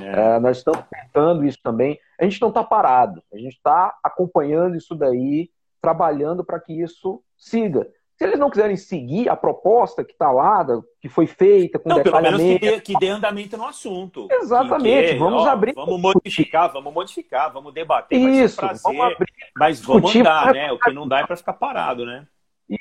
É. 0.00 0.36
É, 0.36 0.40
nós 0.40 0.58
estamos 0.58 0.84
tentando 0.90 1.44
isso 1.44 1.58
também. 1.62 1.98
A 2.20 2.24
gente 2.24 2.40
não 2.40 2.48
está 2.48 2.62
parado, 2.62 3.22
a 3.32 3.36
gente 3.36 3.54
está 3.56 3.94
acompanhando 4.02 4.76
isso 4.76 4.94
daí, 4.94 5.50
trabalhando 5.80 6.44
para 6.44 6.60
que 6.60 6.72
isso 6.72 7.22
siga. 7.36 7.86
Se 8.16 8.24
eles 8.24 8.38
não 8.38 8.48
quiserem 8.48 8.76
seguir 8.76 9.28
a 9.28 9.34
proposta 9.34 10.04
que 10.04 10.12
está 10.12 10.30
lá, 10.30 10.64
que 11.00 11.08
foi 11.08 11.26
feita, 11.26 11.80
com 11.80 11.88
não, 11.88 11.96
detalhamento... 11.96 12.36
Pelo 12.36 12.48
menos 12.48 12.60
que 12.60 12.70
dê, 12.70 12.80
que 12.80 12.98
dê 12.98 13.08
andamento 13.08 13.56
no 13.56 13.66
assunto. 13.66 14.28
Exatamente, 14.30 15.14
que, 15.14 15.18
vamos 15.18 15.42
ó, 15.42 15.48
abrir... 15.48 15.74
Vamos 15.74 16.00
modificar, 16.00 16.72
vamos 16.72 16.94
modificar, 16.94 17.52
vamos 17.52 17.74
debater, 17.74 18.16
Isso, 18.16 18.56
prazer, 18.56 18.82
vamos 18.84 19.12
abrir, 19.12 19.32
mas 19.56 19.80
vamos 19.80 20.14
andar, 20.14 20.54
né? 20.54 20.70
O 20.70 20.78
que 20.78 20.92
não 20.92 21.08
dá 21.08 21.20
é 21.20 21.26
para 21.26 21.36
ficar 21.36 21.54
parado, 21.54 22.06
né? 22.06 22.24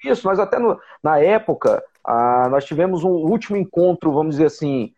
Isso, 0.05 0.27
nós 0.27 0.39
até 0.39 0.59
no, 0.59 0.79
na 1.01 1.19
época, 1.19 1.83
ah, 2.05 2.47
nós 2.49 2.63
tivemos 2.63 3.03
um 3.03 3.09
último 3.09 3.57
encontro, 3.57 4.13
vamos 4.13 4.35
dizer 4.35 4.45
assim, 4.45 4.93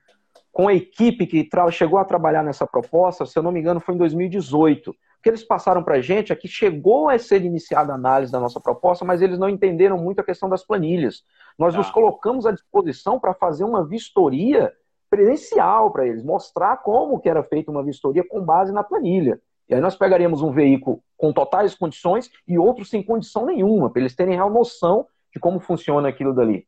com 0.55 0.69
a 0.69 0.73
equipe 0.73 1.27
que 1.27 1.49
chegou 1.69 1.99
a 1.99 2.05
trabalhar 2.05 2.41
nessa 2.41 2.65
proposta, 2.65 3.25
se 3.25 3.37
eu 3.37 3.43
não 3.43 3.51
me 3.51 3.59
engano, 3.59 3.81
foi 3.81 3.93
em 3.93 3.97
2018. 3.97 4.89
O 4.89 4.95
que 5.21 5.27
eles 5.27 5.43
passaram 5.43 5.83
para 5.83 5.95
a 5.95 6.01
gente 6.01 6.31
é 6.31 6.35
que 6.35 6.47
chegou 6.47 7.09
a 7.09 7.19
ser 7.19 7.43
iniciada 7.43 7.91
a 7.91 7.95
análise 7.95 8.31
da 8.31 8.39
nossa 8.39 8.61
proposta, 8.61 9.03
mas 9.03 9.21
eles 9.21 9.37
não 9.37 9.49
entenderam 9.49 9.97
muito 9.97 10.21
a 10.21 10.23
questão 10.23 10.47
das 10.47 10.65
planilhas. 10.65 11.23
Nós 11.59 11.75
ah. 11.75 11.79
nos 11.79 11.91
colocamos 11.91 12.45
à 12.45 12.53
disposição 12.53 13.19
para 13.19 13.33
fazer 13.33 13.65
uma 13.65 13.85
vistoria 13.85 14.71
presencial 15.09 15.91
para 15.91 16.07
eles, 16.07 16.23
mostrar 16.23 16.77
como 16.77 17.19
que 17.19 17.27
era 17.27 17.43
feita 17.43 17.69
uma 17.69 17.83
vistoria 17.83 18.23
com 18.25 18.39
base 18.39 18.71
na 18.71 18.81
planilha. 18.81 19.41
E 19.67 19.75
aí 19.75 19.81
nós 19.81 19.97
pegaríamos 19.97 20.41
um 20.41 20.53
veículo 20.53 21.03
com 21.17 21.33
totais 21.33 21.75
condições 21.75 22.31
e 22.47 22.57
outro 22.57 22.85
sem 22.85 23.03
condição 23.03 23.45
nenhuma, 23.45 23.89
para 23.89 23.99
eles 23.99 24.15
terem 24.15 24.35
real 24.35 24.49
noção 24.49 25.05
de 25.33 25.37
como 25.37 25.59
funciona 25.59 26.07
aquilo 26.07 26.33
dali. 26.33 26.65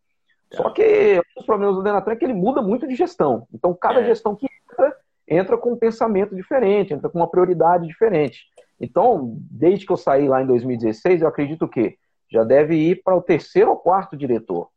Só 0.53 0.69
que 0.69 1.19
um 1.19 1.35
dos 1.35 1.45
problemas 1.45 1.75
do 1.75 1.83
Denatran 1.83 2.13
é 2.13 2.15
que 2.15 2.25
ele 2.25 2.33
muda 2.33 2.61
muito 2.61 2.87
de 2.87 2.95
gestão. 2.95 3.47
Então, 3.53 3.73
cada 3.73 4.01
é. 4.01 4.05
gestão 4.05 4.35
que 4.35 4.47
entra, 4.71 4.95
entra 5.27 5.57
com 5.57 5.73
um 5.73 5.77
pensamento 5.77 6.35
diferente, 6.35 6.93
entra 6.93 7.09
com 7.09 7.19
uma 7.19 7.29
prioridade 7.29 7.85
diferente. 7.85 8.45
Então, 8.79 9.37
desde 9.51 9.85
que 9.85 9.91
eu 9.91 9.97
saí 9.97 10.27
lá 10.27 10.41
em 10.41 10.47
2016, 10.47 11.21
eu 11.21 11.27
acredito 11.27 11.67
que 11.67 11.97
já 12.29 12.43
deve 12.43 12.75
ir 12.75 13.01
para 13.03 13.15
o 13.15 13.21
terceiro 13.21 13.71
ou 13.71 13.77
quarto 13.77 14.15
diretor. 14.15 14.69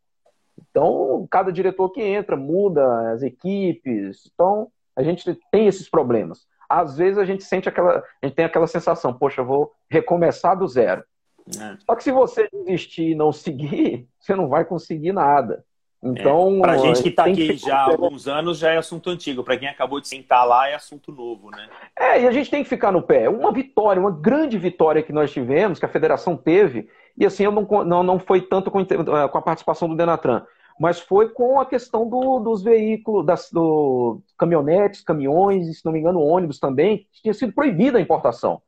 Então, 0.70 1.26
cada 1.30 1.52
diretor 1.52 1.90
que 1.90 2.02
entra 2.02 2.36
muda 2.36 3.12
as 3.12 3.22
equipes. 3.22 4.30
Então, 4.32 4.68
a 4.96 5.02
gente 5.02 5.38
tem 5.50 5.66
esses 5.66 5.88
problemas. 5.88 6.46
Às 6.68 6.96
vezes 6.96 7.18
a 7.18 7.24
gente 7.24 7.42
sente 7.42 7.68
aquela, 7.68 8.04
a 8.22 8.26
gente 8.26 8.36
tem 8.36 8.44
aquela 8.44 8.66
sensação, 8.66 9.12
poxa, 9.12 9.40
eu 9.40 9.46
vou 9.46 9.72
recomeçar 9.88 10.56
do 10.56 10.68
zero. 10.68 11.02
É. 11.48 11.76
Só 11.84 11.94
que 11.94 12.04
se 12.04 12.12
você 12.12 12.48
desistir 12.52 13.10
e 13.10 13.14
não 13.14 13.32
seguir, 13.32 14.06
você 14.18 14.34
não 14.34 14.48
vai 14.48 14.64
conseguir 14.64 15.12
nada. 15.12 15.64
Então, 16.02 16.56
é, 16.56 16.60
para 16.60 16.78
gente 16.78 17.02
que 17.02 17.10
está 17.10 17.24
aqui 17.24 17.48
que 17.48 17.56
já 17.58 17.76
há 17.76 17.90
alguns 17.90 18.26
anos, 18.26 18.58
já 18.58 18.70
é 18.70 18.78
assunto 18.78 19.10
antigo. 19.10 19.44
Para 19.44 19.58
quem 19.58 19.68
acabou 19.68 20.00
de 20.00 20.08
sentar 20.08 20.46
lá, 20.46 20.66
é 20.66 20.74
assunto 20.74 21.12
novo, 21.12 21.50
né? 21.50 21.68
É, 21.94 22.22
e 22.22 22.26
a 22.26 22.32
gente 22.32 22.50
tem 22.50 22.62
que 22.62 22.68
ficar 22.68 22.90
no 22.90 23.02
pé. 23.02 23.28
Uma 23.28 23.52
vitória, 23.52 24.00
uma 24.00 24.10
grande 24.10 24.56
vitória 24.56 25.02
que 25.02 25.12
nós 25.12 25.30
tivemos, 25.30 25.78
que 25.78 25.84
a 25.84 25.90
federação 25.90 26.38
teve, 26.38 26.88
e 27.18 27.26
assim, 27.26 27.44
eu 27.44 27.52
não, 27.52 27.66
não, 27.84 28.02
não 28.02 28.18
foi 28.18 28.40
tanto 28.40 28.70
com, 28.70 28.80
eh, 28.80 29.28
com 29.30 29.38
a 29.38 29.42
participação 29.42 29.88
do 29.88 29.96
Denatran, 29.96 30.42
mas 30.78 30.98
foi 30.98 31.28
com 31.28 31.60
a 31.60 31.66
questão 31.66 32.08
do, 32.08 32.38
dos 32.38 32.62
veículos, 32.62 33.26
das 33.26 33.50
do, 33.52 34.22
caminhonetes, 34.38 35.02
caminhões, 35.02 35.68
e 35.68 35.74
se 35.74 35.84
não 35.84 35.92
me 35.92 35.98
engano, 35.98 36.22
ônibus 36.22 36.58
também, 36.58 37.06
que 37.12 37.20
tinha 37.20 37.34
sido 37.34 37.52
proibida 37.52 37.98
a 37.98 38.00
importação 38.00 38.62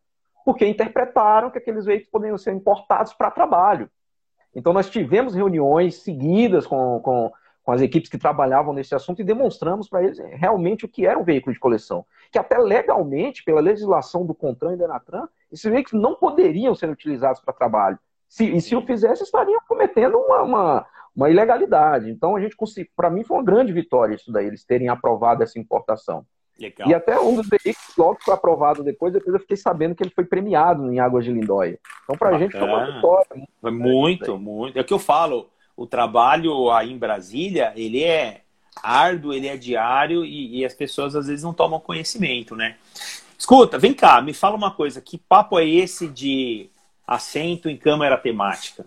porque 0.45 0.67
interpretaram 0.67 1.51
que 1.51 1.59
aqueles 1.59 1.85
veículos 1.85 2.11
poderiam 2.11 2.39
ser 2.39 2.53
importados 2.53 3.13
para 3.13 3.31
trabalho. 3.31 3.91
Então, 4.55 4.73
nós 4.73 4.91
tivemos 4.91 5.35
reuniões 5.35 5.97
seguidas 5.97 6.67
com, 6.67 7.01
com, 7.01 7.33
com, 7.63 7.73
as 7.73 7.81
equipes 7.81 8.11
que 8.11 8.19
trabalhavam 8.19 8.75
nesse 8.75 8.95
assunto 8.95 9.21
e 9.21 9.25
demonstramos 9.25 9.89
para 9.89 10.05
eles 10.05 10.19
realmente 10.19 10.85
o 10.85 10.89
que 10.89 11.07
era 11.07 11.19
um 11.19 11.25
veículo 11.25 11.55
de 11.55 11.61
coleção. 11.61 12.05
Que 12.31 12.39
até 12.39 12.59
legalmente, 12.59 13.45
pela 13.45 13.61
legislação 13.61 14.27
do 14.27 14.35
CONTRAN 14.35 14.75
e 14.75 14.77
da 14.77 14.85
ENATRAN, 14.85 15.29
esses 15.51 15.71
veículos 15.71 16.03
não 16.03 16.15
poderiam 16.15 16.75
ser 16.75 16.91
utilizados 16.91 17.41
para 17.41 17.55
trabalho. 17.55 17.99
Se, 18.29 18.45
e 18.45 18.61
se 18.61 18.75
o 18.77 18.83
fizesse, 18.83 19.23
estariam 19.23 19.61
cometendo 19.67 20.19
uma, 20.19 20.43
uma, 20.43 20.87
uma 21.15 21.31
ilegalidade. 21.31 22.11
Então, 22.11 22.37
a 22.37 22.41
gente 22.41 22.57
para 22.97 23.11
mim, 23.11 23.25
foi 23.25 23.37
uma 23.39 23.45
grande 23.45 23.73
vitória 23.73 24.15
isso 24.15 24.33
daí, 24.33 24.47
eles 24.47 24.65
terem 24.65 24.89
aprovado 24.89 25.43
essa 25.43 25.59
importação. 25.59 26.27
Legal. 26.63 26.89
E 26.89 26.95
até 26.95 27.19
um 27.19 27.35
dos 27.35 27.49
veículos 27.49 27.97
logo 27.99 28.19
foi 28.23 28.33
aprovado 28.33 28.85
depois, 28.85 29.13
depois 29.13 29.35
eu 29.35 29.41
fiquei 29.41 29.57
sabendo 29.57 29.97
que 29.97 30.03
ele 30.05 30.13
foi 30.15 30.25
premiado 30.25 30.93
em 30.93 31.01
Águas 31.01 31.25
de 31.25 31.33
Lindóia. 31.33 31.77
Então, 32.05 32.17
para 32.17 32.37
a 32.37 32.39
gente 32.39 32.53
foi 32.53 32.63
uma 32.63 32.87
vitória. 32.87 33.49
Muito, 33.61 33.73
muito, 33.73 34.39
muito. 34.39 34.79
É 34.79 34.81
o 34.81 34.85
que 34.85 34.95
eu 34.95 34.99
falo, 35.01 35.51
o 35.77 35.89
trabalho 35.89 36.71
aí 36.71 36.93
em 36.93 36.99
Brasília, 36.99 37.73
ele 37.75 38.05
é 38.05 38.43
árduo, 38.81 39.33
ele 39.33 39.49
é 39.49 39.57
diário 39.57 40.25
e, 40.25 40.61
e, 40.61 40.65
as 40.65 40.73
pessoas 40.73 41.17
às 41.17 41.27
vezes 41.27 41.43
não 41.43 41.53
tomam 41.53 41.81
conhecimento, 41.81 42.55
né? 42.55 42.77
Escuta, 43.37 43.77
vem 43.77 43.93
cá, 43.93 44.23
me 44.23 44.33
fala 44.33 44.55
uma 44.55 44.71
coisa, 44.71 45.01
que 45.01 45.19
papo 45.19 45.59
é 45.59 45.67
esse 45.67 46.07
de 46.07 46.71
assento 47.05 47.69
em 47.69 47.77
câmara 47.77 48.17
temática? 48.17 48.87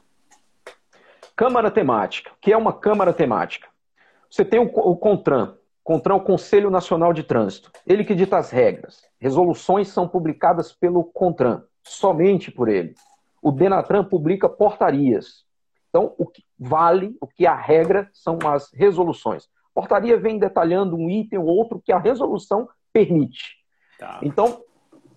Câmara 1.35 1.69
temática, 1.69 2.31
que 2.39 2.53
é 2.53 2.57
uma 2.57 2.71
câmara 2.71 3.11
temática. 3.11 3.67
Você 4.29 4.45
tem 4.45 4.59
o, 4.59 4.63
o 4.63 4.95
CONTRAN, 4.95 5.55
CONTRAN 5.85 6.15
é 6.15 6.17
o 6.17 6.21
Conselho 6.21 6.71
Nacional 6.71 7.13
de 7.13 7.21
Trânsito. 7.21 7.71
Ele 7.85 8.03
que 8.03 8.15
dita 8.15 8.39
as 8.39 8.49
regras. 8.49 9.03
Resoluções 9.19 9.87
são 9.87 10.07
publicadas 10.07 10.73
pelo 10.73 11.03
CONTRAN, 11.03 11.63
somente 11.83 12.49
por 12.49 12.67
ele. 12.67 12.95
O 13.39 13.51
DENATRAN 13.51 14.03
publica 14.03 14.49
portarias. 14.49 15.45
Então, 15.89 16.15
o 16.17 16.25
que 16.25 16.43
vale, 16.57 17.15
o 17.21 17.27
que 17.27 17.45
a 17.45 17.53
regra, 17.53 18.09
são 18.11 18.39
as 18.47 18.73
resoluções. 18.73 19.47
Portaria 19.75 20.17
vem 20.17 20.39
detalhando 20.39 20.95
um 20.95 21.07
item 21.07 21.37
ou 21.37 21.45
outro 21.45 21.79
que 21.79 21.91
a 21.91 21.99
resolução 21.99 22.67
permite. 22.91 23.55
Tá. 23.99 24.19
Então, 24.23 24.63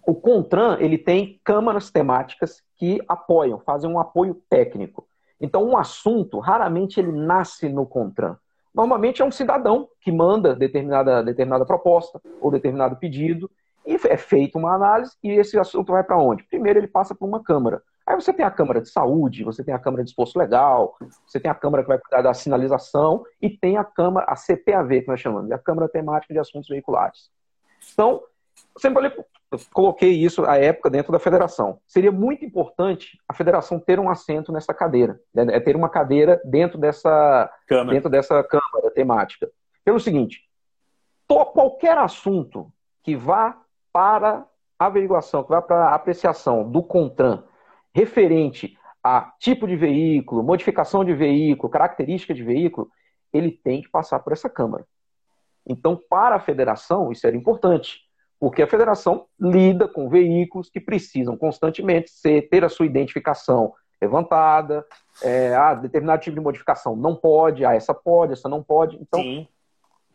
o 0.07 0.15
CONTRAN 0.15 0.77
ele 0.81 0.99
tem 0.99 1.41
câmaras 1.43 1.91
temáticas 1.91 2.63
que 2.77 3.01
apoiam, 3.09 3.59
fazem 3.61 3.89
um 3.91 3.99
apoio 3.99 4.35
técnico. 4.51 5.09
Então, 5.41 5.67
um 5.67 5.79
assunto, 5.79 6.39
raramente 6.39 7.01
ele 7.01 7.13
nasce 7.13 7.71
no 7.71 7.87
CONTRAN 7.87 8.37
normalmente 8.79 9.21
é 9.21 9.25
um 9.25 9.31
cidadão 9.33 9.89
que 10.01 10.13
manda 10.13 10.55
determinada, 10.55 11.21
determinada 11.21 11.67
proposta 11.67 12.21
ou 12.41 12.49
determinado 12.49 12.95
pedido 12.95 13.51
e 13.85 13.97
é 14.07 14.17
feita 14.17 14.57
uma 14.57 14.73
análise 14.73 15.17
e 15.21 15.33
esse 15.33 15.59
assunto 15.59 15.91
vai 15.91 16.05
para 16.05 16.17
onde? 16.17 16.45
Primeiro 16.45 16.79
ele 16.79 16.87
passa 16.87 17.13
por 17.13 17.27
uma 17.27 17.43
Câmara. 17.43 17.83
Aí 18.07 18.15
você 18.15 18.33
tem 18.33 18.47
a 18.47 18.51
Câmara 18.53 18.81
de 18.81 18.89
Saúde, 18.89 19.43
você 19.43 19.65
tem 19.65 19.75
a 19.75 19.81
Câmara 19.81 20.05
de 20.05 20.11
Esforço 20.11 20.39
Legal, 20.39 20.95
você 21.27 21.41
tem 21.41 21.51
a 21.51 21.55
Câmara 21.57 21.83
que 21.83 21.89
vai 21.89 21.99
cuidar 21.99 22.23
da 22.23 22.33
sinalização 22.33 23.25
e 23.43 23.51
tem 23.51 23.77
a 23.77 23.83
Câmara, 23.83 24.27
a 24.29 24.37
CPAV, 24.37 25.03
que 25.03 25.09
nós 25.09 25.21
chamamos, 25.21 25.51
a 25.51 25.59
Câmara 25.59 25.89
Temática 25.89 26.33
de 26.33 26.39
Assuntos 26.39 26.69
Veiculares. 26.69 27.31
Então, 27.93 28.23
sempre 28.79 29.03
falei, 29.03 29.25
eu 29.51 29.59
coloquei 29.73 30.11
isso 30.11 30.45
à 30.45 30.57
época 30.57 30.91
dentro 30.91 31.13
da 31.13 31.19
federação. 31.19 31.81
Seria 31.87 32.13
muito 32.13 32.45
importante 32.45 33.19
a 33.29 33.35
federação 33.35 33.79
ter 33.79 33.99
um 33.99 34.11
assento 34.11 34.53
nessa 34.53 34.75
cadeira, 34.75 35.21
né? 35.35 35.47
é 35.51 35.61
ter 35.61 35.77
uma 35.77 35.89
cadeira 35.89 36.41
dentro 36.45 36.79
dessa 36.79 37.51
câmara, 37.67 37.95
dentro 37.95 38.11
dessa 38.11 38.43
câmara 38.45 38.91
temática. 38.95 39.51
Pelo 39.85 39.99
seguinte, 39.99 40.43
qualquer 41.27 41.97
assunto 41.99 42.73
que 43.03 43.17
vá 43.17 43.61
para 43.93 44.47
averiguação, 44.79 45.43
que 45.43 45.51
vá 45.51 45.63
para 45.63 45.95
apreciação 45.95 46.69
do 46.71 46.83
CONTRAN 46.83 47.45
referente 47.95 48.77
a 49.03 49.33
tipo 49.39 49.67
de 49.67 49.77
veículo, 49.77 50.43
modificação 50.43 51.05
de 51.05 51.15
veículo, 51.15 51.71
característica 51.71 52.35
de 52.35 52.43
veículo, 52.43 52.91
ele 53.33 53.51
tem 53.51 53.83
que 53.83 53.89
passar 53.89 54.21
por 54.21 54.33
essa 54.33 54.49
Câmara. 54.49 54.87
Então, 55.67 56.01
para 56.09 56.37
a 56.37 56.41
federação, 56.41 57.13
isso 57.13 57.27
era 57.27 57.37
importante. 57.37 58.08
Porque 58.39 58.63
a 58.63 58.69
federação 58.69 59.27
lida 59.39 59.89
com 59.89 60.09
veículos 60.09 60.71
que 60.71 60.81
precisam 60.81 61.37
constantemente 61.37 62.11
ser, 62.11 62.49
ter 62.49 62.65
a 62.65 62.69
sua 62.69 62.87
identificação 62.87 63.75
levantada, 64.01 64.85
é, 65.23 65.55
ah, 65.55 65.75
determinado 65.75 66.23
tipo 66.23 66.37
de 66.37 66.43
modificação 66.43 66.95
não 66.95 67.17
pode, 67.17 67.65
ah, 67.65 67.75
essa 67.75 67.93
pode, 67.93 68.33
essa 68.33 68.49
não 68.49 68.63
pode. 68.63 68.97
Então, 69.01 69.21
Sim. 69.21 69.49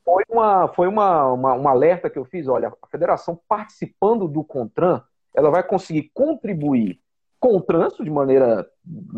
foi, 0.06 0.24
uma, 0.30 0.68
foi 0.70 0.88
uma, 0.88 1.34
uma, 1.34 1.54
uma 1.54 1.72
alerta 1.72 2.10
que 2.10 2.18
eu 2.18 2.24
fiz, 2.24 2.48
olha, 2.48 2.72
a 2.82 2.88
federação 2.88 3.40
participando 3.48 4.28
do 4.28 4.44
CONTRAN, 4.44 5.04
ela 5.36 5.50
vai 5.50 5.64
conseguir 5.64 6.12
contribuir 6.14 7.00
com 7.40 7.58
o 7.58 7.62
trânsito 7.62 8.06
de 8.06 8.10
maneira 8.10 8.66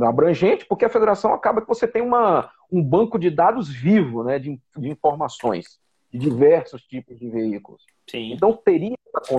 abrangente, 0.01 0.65
porque 0.65 0.83
a 0.83 0.89
federação 0.89 1.31
acaba 1.31 1.61
que 1.61 1.67
você 1.67 1.87
tem 1.87 2.01
uma, 2.01 2.49
um 2.71 2.81
banco 2.81 3.19
de 3.19 3.29
dados 3.29 3.69
vivo 3.69 4.23
né, 4.23 4.39
de, 4.39 4.59
de 4.75 4.89
informações 4.89 5.79
de 6.11 6.17
diversos 6.17 6.81
tipos 6.81 7.19
de 7.19 7.29
veículos. 7.29 7.83
Sim. 8.07 8.33
Então 8.33 8.53
teria 8.53 8.95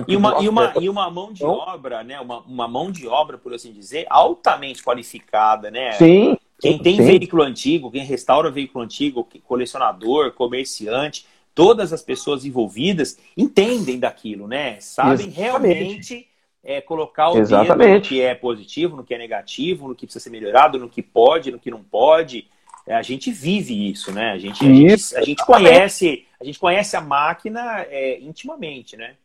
e 0.07 0.15
uma, 0.15 0.41
e 0.41 0.49
uma, 0.49 0.73
e 0.81 0.89
uma 0.89 1.09
mão 1.09 1.31
de 1.31 1.43
então, 1.43 1.53
obra, 1.53 2.03
né? 2.03 2.19
Uma, 2.19 2.39
uma 2.41 2.67
mão 2.67 2.91
de 2.91 3.07
obra, 3.07 3.37
por 3.37 3.53
assim 3.53 3.71
dizer, 3.71 4.05
altamente 4.09 4.83
qualificada, 4.83 5.71
né? 5.71 5.93
Sim. 5.93 6.37
Quem 6.59 6.77
tem 6.79 6.97
sim. 6.97 7.03
veículo 7.03 7.43
antigo, 7.43 7.91
quem 7.91 8.03
restaura 8.03 8.49
veículo 8.49 8.83
antigo, 8.83 9.27
colecionador, 9.43 10.31
comerciante, 10.33 11.25
todas 11.53 11.93
as 11.93 12.01
pessoas 12.01 12.45
envolvidas 12.45 13.17
entendem 13.35 13.99
daquilo, 13.99 14.47
né? 14.47 14.77
Sabem 14.79 15.27
Exatamente. 15.27 15.39
realmente 15.39 16.27
é, 16.63 16.81
colocar 16.81 17.29
o 17.29 17.37
Exatamente. 17.37 17.77
dedo 17.77 17.95
no 17.95 18.01
que 18.01 18.21
é 18.21 18.35
positivo, 18.35 18.97
no 18.97 19.03
que 19.03 19.13
é 19.13 19.17
negativo, 19.17 19.87
no 19.87 19.95
que 19.95 20.05
precisa 20.05 20.23
ser 20.23 20.29
melhorado, 20.29 20.79
no 20.79 20.89
que 20.89 21.01
pode, 21.01 21.51
no 21.51 21.59
que 21.59 21.71
não 21.71 21.83
pode. 21.83 22.47
É, 22.85 22.95
a 22.95 23.01
gente 23.01 23.31
vive 23.31 23.89
isso, 23.89 24.11
né? 24.11 24.31
A 24.31 24.37
gente, 24.37 24.65
a 24.65 24.73
gente, 24.73 25.15
a 25.15 25.21
gente 25.21 25.45
conhece 25.45 26.26
a 26.39 26.43
gente 26.43 26.59
conhece 26.59 26.95
a 26.95 27.01
máquina 27.01 27.81
é, 27.83 28.19
intimamente, 28.19 28.95
né? 28.95 29.15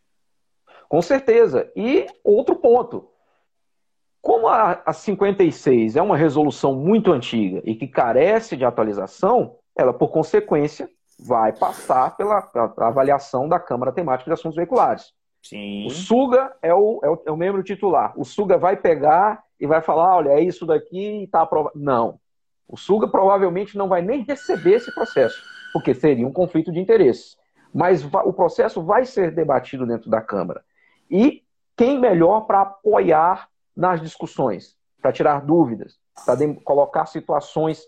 Com 0.88 1.00
certeza. 1.00 1.70
E 1.76 2.06
outro 2.22 2.56
ponto. 2.56 3.08
Como 4.20 4.46
a, 4.46 4.82
a 4.86 4.92
56 4.92 5.96
é 5.96 6.02
uma 6.02 6.16
resolução 6.16 6.74
muito 6.74 7.12
antiga 7.12 7.60
e 7.64 7.74
que 7.74 7.88
carece 7.88 8.56
de 8.56 8.64
atualização, 8.64 9.56
ela, 9.76 9.92
por 9.92 10.08
consequência, 10.08 10.88
vai 11.18 11.52
passar 11.52 12.16
pela 12.16 12.48
avaliação 12.78 13.48
da 13.48 13.58
Câmara 13.58 13.92
Temática 13.92 14.30
de 14.30 14.34
Assuntos 14.34 14.56
Veiculares. 14.56 15.12
Sim. 15.42 15.86
O 15.86 15.90
Suga 15.90 16.54
é 16.62 16.72
o, 16.72 17.00
é, 17.02 17.08
o, 17.08 17.22
é 17.26 17.32
o 17.32 17.36
membro 17.36 17.62
titular. 17.64 18.12
O 18.16 18.24
Suga 18.24 18.56
vai 18.56 18.76
pegar 18.76 19.42
e 19.58 19.66
vai 19.66 19.82
falar: 19.82 20.16
olha, 20.16 20.30
é 20.30 20.40
isso 20.40 20.64
daqui 20.64 21.20
e 21.20 21.24
está 21.24 21.42
aprovado. 21.42 21.78
Não. 21.78 22.20
O 22.68 22.76
Suga 22.76 23.08
provavelmente 23.08 23.76
não 23.76 23.88
vai 23.88 24.02
nem 24.02 24.22
receber 24.22 24.74
esse 24.74 24.94
processo, 24.94 25.42
porque 25.72 25.94
seria 25.94 26.26
um 26.26 26.32
conflito 26.32 26.72
de 26.72 26.80
interesses. 26.80 27.36
Mas 27.72 28.04
o 28.04 28.32
processo 28.32 28.82
vai 28.82 29.06
ser 29.06 29.30
debatido 29.30 29.86
dentro 29.86 30.10
da 30.10 30.20
Câmara. 30.20 30.62
E 31.10 31.42
quem 31.76 31.98
melhor 31.98 32.42
para 32.42 32.60
apoiar 32.60 33.48
nas 33.74 34.00
discussões, 34.00 34.76
para 35.00 35.12
tirar 35.12 35.40
dúvidas, 35.40 35.98
para 36.26 36.36
colocar 36.64 37.06
situações 37.06 37.82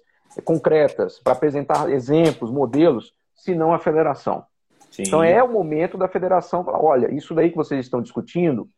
concretas, 0.44 1.18
para 1.18 1.34
apresentar 1.34 1.90
exemplos, 1.90 2.50
modelos, 2.50 3.14
se 3.34 3.54
não 3.54 3.74
a 3.74 3.78
federação? 3.78 4.44
Sim. 4.90 5.02
Então 5.06 5.22
é 5.22 5.42
o 5.42 5.52
momento 5.52 5.98
da 5.98 6.08
federação 6.08 6.64
falar: 6.64 6.82
olha, 6.82 7.12
isso 7.12 7.34
daí 7.34 7.50
que 7.50 7.56
vocês 7.56 7.84
estão 7.84 8.00
discutindo, 8.00 8.68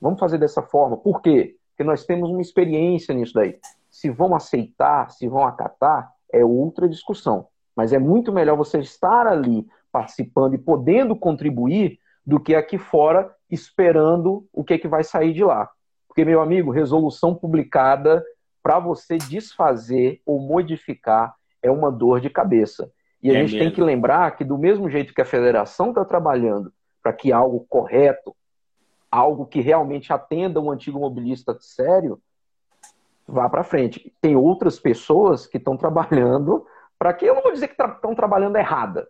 vamos 0.00 0.18
fazer 0.18 0.38
dessa 0.38 0.62
forma. 0.62 0.96
Por 0.96 1.22
quê? 1.22 1.56
Porque 1.70 1.84
nós 1.84 2.04
temos 2.04 2.30
uma 2.30 2.40
experiência 2.40 3.14
nisso 3.14 3.34
daí. 3.34 3.58
Se 3.90 4.10
vão 4.10 4.34
aceitar, 4.34 5.10
se 5.10 5.28
vão 5.28 5.46
acatar, 5.46 6.10
é 6.32 6.44
outra 6.44 6.88
discussão. 6.88 7.46
Mas 7.78 7.92
é 7.92 7.98
muito 8.00 8.32
melhor 8.32 8.56
você 8.56 8.80
estar 8.80 9.24
ali 9.28 9.64
participando 9.92 10.54
e 10.54 10.58
podendo 10.58 11.14
contribuir 11.14 12.00
do 12.26 12.40
que 12.40 12.56
aqui 12.56 12.76
fora 12.76 13.32
esperando 13.48 14.44
o 14.52 14.64
que, 14.64 14.74
é 14.74 14.78
que 14.78 14.88
vai 14.88 15.04
sair 15.04 15.32
de 15.32 15.44
lá. 15.44 15.70
Porque, 16.08 16.24
meu 16.24 16.40
amigo, 16.40 16.72
resolução 16.72 17.36
publicada 17.36 18.20
para 18.60 18.80
você 18.80 19.16
desfazer 19.16 20.20
ou 20.26 20.40
modificar 20.40 21.36
é 21.62 21.70
uma 21.70 21.88
dor 21.88 22.20
de 22.20 22.28
cabeça. 22.28 22.90
E 23.22 23.30
a 23.30 23.34
é 23.34 23.36
gente 23.42 23.52
mesmo. 23.52 23.66
tem 23.66 23.72
que 23.72 23.80
lembrar 23.80 24.36
que, 24.36 24.42
do 24.42 24.58
mesmo 24.58 24.90
jeito 24.90 25.14
que 25.14 25.22
a 25.22 25.24
federação 25.24 25.90
está 25.90 26.04
trabalhando 26.04 26.72
para 27.00 27.12
que 27.12 27.32
algo 27.32 27.64
correto, 27.68 28.34
algo 29.08 29.46
que 29.46 29.60
realmente 29.60 30.12
atenda 30.12 30.60
um 30.60 30.72
antigo 30.72 30.98
mobilista 30.98 31.56
sério, 31.60 32.20
vá 33.24 33.48
para 33.48 33.62
frente. 33.62 34.12
Tem 34.20 34.34
outras 34.34 34.80
pessoas 34.80 35.46
que 35.46 35.58
estão 35.58 35.76
trabalhando 35.76 36.66
para 36.98 37.12
que, 37.12 37.24
eu 37.24 37.34
não 37.34 37.42
vou 37.42 37.52
dizer 37.52 37.68
que 37.68 37.74
estão 37.74 37.96
tra 37.96 38.14
trabalhando 38.14 38.56
errada, 38.56 39.08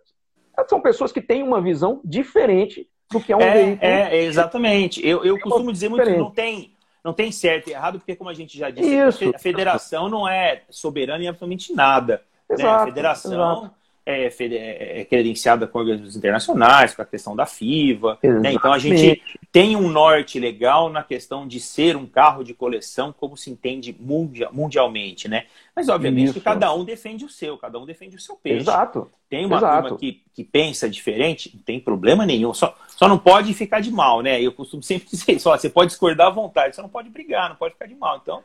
são 0.67 0.81
pessoas 0.81 1.11
que 1.11 1.21
têm 1.21 1.41
uma 1.41 1.61
visão 1.61 2.01
diferente 2.03 2.87
do 3.11 3.19
que 3.19 3.31
é 3.33 3.37
um 3.37 3.41
é, 3.41 3.53
veículo. 3.53 3.91
É, 3.91 4.23
exatamente. 4.23 5.05
Eu, 5.05 5.23
eu 5.23 5.39
costumo 5.39 5.71
dizer 5.71 5.89
muito 5.89 6.03
que 6.03 6.17
não 6.17 6.31
tem, 6.31 6.73
não 7.03 7.13
tem 7.13 7.31
certo 7.31 7.69
e 7.69 7.73
errado, 7.73 7.97
porque, 7.97 8.15
como 8.15 8.29
a 8.29 8.33
gente 8.33 8.57
já 8.57 8.69
disse, 8.69 8.93
Isso. 8.93 9.35
a 9.35 9.39
federação 9.39 10.09
não 10.09 10.27
é 10.27 10.63
soberana 10.69 11.23
em 11.23 11.27
absolutamente 11.27 11.73
nada. 11.73 12.21
Exato, 12.49 12.63
né? 12.63 12.81
A 12.81 12.85
federação 12.85 13.31
exato 13.33 13.78
é, 14.09 14.25
é, 14.27 15.01
é, 15.01 15.05
credenciada 15.05 15.67
com 15.67 15.77
organismos 15.77 16.15
internacionais, 16.15 16.95
com 16.95 17.01
a 17.03 17.05
questão 17.05 17.35
da 17.35 17.45
FIVA. 17.45 18.17
Né? 18.23 18.53
Então 18.53 18.73
a 18.73 18.79
gente 18.79 19.21
tem 19.51 19.75
um 19.75 19.87
norte 19.87 20.39
legal 20.39 20.89
na 20.89 21.03
questão 21.03 21.47
de 21.47 21.59
ser 21.59 21.95
um 21.95 22.07
carro 22.07 22.43
de 22.43 22.55
coleção, 22.55 23.13
como 23.13 23.37
se 23.37 23.51
entende 23.51 23.95
mundial, 23.99 24.51
mundialmente, 24.51 25.27
né? 25.27 25.45
Mas 25.75 25.89
obviamente 25.89 26.33
que 26.33 26.41
cada 26.41 26.73
um 26.73 26.83
defende 26.83 27.23
o 27.23 27.29
seu, 27.29 27.55
cada 27.57 27.77
um 27.77 27.85
defende 27.85 28.15
o 28.15 28.19
seu 28.19 28.35
peixe. 28.35 28.61
Exato. 28.61 29.09
Tem 29.29 29.45
uma 29.45 29.57
Exato. 29.57 29.81
turma 29.83 29.97
que, 29.99 30.23
que 30.33 30.43
pensa 30.43 30.89
diferente, 30.89 31.51
não 31.53 31.61
tem 31.61 31.79
problema 31.79 32.25
nenhum. 32.25 32.51
Só, 32.51 32.75
só 32.87 33.07
não 33.07 33.19
pode 33.19 33.53
ficar 33.53 33.79
de 33.79 33.91
mal, 33.91 34.21
né? 34.21 34.41
Eu 34.41 34.51
costumo 34.51 34.81
sempre 34.83 35.07
dizer 35.07 35.33
isso, 35.33 35.49
você 35.49 35.69
pode 35.69 35.91
discordar 35.91 36.27
à 36.27 36.31
vontade, 36.31 36.75
você 36.75 36.81
não 36.81 36.89
pode 36.89 37.09
brigar, 37.09 37.47
não 37.47 37.55
pode 37.55 37.73
ficar 37.75 37.85
de 37.85 37.95
mal. 37.95 38.19
Então, 38.21 38.41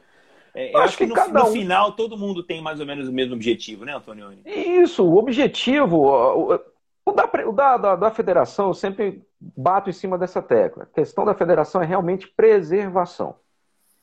é, 0.55 0.73
eu 0.73 0.79
acho, 0.79 0.85
acho 0.85 0.99
que, 0.99 1.07
que, 1.09 1.15
no, 1.15 1.21
um... 1.21 1.33
no, 1.33 1.47
final 1.47 1.93
todo 1.93 2.17
mundo 2.17 2.43
tem 2.43 2.63
mais 2.63 2.79
ou 2.79 2.87
menos 2.87 3.09
o 3.09 3.13
mesmo 3.13 3.35
objetivo, 3.35 3.85
né, 3.85 3.95
Antonioni? 3.95 4.43
Isso, 4.47 5.05
o 5.05 5.17
objetivo. 5.17 5.97
O, 5.97 6.61
o, 7.05 7.13
da, 7.13 7.25
o 7.47 7.53
da, 7.53 7.77
da, 7.77 7.97
da, 7.97 8.11
federação, 8.11 8.69
eu 8.69 8.75
sempre 8.75 9.23
bato 9.41 9.91
em 9.91 9.93
cima 9.93 10.17
dessa 10.17 10.41
tecla. 10.41 10.85
A 10.85 10.87
questão 10.87 11.25
da 11.25 11.35
federação 11.35 11.83
é 11.83 11.85
realmente 11.85 12.29
preservação. 12.29 13.37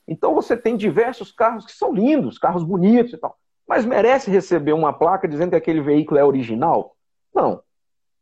Então 0.05 0.35
você 0.35 0.57
tem 0.57 0.75
diversos 0.75 1.31
carros 1.31 1.65
que 1.65 1.71
são 1.71 1.93
lindos, 1.93 2.37
carros 2.37 2.63
bonitos 2.63 3.13
e 3.13 3.17
tal. 3.17 3.37
Mas 3.65 3.85
merece 3.85 4.29
receber 4.29 4.73
uma 4.73 4.91
placa 4.91 5.27
dizendo 5.27 5.51
que 5.51 5.55
aquele 5.55 5.81
veículo 5.81 6.19
é 6.19 6.25
original? 6.25 6.97
Não. 7.33 7.63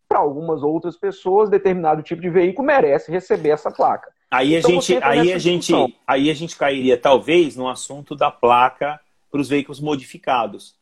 Para 0.08 0.20
algumas 0.20 0.62
outras 0.62 0.96
pessoas, 0.96 1.50
determinado 1.50 2.04
tipo 2.04 2.22
de 2.22 2.30
veículo 2.30 2.68
merece 2.68 3.12
receber 3.12 3.50
essa 3.50 3.72
placa. 3.72 4.12
Aí 4.32 4.56
a, 4.56 4.60
então, 4.60 4.72
gente, 4.72 5.04
aí, 5.04 5.34
a 5.34 5.38
gente, 5.40 5.74
aí 6.06 6.30
a 6.30 6.34
gente 6.34 6.56
cairia, 6.56 6.98
talvez, 6.98 7.56
no 7.56 7.68
assunto 7.68 8.16
da 8.16 8.30
placa 8.30 9.00
para 9.32 9.42
os 9.42 9.50
veículos 9.50 9.80
modificados. 9.80 10.76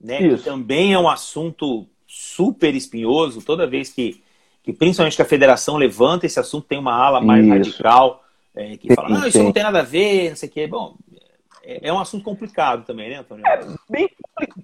Né? 0.00 0.22
Isso. 0.22 0.38
Que 0.38 0.44
também 0.44 0.94
é 0.94 0.98
um 0.98 1.08
assunto 1.08 1.86
super 2.06 2.74
espinhoso, 2.74 3.42
toda 3.42 3.66
vez 3.66 3.90
que, 3.90 4.22
que, 4.62 4.72
principalmente 4.72 5.16
que 5.16 5.22
a 5.22 5.26
federação 5.26 5.76
levanta 5.76 6.26
esse 6.26 6.40
assunto, 6.40 6.66
tem 6.66 6.78
uma 6.78 6.94
ala 6.94 7.20
mais 7.20 7.44
isso. 7.44 7.52
radical 7.52 8.24
é, 8.54 8.76
que 8.76 8.94
fala, 8.94 9.08
não, 9.08 9.26
isso 9.26 9.42
não 9.42 9.52
tem 9.52 9.62
nada 9.62 9.80
a 9.80 9.82
ver, 9.82 10.30
não 10.30 10.36
sei 10.36 10.48
o 10.48 10.52
quê. 10.52 10.66
Bom, 10.66 10.96
é, 11.62 11.88
é 11.88 11.92
um 11.92 11.98
assunto 11.98 12.24
complicado 12.24 12.84
também, 12.84 13.10
né, 13.10 13.16
Antônio? 13.16 13.46
É 13.46 13.60
bem, 13.90 14.08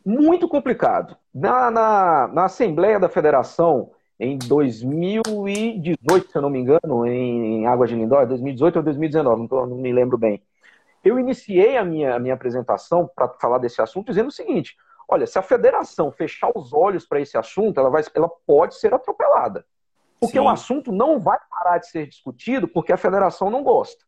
muito 0.04 0.48
complicado. 0.48 1.16
Na, 1.34 1.70
na, 1.70 2.28
na 2.28 2.44
Assembleia 2.44 3.00
da 3.00 3.08
Federação, 3.08 3.90
em 4.20 4.36
2018, 4.36 6.30
se 6.30 6.36
eu 6.36 6.42
não 6.42 6.50
me 6.50 6.58
engano, 6.58 7.06
em 7.06 7.66
Águas 7.66 7.88
de 7.88 7.96
Lindóia, 7.96 8.26
2018 8.26 8.76
ou 8.76 8.82
2019, 8.82 9.40
não, 9.40 9.48
tô, 9.48 9.66
não 9.66 9.78
me 9.78 9.90
lembro 9.90 10.18
bem. 10.18 10.42
Eu 11.02 11.18
iniciei 11.18 11.78
a 11.78 11.84
minha, 11.84 12.14
a 12.14 12.18
minha 12.18 12.34
apresentação 12.34 13.10
para 13.16 13.28
falar 13.40 13.56
desse 13.56 13.80
assunto 13.80 14.08
dizendo 14.08 14.28
o 14.28 14.32
seguinte: 14.32 14.76
olha, 15.08 15.26
se 15.26 15.38
a 15.38 15.42
federação 15.42 16.12
fechar 16.12 16.50
os 16.54 16.74
olhos 16.74 17.06
para 17.06 17.18
esse 17.18 17.38
assunto, 17.38 17.80
ela, 17.80 17.88
vai, 17.88 18.02
ela 18.14 18.28
pode 18.46 18.74
ser 18.74 18.92
atropelada. 18.92 19.64
Porque 20.20 20.38
Sim. 20.38 20.44
o 20.44 20.48
assunto 20.50 20.92
não 20.92 21.18
vai 21.18 21.38
parar 21.48 21.78
de 21.78 21.88
ser 21.88 22.06
discutido 22.06 22.68
porque 22.68 22.92
a 22.92 22.98
federação 22.98 23.48
não 23.48 23.62
gosta. 23.62 24.04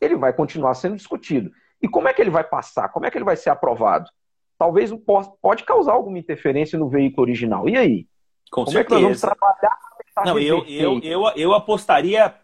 Ele 0.00 0.16
vai 0.16 0.32
continuar 0.32 0.74
sendo 0.74 0.96
discutido. 0.96 1.52
E 1.80 1.86
como 1.86 2.08
é 2.08 2.12
que 2.12 2.20
ele 2.20 2.30
vai 2.30 2.42
passar? 2.42 2.88
Como 2.88 3.06
é 3.06 3.10
que 3.12 3.16
ele 3.16 3.24
vai 3.24 3.36
ser 3.36 3.50
aprovado? 3.50 4.10
Talvez 4.58 4.90
pode 5.40 5.62
causar 5.62 5.92
alguma 5.92 6.18
interferência 6.18 6.76
no 6.76 6.88
veículo 6.88 7.22
original. 7.22 7.68
E 7.68 7.76
aí? 7.76 8.08
Com 8.50 8.64
Como 8.64 8.72
certeza. 8.72 8.80
é 8.80 8.84
que 8.84 8.92
nós 8.94 9.02
vamos 9.02 9.20
trabalhar? 9.20 9.76
Não, 10.24 10.38
eu, 10.38 10.64
eu, 10.66 11.00
eu, 11.00 11.28
eu 11.36 11.54
apostaria 11.54 12.34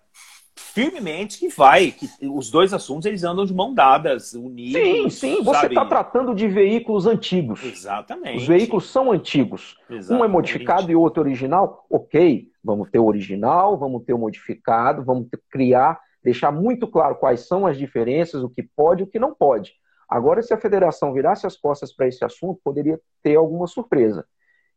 firmemente 0.55 1.39
que 1.39 1.49
vai, 1.49 1.91
que 1.91 2.09
os 2.29 2.51
dois 2.51 2.73
assuntos 2.73 3.07
eles 3.07 3.25
andam 3.25 3.45
de 3.45 3.55
mão 3.55 3.75
dadas, 3.75 4.33
unidos. 4.33 4.81
Sim, 4.81 5.37
sim, 5.37 5.43
você 5.43 5.67
está 5.67 5.85
tratando 5.85 6.35
de 6.35 6.49
veículos 6.49 7.07
antigos. 7.07 7.63
Exatamente. 7.63 8.39
Os 8.39 8.47
veículos 8.47 8.91
são 8.91 9.11
antigos. 9.13 9.79
Exatamente. 9.89 10.23
Um 10.23 10.25
é 10.25 10.29
modificado 10.29 10.91
e 10.91 10.97
o 10.97 11.01
outro 11.01 11.23
original. 11.23 11.87
Ok, 11.91 12.49
vamos 12.63 12.91
ter 12.91 12.99
o 12.99 13.07
original, 13.07 13.79
vamos 13.79 14.05
ter 14.05 14.13
o 14.13 14.19
modificado, 14.19 15.05
vamos 15.05 15.29
ter, 15.29 15.41
criar, 15.51 16.01
deixar 16.23 16.51
muito 16.51 16.87
claro 16.87 17.17
quais 17.17 17.47
são 17.47 17.67
as 17.67 17.77
diferenças, 17.77 18.43
o 18.43 18.49
que 18.49 18.63
pode 18.63 19.03
e 19.03 19.05
o 19.05 19.09
que 19.09 19.19
não 19.19 19.35
pode. 19.35 19.75
Agora, 20.09 20.43
se 20.43 20.53
a 20.53 20.59
federação 20.59 21.13
virasse 21.13 21.47
as 21.47 21.57
costas 21.57 21.93
para 21.93 22.07
esse 22.07 22.23
assunto, 22.25 22.61
poderia 22.63 23.01
ter 23.23 23.37
alguma 23.37 23.67
surpresa. 23.67 24.27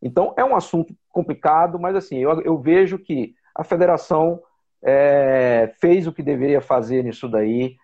Então, 0.05 0.35
é 0.37 0.45
um 0.45 0.55
assunto 0.55 0.95
complicado, 1.09 1.79
mas 1.79 1.95
assim, 1.95 2.17
eu, 2.19 2.39
eu 2.41 2.59
vejo 2.59 2.99
que 2.99 3.33
a 3.55 3.63
federação 3.63 4.39
é, 4.83 5.73
fez 5.81 6.05
o 6.05 6.13
que 6.13 6.21
deveria 6.21 6.61
fazer 6.61 7.03
nisso 7.03 7.27
daí, 7.27 7.75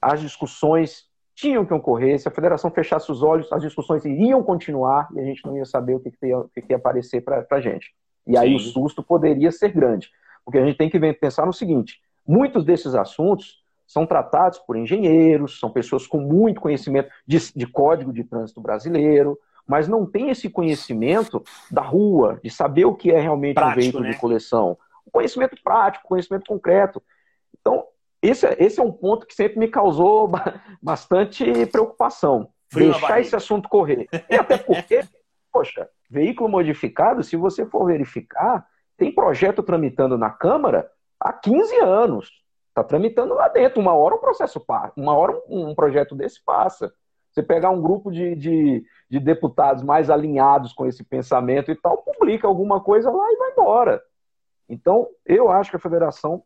as 0.00 0.20
discussões 0.20 1.08
tinham 1.34 1.66
que 1.66 1.74
ocorrer, 1.74 2.16
se 2.20 2.28
a 2.28 2.30
federação 2.30 2.70
fechasse 2.70 3.10
os 3.10 3.24
olhos, 3.24 3.52
as 3.52 3.60
discussões 3.60 4.04
iriam 4.04 4.40
continuar 4.40 5.08
e 5.12 5.18
a 5.18 5.24
gente 5.24 5.44
não 5.44 5.56
ia 5.56 5.64
saber 5.64 5.96
o 5.96 6.00
que, 6.00 6.12
que, 6.12 6.28
ia, 6.28 6.38
o 6.38 6.48
que, 6.48 6.62
que 6.62 6.72
ia 6.72 6.76
aparecer 6.76 7.22
para 7.22 7.44
a 7.50 7.60
gente. 7.60 7.92
E 8.24 8.38
aí 8.38 8.50
Sim. 8.50 8.54
o 8.54 8.60
susto 8.60 9.02
poderia 9.02 9.50
ser 9.50 9.72
grande, 9.72 10.12
porque 10.44 10.58
a 10.58 10.64
gente 10.64 10.78
tem 10.78 10.88
que 10.88 11.00
pensar 11.14 11.44
no 11.44 11.52
seguinte: 11.52 12.00
muitos 12.24 12.64
desses 12.64 12.94
assuntos 12.94 13.64
são 13.84 14.06
tratados 14.06 14.60
por 14.60 14.76
engenheiros, 14.76 15.58
são 15.58 15.70
pessoas 15.70 16.06
com 16.06 16.20
muito 16.20 16.60
conhecimento 16.60 17.10
de, 17.26 17.38
de 17.52 17.66
código 17.66 18.12
de 18.12 18.22
trânsito 18.22 18.60
brasileiro, 18.60 19.36
mas 19.68 19.86
não 19.86 20.06
tem 20.06 20.30
esse 20.30 20.48
conhecimento 20.48 21.44
da 21.70 21.82
rua, 21.82 22.40
de 22.42 22.48
saber 22.48 22.86
o 22.86 22.94
que 22.94 23.10
é 23.10 23.20
realmente 23.20 23.54
prático, 23.54 23.78
um 23.78 23.82
veículo 23.82 24.04
né? 24.04 24.10
de 24.10 24.18
coleção. 24.18 24.78
Conhecimento 25.12 25.56
prático, 25.62 26.08
conhecimento 26.08 26.46
concreto. 26.46 27.02
Então, 27.60 27.84
esse, 28.22 28.46
é, 28.46 28.56
esse 28.58 28.80
é 28.80 28.82
um 28.82 28.90
ponto 28.90 29.26
que 29.26 29.34
sempre 29.34 29.58
me 29.58 29.68
causou 29.68 30.30
bastante 30.82 31.66
preocupação. 31.66 32.48
Frio 32.70 32.92
deixar 32.92 33.20
esse 33.20 33.36
assunto 33.36 33.68
correr. 33.68 34.08
E 34.30 34.34
até 34.34 34.56
porque, 34.56 35.02
poxa, 35.52 35.88
veículo 36.08 36.48
modificado, 36.48 37.22
se 37.22 37.36
você 37.36 37.66
for 37.66 37.86
verificar, 37.86 38.66
tem 38.96 39.14
projeto 39.14 39.62
tramitando 39.62 40.16
na 40.16 40.30
Câmara 40.30 40.90
há 41.20 41.32
15 41.32 41.76
anos. 41.76 42.42
Está 42.68 42.82
tramitando 42.82 43.34
lá 43.34 43.48
dentro. 43.48 43.80
Uma 43.80 43.94
hora 43.94 44.14
um 44.14 44.20
processo 44.20 44.60
passa, 44.60 44.92
uma 44.96 45.16
hora 45.16 45.38
um 45.48 45.74
projeto 45.74 46.14
desse 46.14 46.42
passa. 46.42 46.92
Você 47.38 47.42
pegar 47.44 47.70
um 47.70 47.80
grupo 47.80 48.10
de, 48.10 48.34
de, 48.34 48.84
de 49.08 49.20
deputados 49.20 49.84
mais 49.84 50.10
alinhados 50.10 50.72
com 50.72 50.86
esse 50.86 51.04
pensamento 51.04 51.70
e 51.70 51.76
tal, 51.76 51.98
publica 51.98 52.48
alguma 52.48 52.80
coisa 52.80 53.12
lá 53.12 53.32
e 53.32 53.36
vai 53.36 53.52
embora. 53.52 54.02
Então, 54.68 55.06
eu 55.24 55.48
acho 55.48 55.70
que 55.70 55.76
a 55.76 55.80
federação 55.80 56.42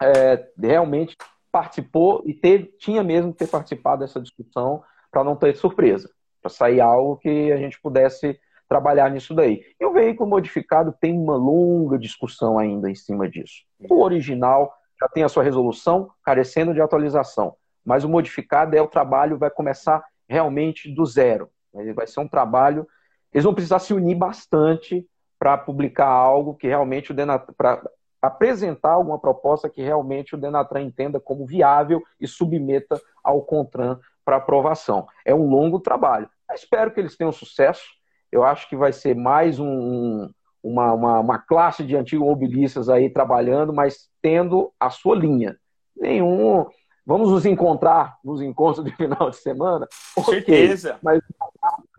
é, 0.00 0.48
realmente 0.56 1.16
participou 1.50 2.22
e 2.24 2.32
teve, 2.32 2.66
tinha 2.78 3.02
mesmo 3.02 3.32
que 3.32 3.40
ter 3.40 3.48
participado 3.48 4.02
dessa 4.02 4.20
discussão 4.20 4.84
para 5.10 5.24
não 5.24 5.34
ter 5.34 5.56
surpresa, 5.56 6.08
para 6.40 6.50
sair 6.50 6.80
algo 6.80 7.16
que 7.16 7.50
a 7.50 7.56
gente 7.56 7.80
pudesse 7.80 8.38
trabalhar 8.68 9.10
nisso 9.10 9.34
daí. 9.34 9.64
E 9.80 9.84
o 9.84 9.92
veículo 9.92 10.30
modificado 10.30 10.94
tem 11.00 11.18
uma 11.18 11.34
longa 11.34 11.98
discussão 11.98 12.60
ainda 12.60 12.88
em 12.88 12.94
cima 12.94 13.28
disso. 13.28 13.64
O 13.90 14.00
original 14.00 14.72
já 15.00 15.08
tem 15.08 15.24
a 15.24 15.28
sua 15.28 15.42
resolução, 15.42 16.10
carecendo 16.22 16.72
de 16.72 16.80
atualização, 16.80 17.56
mas 17.84 18.04
o 18.04 18.08
modificado 18.08 18.76
é 18.76 18.80
o 18.80 18.86
trabalho, 18.86 19.36
vai 19.36 19.50
começar 19.50 20.00
realmente 20.28 20.92
do 20.92 21.04
zero. 21.04 21.48
Vai 21.94 22.06
ser 22.06 22.20
um 22.20 22.28
trabalho. 22.28 22.86
Eles 23.32 23.44
vão 23.44 23.54
precisar 23.54 23.78
se 23.78 23.94
unir 23.94 24.14
bastante 24.14 25.06
para 25.38 25.56
publicar 25.58 26.06
algo 26.06 26.54
que 26.54 26.68
realmente 26.68 27.10
o 27.10 27.14
Denatran, 27.14 27.54
para 27.56 27.82
apresentar 28.20 28.92
alguma 28.92 29.18
proposta 29.18 29.68
que 29.68 29.82
realmente 29.82 30.34
o 30.34 30.38
Denatran 30.38 30.82
entenda 30.82 31.18
como 31.18 31.44
viável 31.44 32.00
e 32.20 32.28
submeta 32.28 33.00
ao 33.24 33.42
CONTRAN 33.42 33.98
para 34.24 34.36
aprovação. 34.36 35.06
É 35.24 35.34
um 35.34 35.48
longo 35.48 35.80
trabalho. 35.80 36.30
Eu 36.48 36.54
espero 36.54 36.92
que 36.92 37.00
eles 37.00 37.16
tenham 37.16 37.32
sucesso. 37.32 37.82
Eu 38.30 38.44
acho 38.44 38.68
que 38.68 38.76
vai 38.76 38.92
ser 38.92 39.16
mais 39.16 39.58
um, 39.58 40.30
uma, 40.62 40.92
uma, 40.92 41.20
uma, 41.20 41.38
classe 41.38 41.82
de 41.82 41.96
antigos 41.96 42.26
mobilistas 42.26 42.88
aí 42.88 43.10
trabalhando, 43.10 43.72
mas 43.72 44.08
tendo 44.22 44.72
a 44.78 44.88
sua 44.90 45.16
linha. 45.16 45.58
Nenhum. 45.96 46.66
Vamos 47.04 47.30
nos 47.30 47.44
encontrar 47.44 48.18
nos 48.24 48.40
encontros 48.40 48.84
de 48.84 48.92
final 48.96 49.30
de 49.30 49.36
semana? 49.36 49.88
Com 50.14 50.24
certeza. 50.24 50.98
Mas 51.02 51.20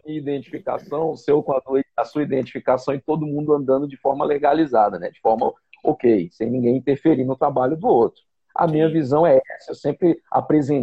identificação, 0.05 1.11
o 1.11 1.17
seu 1.17 1.41
com 1.41 1.53
a, 1.53 1.61
a 1.97 2.05
sua 2.05 2.23
identificação 2.23 2.93
e 2.93 2.99
todo 2.99 3.25
mundo 3.25 3.53
andando 3.53 3.87
de 3.87 3.97
forma 3.97 4.25
legalizada, 4.25 4.99
né? 4.99 5.09
De 5.09 5.19
forma 5.21 5.53
ok, 5.83 6.29
sem 6.31 6.49
ninguém 6.49 6.77
interferir 6.77 7.25
no 7.25 7.35
trabalho 7.35 7.75
do 7.75 7.87
outro. 7.87 8.21
A 8.55 8.67
minha 8.67 8.89
visão 8.89 9.25
é 9.25 9.41
essa. 9.55 9.71
Eu 9.71 9.75
sempre 9.75 10.21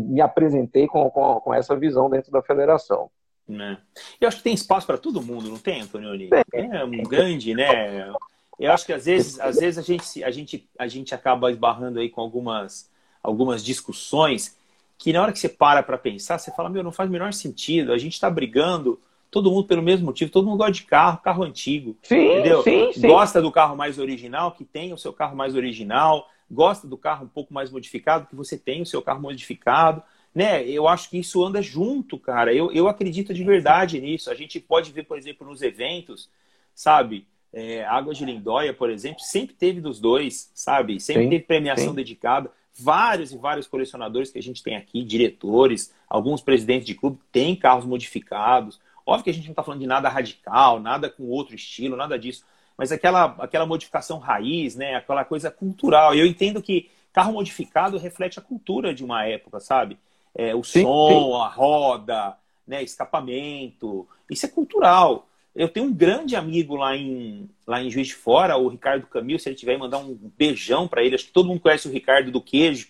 me 0.09 0.21
apresentei 0.21 0.87
com, 0.87 1.09
com, 1.11 1.41
com, 1.41 1.55
essa 1.55 1.77
visão 1.77 2.11
dentro 2.11 2.31
da 2.31 2.43
federação. 2.43 3.11
Né? 3.47 3.79
Eu 4.21 4.29
acho 4.29 4.39
que 4.39 4.43
tem 4.43 4.55
espaço 4.55 4.87
para 4.87 4.99
todo 4.99 5.23
mundo, 5.23 5.49
não 5.49 5.59
tem, 5.59 5.81
Antonioni? 5.81 6.31
É 6.53 6.85
um 6.85 7.03
grande, 7.03 7.55
né? 7.55 8.13
Eu 8.59 8.73
acho 8.73 8.85
que 8.85 8.93
às 8.93 9.07
vezes, 9.07 9.41
às 9.41 9.59
vezes 9.59 9.79
a 9.79 9.83
gente, 9.83 10.23
a 10.23 10.31
gente, 10.31 10.69
a 10.79 10.87
gente 10.87 11.15
acaba 11.15 11.51
esbarrando 11.51 11.99
aí 11.99 12.11
com 12.11 12.21
algumas, 12.21 12.91
algumas 13.23 13.65
discussões 13.65 14.57
que 14.99 15.13
na 15.13 15.23
hora 15.23 15.33
que 15.33 15.39
você 15.39 15.49
para 15.49 15.83
para 15.83 15.97
pensar, 15.97 16.39
você 16.39 16.51
fala, 16.51 16.69
meu, 16.69 16.83
não 16.83 16.93
faz 16.93 17.09
o 17.09 17.13
menor 17.13 17.33
sentido. 17.33 17.93
A 17.93 17.99
gente 17.99 18.13
está 18.13 18.29
brigando 18.29 19.01
todo 19.31 19.51
mundo 19.51 19.67
pelo 19.67 19.83
mesmo 19.83 20.07
motivo, 20.07 20.31
todo 20.31 20.47
mundo 20.47 20.59
gosta 20.59 20.73
de 20.73 20.83
carro, 20.83 21.19
carro 21.19 21.43
antigo. 21.43 21.97
Sim, 22.03 22.17
entendeu? 22.17 22.63
Sim, 22.63 22.93
sim. 22.93 23.07
Gosta 23.07 23.41
do 23.41 23.51
carro 23.51 23.77
mais 23.77 23.99
original, 23.99 24.53
que 24.53 24.65
tem 24.65 24.93
o 24.93 24.99
seu 24.99 25.13
carro 25.13 25.35
mais 25.37 25.55
original, 25.55 26.29
gosta 26.51 26.87
do 26.87 26.99
carro 26.99 27.25
um 27.25 27.29
pouco 27.29 27.55
mais 27.55 27.71
modificado, 27.71 28.27
que 28.27 28.35
você 28.35 28.59
tem 28.59 28.83
o 28.83 28.87
seu 28.87 29.01
carro 29.01 29.23
modificado. 29.23 30.03
Né? 30.35 30.69
Eu 30.69 30.87
acho 30.87 31.09
que 31.09 31.19
isso 31.19 31.43
anda 31.43 31.63
junto, 31.63 32.19
cara. 32.19 32.53
Eu, 32.53 32.71
eu 32.73 32.87
acredito 32.87 33.33
de 33.33 33.43
verdade 33.43 34.01
nisso. 34.01 34.31
A 34.31 34.35
gente 34.35 34.61
pode 34.61 34.93
ver, 34.93 35.05
por 35.05 35.17
exemplo, 35.17 35.47
nos 35.47 35.63
eventos, 35.63 36.29
sabe? 36.75 37.27
É, 37.53 37.85
Água 37.85 38.15
de 38.15 38.25
Lindóia, 38.25 38.73
por 38.73 38.91
exemplo, 38.91 39.21
sempre 39.21 39.55
teve 39.55 39.81
dos 39.81 39.99
dois, 39.99 40.51
sabe? 40.55 41.01
Sempre 41.01 41.29
teve 41.29 41.45
premiação 41.45 41.95
dedicada. 41.95 42.51
Vários 42.83 43.33
e 43.33 43.37
vários 43.39 43.67
colecionadores 43.67 44.31
que 44.31 44.39
a 44.39 44.43
gente 44.43 44.63
tem 44.63 44.77
aqui, 44.77 45.03
diretores, 45.05 45.95
alguns 46.09 46.41
presidentes 46.41 46.87
de 46.87 46.95
clube, 46.95 47.19
têm 47.31 47.55
carros 47.55 47.85
modificados. 47.85 48.81
Óbvio 49.07 49.25
que 49.25 49.31
a 49.31 49.35
gente 49.35 49.45
não 49.45 49.53
está 49.53 49.63
falando 49.63 49.81
de 49.81 49.87
nada 49.87 50.09
radical, 50.09 50.81
nada 50.81 51.09
com 51.11 51.29
outro 51.29 51.55
estilo, 51.55 51.97
nada 51.97 52.19
disso. 52.19 52.45
Mas 52.77 52.93
aquela, 52.93 53.37
aquela 53.39 53.67
modificação 53.67 54.19
raiz, 54.19 54.75
né? 54.75 54.95
Aquela 54.95 55.25
coisa 55.25 55.51
cultural. 55.51 56.15
Eu 56.15 56.27
entendo 56.27 56.63
que 56.63 56.91
carro 57.13 57.33
modificado 57.33 57.99
reflete 57.99 58.39
a 58.39 58.43
cultura 58.43 58.95
de 58.95 59.05
uma 59.05 59.27
época, 59.27 59.61
sabe? 59.61 59.99
É, 60.35 60.55
o 60.55 60.63
sim, 60.63 60.83
som, 60.83 61.09
sim. 61.09 61.43
a 61.43 61.49
roda, 61.49 62.37
né? 62.67 62.83
escapamento. 62.83 64.09
Isso 64.31 64.47
é 64.47 64.49
cultural. 64.49 65.27
Eu 65.55 65.69
tenho 65.69 65.87
um 65.87 65.93
grande 65.93 66.37
amigo 66.37 66.77
lá 66.77 66.97
em, 66.97 67.51
lá 67.67 67.83
em 67.83 67.91
Juiz 67.91 68.09
de 68.09 68.15
Fora, 68.15 68.57
o 68.57 68.69
Ricardo 68.69 69.07
Camil, 69.07 69.39
se 69.39 69.49
ele 69.49 69.57
tiver, 69.57 69.77
mandar 69.77 69.99
um 69.99 70.15
beijão 70.37 70.87
para 70.87 71.03
ele. 71.03 71.15
Acho 71.15 71.27
que 71.27 71.33
todo 71.33 71.49
mundo 71.49 71.61
conhece 71.61 71.89
o 71.89 71.93
Ricardo 71.93 72.31
do 72.31 72.41
Queijo. 72.41 72.89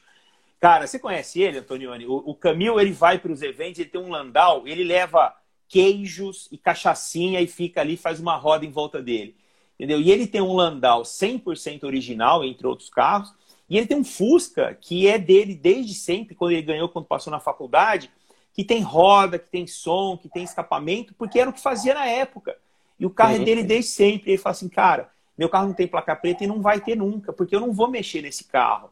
Cara, 0.61 0.87
você 0.87 0.99
conhece 0.99 1.41
ele, 1.41 1.59
Antonioni? 1.59 2.07
O, 2.07 2.17
o 2.17 2.35
Camil, 2.35 2.79
ele 2.79 2.93
vai 2.93 3.19
para 3.19 3.33
os 3.33 3.41
eventos, 3.41 3.79
ele 3.79 3.89
tem 3.89 4.01
um 4.01 4.11
landau, 4.11 4.69
ele 4.69 4.85
leva 4.85 5.35
queijos 5.69 6.49
e 6.51 6.59
cachaçinha 6.59 7.41
e 7.41 7.47
fica 7.47 7.81
ali 7.81 7.97
faz 7.97 8.21
uma 8.21 8.37
roda 8.37 8.67
em 8.67 8.71
volta 8.71 9.01
dele. 9.01 9.37
Entendeu? 9.81 9.99
E 9.99 10.11
ele 10.11 10.27
tem 10.27 10.43
um 10.43 10.53
Landau 10.53 11.05
100% 11.05 11.85
original, 11.85 12.45
entre 12.45 12.67
outros 12.67 12.91
carros, 12.91 13.33
e 13.67 13.79
ele 13.79 13.87
tem 13.87 13.97
um 13.97 14.05
Fusca 14.05 14.77
que 14.79 15.07
é 15.07 15.17
dele 15.17 15.55
desde 15.55 15.95
sempre, 15.95 16.35
quando 16.35 16.53
ele 16.53 16.61
ganhou, 16.61 16.87
quando 16.87 17.07
passou 17.07 17.31
na 17.31 17.41
faculdade, 17.41 18.11
que 18.53 18.65
tem 18.65 18.83
roda, 18.83 19.39
que 19.39 19.49
tem 19.49 19.67
som, 19.67 20.17
que 20.17 20.29
tem 20.29 20.43
escapamento, 20.43 21.15
porque 21.15 21.39
era 21.39 21.51
o 21.51 21.53
que 21.53 21.61
fazia 21.61 21.95
na 21.95 22.07
época. 22.07 22.57
E 22.99 23.07
o 23.07 23.11
carro 23.11 23.37
é 23.37 23.39
dele 23.39 23.63
desde 23.63 23.91
sempre. 23.91 24.33
Ele 24.33 24.39
fala 24.39 24.53
assim, 24.53 24.69
cara, 24.69 25.11
meu 25.39 25.49
carro 25.49 25.69
não 25.69 25.75
tem 25.75 25.87
placa 25.87 26.15
preta 26.15 26.45
e 26.45 26.47
não 26.47 26.61
vai 26.61 26.81
ter 26.81 26.97
nunca, 26.97 27.33
porque 27.33 27.57
eu 27.57 27.61
não 27.61 27.73
vou 27.73 27.89
mexer 27.89 28.21
nesse 28.23 28.45
carro. 28.45 28.91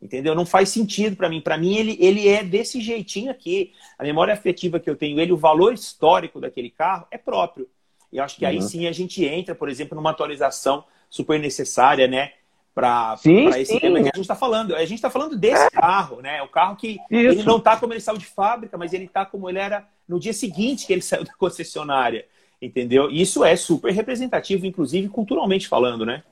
Entendeu? 0.00 0.34
Não 0.34 0.46
faz 0.46 0.70
sentido 0.70 1.14
para 1.14 1.28
mim. 1.28 1.42
Para 1.42 1.58
mim, 1.58 1.74
ele, 1.74 1.98
ele 2.00 2.26
é 2.26 2.42
desse 2.42 2.80
jeitinho 2.80 3.30
aqui. 3.30 3.74
A 3.98 4.02
memória 4.02 4.32
afetiva 4.32 4.80
que 4.80 4.88
eu 4.88 4.96
tenho, 4.96 5.20
ele, 5.20 5.32
o 5.32 5.36
valor 5.36 5.74
histórico 5.74 6.40
daquele 6.40 6.70
carro 6.70 7.06
é 7.10 7.18
próprio. 7.18 7.68
E 8.10 8.18
acho 8.18 8.36
que 8.36 8.44
uhum. 8.44 8.50
aí 8.50 8.62
sim 8.62 8.86
a 8.86 8.92
gente 8.92 9.22
entra, 9.24 9.54
por 9.54 9.68
exemplo, 9.68 9.94
numa 9.94 10.10
atualização 10.10 10.84
super 11.10 11.38
necessária, 11.38 12.08
né? 12.08 12.32
Para 12.74 13.14
esse 13.56 13.72
sim. 13.72 13.80
tema 13.80 13.96
que 14.00 14.08
a 14.08 14.14
gente 14.14 14.20
está 14.20 14.34
falando. 14.34 14.74
A 14.74 14.80
gente 14.80 14.94
está 14.94 15.10
falando 15.10 15.36
desse 15.36 15.66
é. 15.66 15.70
carro, 15.70 16.20
né? 16.20 16.40
O 16.42 16.48
carro 16.48 16.76
que 16.76 16.92
Isso. 16.92 17.04
ele 17.10 17.42
não 17.42 17.58
está 17.58 17.76
como 17.76 17.92
ele 17.92 18.00
saiu 18.00 18.16
de 18.16 18.26
fábrica, 18.26 18.78
mas 18.78 18.92
ele 18.92 19.04
está 19.04 19.26
como 19.26 19.48
ele 19.48 19.58
era 19.58 19.86
no 20.08 20.20
dia 20.20 20.32
seguinte 20.32 20.86
que 20.86 20.92
ele 20.92 21.02
saiu 21.02 21.24
da 21.24 21.32
concessionária. 21.34 22.26
Entendeu? 22.62 23.10
Isso 23.10 23.44
é 23.44 23.56
super 23.56 23.92
representativo, 23.92 24.66
inclusive 24.66 25.08
culturalmente 25.08 25.66
falando, 25.66 26.04
né? 26.04 26.22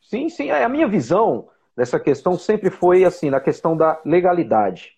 Sim, 0.00 0.28
sim. 0.28 0.50
É, 0.50 0.64
a 0.64 0.68
minha 0.68 0.86
visão 0.86 1.48
dessa 1.76 1.98
questão 1.98 2.38
sempre 2.38 2.70
foi 2.70 3.04
assim, 3.04 3.30
na 3.30 3.40
questão 3.40 3.76
da 3.76 4.00
legalidade. 4.04 4.92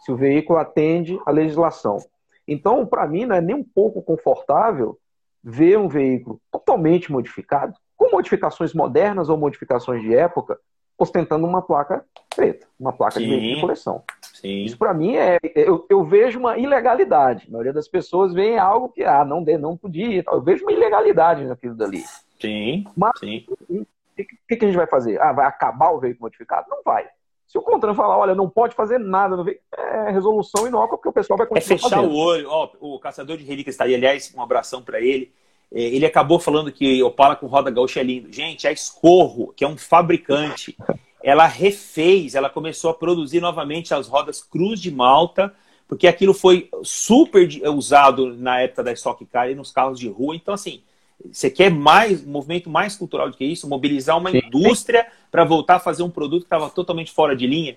Se 0.00 0.12
o 0.12 0.16
veículo 0.16 0.58
atende 0.58 1.18
à 1.26 1.30
legislação. 1.30 1.98
Então, 2.46 2.86
para 2.86 3.06
mim, 3.06 3.26
não 3.26 3.36
é 3.36 3.40
nem 3.40 3.54
um 3.54 3.64
pouco 3.64 4.02
confortável 4.02 4.98
ver 5.42 5.78
um 5.78 5.88
veículo 5.88 6.40
totalmente 6.50 7.10
modificado, 7.10 7.74
com 8.10 8.16
modificações 8.16 8.74
modernas 8.74 9.28
ou 9.28 9.36
modificações 9.36 10.02
de 10.02 10.14
época, 10.14 10.58
ostentando 10.98 11.46
uma 11.46 11.62
placa 11.62 12.04
preta, 12.34 12.66
uma 12.78 12.92
placa 12.92 13.18
Sim. 13.18 13.38
de 13.38 13.60
coleção. 13.60 14.02
Sim. 14.34 14.64
Isso 14.64 14.76
para 14.76 14.92
mim 14.92 15.16
é, 15.16 15.38
eu, 15.54 15.86
eu, 15.88 16.04
vejo 16.04 16.38
uma 16.38 16.58
ilegalidade. 16.58 17.46
A 17.48 17.52
maioria 17.52 17.72
das 17.72 17.88
pessoas 17.88 18.32
vê 18.32 18.58
algo 18.58 18.88
que 18.90 19.02
ah, 19.04 19.24
não 19.24 19.42
não 19.58 19.76
podia. 19.76 20.22
Eu 20.26 20.42
vejo 20.42 20.64
uma 20.64 20.72
ilegalidade 20.72 21.44
naquilo 21.44 21.74
dali. 21.74 22.02
Sim. 22.40 22.84
Mas. 22.96 23.12
O 23.22 23.84
que, 24.46 24.56
que, 24.56 24.64
a 24.64 24.68
gente 24.68 24.76
vai 24.76 24.86
fazer? 24.86 25.18
Ah, 25.20 25.32
vai 25.32 25.46
acabar 25.46 25.92
o 25.92 25.98
veículo 25.98 26.24
modificado? 26.26 26.68
Não 26.68 26.82
vai. 26.84 27.08
Se 27.46 27.56
o 27.56 27.62
Contran 27.62 27.94
falar, 27.94 28.18
olha, 28.18 28.34
não 28.34 28.50
pode 28.50 28.74
fazer 28.74 28.98
nada 28.98 29.34
no 29.34 29.42
veículo, 29.42 29.64
é 29.74 30.10
resolução 30.10 30.66
inócua, 30.66 30.98
porque 30.98 31.08
o 31.08 31.12
pessoal 31.12 31.38
vai 31.38 31.46
continuar 31.46 31.74
É 31.74 31.78
fechar 31.78 31.96
fazendo. 31.96 32.12
o 32.12 32.16
olho. 32.16 32.46
Ó, 32.48 32.70
o 32.80 33.00
caçador 33.00 33.38
de 33.38 33.44
relíquias 33.44 33.74
está 33.74 33.84
aí, 33.84 33.94
aliás, 33.94 34.32
um 34.36 34.42
abração 34.42 34.82
para 34.82 35.00
ele. 35.00 35.32
É, 35.72 35.82
ele 35.82 36.06
acabou 36.06 36.38
falando 36.38 36.72
que 36.72 37.02
Opala 37.02 37.36
com 37.36 37.46
roda 37.46 37.70
gaúcha 37.70 38.00
é 38.00 38.02
lindo. 38.02 38.32
Gente, 38.32 38.66
a 38.66 38.72
Escorro, 38.72 39.52
que 39.54 39.64
é 39.64 39.68
um 39.68 39.76
fabricante, 39.76 40.76
ela 41.22 41.46
refez, 41.46 42.34
ela 42.34 42.50
começou 42.50 42.90
a 42.90 42.94
produzir 42.94 43.40
novamente 43.40 43.94
as 43.94 44.08
rodas 44.08 44.42
Cruz 44.42 44.80
de 44.80 44.90
Malta, 44.90 45.54
porque 45.86 46.06
aquilo 46.06 46.32
foi 46.32 46.68
super 46.82 47.48
usado 47.68 48.34
na 48.36 48.60
época 48.60 48.84
da 48.84 48.92
Stock 48.92 49.24
Car 49.26 49.50
e 49.50 49.54
nos 49.54 49.70
carros 49.70 49.98
de 49.98 50.08
rua. 50.08 50.36
Então, 50.36 50.54
assim, 50.54 50.80
você 51.30 51.50
quer 51.50 51.70
mais, 51.70 52.24
um 52.24 52.30
movimento 52.30 52.70
mais 52.70 52.96
cultural 52.96 53.30
do 53.30 53.36
que 53.36 53.44
isso? 53.44 53.68
Mobilizar 53.68 54.16
uma 54.16 54.30
indústria 54.30 55.06
para 55.30 55.44
voltar 55.44 55.76
a 55.76 55.80
fazer 55.80 56.02
um 56.02 56.10
produto 56.10 56.42
que 56.42 56.46
estava 56.46 56.70
totalmente 56.70 57.12
fora 57.12 57.36
de 57.36 57.46
linha? 57.46 57.76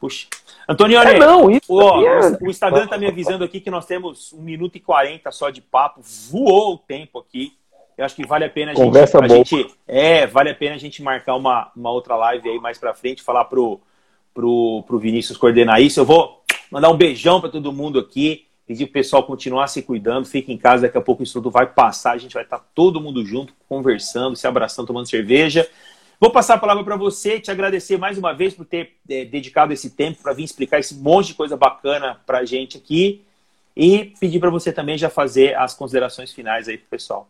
Puxa. 0.00 0.26
Antonione, 0.66 1.10
é, 1.10 1.18
não, 1.18 1.50
isso 1.50 1.74
ó, 1.74 2.02
é... 2.02 2.38
o 2.40 2.48
Instagram 2.48 2.84
está 2.84 2.96
me 2.96 3.06
avisando 3.06 3.44
aqui 3.44 3.60
que 3.60 3.70
nós 3.70 3.84
temos 3.84 4.32
um 4.32 4.40
minuto 4.40 4.76
e 4.76 4.80
quarenta 4.80 5.30
só 5.30 5.50
de 5.50 5.60
papo. 5.60 6.00
Voou 6.30 6.74
o 6.74 6.78
tempo 6.78 7.18
aqui. 7.18 7.52
Eu 7.98 8.06
acho 8.06 8.16
que 8.16 8.26
vale 8.26 8.46
a 8.46 8.48
pena 8.48 8.72
a 8.72 8.74
gente, 8.74 9.16
a 9.16 9.28
gente, 9.28 9.74
é, 9.86 10.26
vale 10.26 10.48
a 10.48 10.54
pena 10.54 10.74
a 10.74 10.78
gente 10.78 11.02
marcar 11.02 11.36
uma, 11.36 11.70
uma 11.76 11.90
outra 11.90 12.16
live 12.16 12.48
aí 12.48 12.58
mais 12.58 12.78
para 12.78 12.94
frente, 12.94 13.22
falar 13.22 13.44
pro, 13.44 13.78
pro, 14.32 14.82
pro 14.86 14.98
Vinícius 14.98 15.36
coordenar 15.36 15.82
isso. 15.82 16.00
Eu 16.00 16.06
vou 16.06 16.42
mandar 16.70 16.88
um 16.88 16.96
beijão 16.96 17.42
para 17.42 17.50
todo 17.50 17.70
mundo 17.70 17.98
aqui. 17.98 18.46
Pedir 18.66 18.84
o 18.84 18.88
pessoal 18.88 19.24
continuar 19.24 19.66
se 19.66 19.82
cuidando, 19.82 20.24
fique 20.26 20.52
em 20.52 20.56
casa, 20.56 20.82
daqui 20.82 20.96
a 20.96 21.00
pouco 21.00 21.22
o 21.22 21.24
estudo 21.24 21.50
vai 21.50 21.66
passar, 21.66 22.12
a 22.12 22.18
gente 22.18 22.32
vai 22.32 22.44
estar 22.44 22.60
todo 22.72 23.00
mundo 23.00 23.26
junto, 23.26 23.52
conversando, 23.68 24.36
se 24.36 24.46
abraçando, 24.46 24.86
tomando 24.86 25.10
cerveja. 25.10 25.68
Vou 26.20 26.30
passar 26.30 26.56
a 26.56 26.58
palavra 26.58 26.84
para 26.84 26.96
você, 26.96 27.40
te 27.40 27.50
agradecer 27.50 27.96
mais 27.96 28.18
uma 28.18 28.34
vez 28.34 28.52
por 28.52 28.66
ter 28.66 28.98
é, 29.08 29.24
dedicado 29.24 29.72
esse 29.72 29.96
tempo 29.96 30.22
para 30.22 30.34
vir 30.34 30.44
explicar 30.44 30.78
esse 30.78 30.94
monte 30.94 31.28
de 31.28 31.34
coisa 31.34 31.56
bacana 31.56 32.20
para 32.26 32.40
a 32.40 32.44
gente 32.44 32.76
aqui 32.76 33.24
e 33.74 34.12
pedir 34.20 34.38
para 34.38 34.50
você 34.50 34.70
também 34.70 34.98
já 34.98 35.08
fazer 35.08 35.56
as 35.56 35.72
considerações 35.72 36.30
finais 36.30 36.68
aí 36.68 36.76
para 36.76 36.86
o 36.86 36.90
pessoal. 36.90 37.26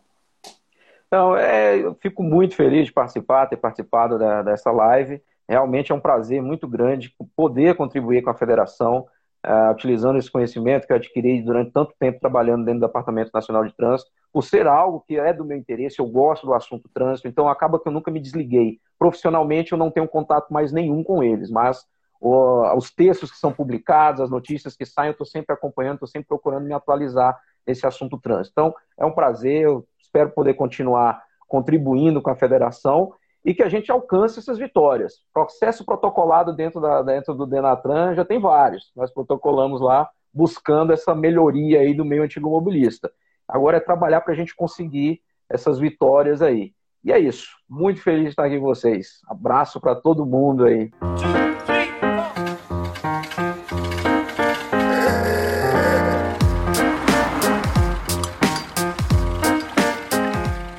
Então, 1.06 1.36
é, 1.36 1.78
eu 1.78 1.94
fico 2.00 2.24
muito 2.24 2.56
feliz 2.56 2.86
de 2.86 2.92
participar, 2.92 3.46
ter 3.46 3.58
participado 3.58 4.18
da, 4.18 4.42
dessa 4.42 4.72
live. 4.72 5.22
Realmente 5.48 5.92
é 5.92 5.94
um 5.94 6.00
prazer 6.00 6.42
muito 6.42 6.66
grande 6.66 7.14
poder 7.36 7.76
contribuir 7.76 8.22
com 8.22 8.30
a 8.30 8.34
federação, 8.34 9.06
uh, 9.46 9.70
utilizando 9.70 10.18
esse 10.18 10.30
conhecimento 10.30 10.88
que 10.88 10.92
eu 10.92 10.96
adquiri 10.96 11.40
durante 11.42 11.70
tanto 11.70 11.94
tempo 11.96 12.18
trabalhando 12.18 12.64
dentro 12.64 12.80
do 12.80 12.86
Departamento 12.88 13.30
Nacional 13.32 13.64
de 13.64 13.72
Trânsito, 13.72 14.10
por 14.32 14.44
ser 14.44 14.66
algo 14.66 15.04
que 15.06 15.18
é 15.18 15.32
do 15.32 15.44
meu 15.44 15.58
interesse, 15.58 15.98
eu 15.98 16.06
gosto 16.06 16.46
do 16.46 16.54
assunto 16.54 16.88
trânsito, 16.92 17.26
então 17.26 17.48
acaba 17.48 17.80
que 17.80 17.88
eu 17.88 17.92
nunca 17.92 18.10
me 18.10 18.20
desliguei. 18.20 18.78
Profissionalmente 18.98 19.72
eu 19.72 19.78
não 19.78 19.90
tenho 19.90 20.06
contato 20.06 20.52
mais 20.52 20.72
nenhum 20.72 21.02
com 21.02 21.22
eles, 21.22 21.50
mas 21.50 21.84
os 22.20 22.90
textos 22.90 23.30
que 23.30 23.38
são 23.38 23.52
publicados, 23.52 24.20
as 24.20 24.30
notícias 24.30 24.76
que 24.76 24.84
saem, 24.84 25.08
eu 25.08 25.12
estou 25.12 25.26
sempre 25.26 25.54
acompanhando, 25.54 25.94
estou 25.94 26.08
sempre 26.08 26.28
procurando 26.28 26.66
me 26.66 26.74
atualizar 26.74 27.38
nesse 27.66 27.86
assunto 27.86 28.18
trânsito. 28.18 28.52
Então, 28.52 28.74
é 28.98 29.06
um 29.06 29.12
prazer, 29.12 29.62
eu 29.62 29.86
espero 29.98 30.30
poder 30.30 30.54
continuar 30.54 31.22
contribuindo 31.48 32.20
com 32.20 32.30
a 32.30 32.36
federação 32.36 33.12
e 33.44 33.54
que 33.54 33.62
a 33.62 33.68
gente 33.68 33.90
alcance 33.90 34.38
essas 34.38 34.58
vitórias. 34.58 35.14
Processo 35.32 35.84
protocolado 35.84 36.54
dentro, 36.54 36.80
da, 36.80 37.02
dentro 37.02 37.34
do 37.34 37.46
Denatran 37.46 38.14
já 38.14 38.24
tem 38.24 38.38
vários. 38.38 38.92
Nós 38.94 39.10
protocolamos 39.10 39.80
lá 39.80 40.08
buscando 40.32 40.92
essa 40.92 41.14
melhoria 41.14 41.80
aí 41.80 41.94
do 41.94 42.04
meio 42.04 42.22
antigo 42.22 42.50
mobilista. 42.50 43.10
Agora 43.50 43.78
é 43.78 43.80
trabalhar 43.80 44.20
para 44.20 44.32
a 44.32 44.36
gente 44.36 44.54
conseguir 44.54 45.20
essas 45.48 45.78
vitórias 45.78 46.40
aí. 46.40 46.72
E 47.04 47.10
é 47.10 47.18
isso. 47.18 47.48
Muito 47.68 48.00
feliz 48.00 48.24
de 48.24 48.28
estar 48.30 48.44
aqui 48.44 48.58
com 48.58 48.64
vocês. 48.64 49.20
Abraço 49.26 49.80
para 49.80 49.96
todo 49.96 50.24
mundo 50.24 50.64
aí. 50.64 50.90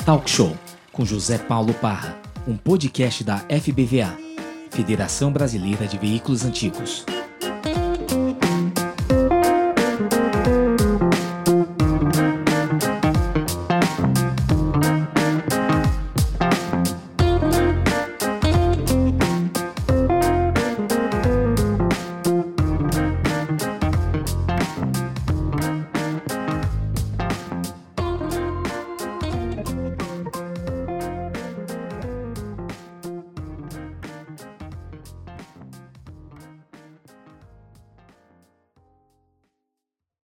Talk 0.05 0.29
Show 0.29 0.55
com 0.93 1.05
José 1.05 1.37
Paulo 1.37 1.73
Parra, 1.73 2.17
um 2.47 2.55
podcast 2.55 3.23
da 3.23 3.37
FBVA, 3.39 4.17
Federação 4.69 5.31
Brasileira 5.31 5.87
de 5.87 5.97
Veículos 5.97 6.45
Antigos. 6.45 7.05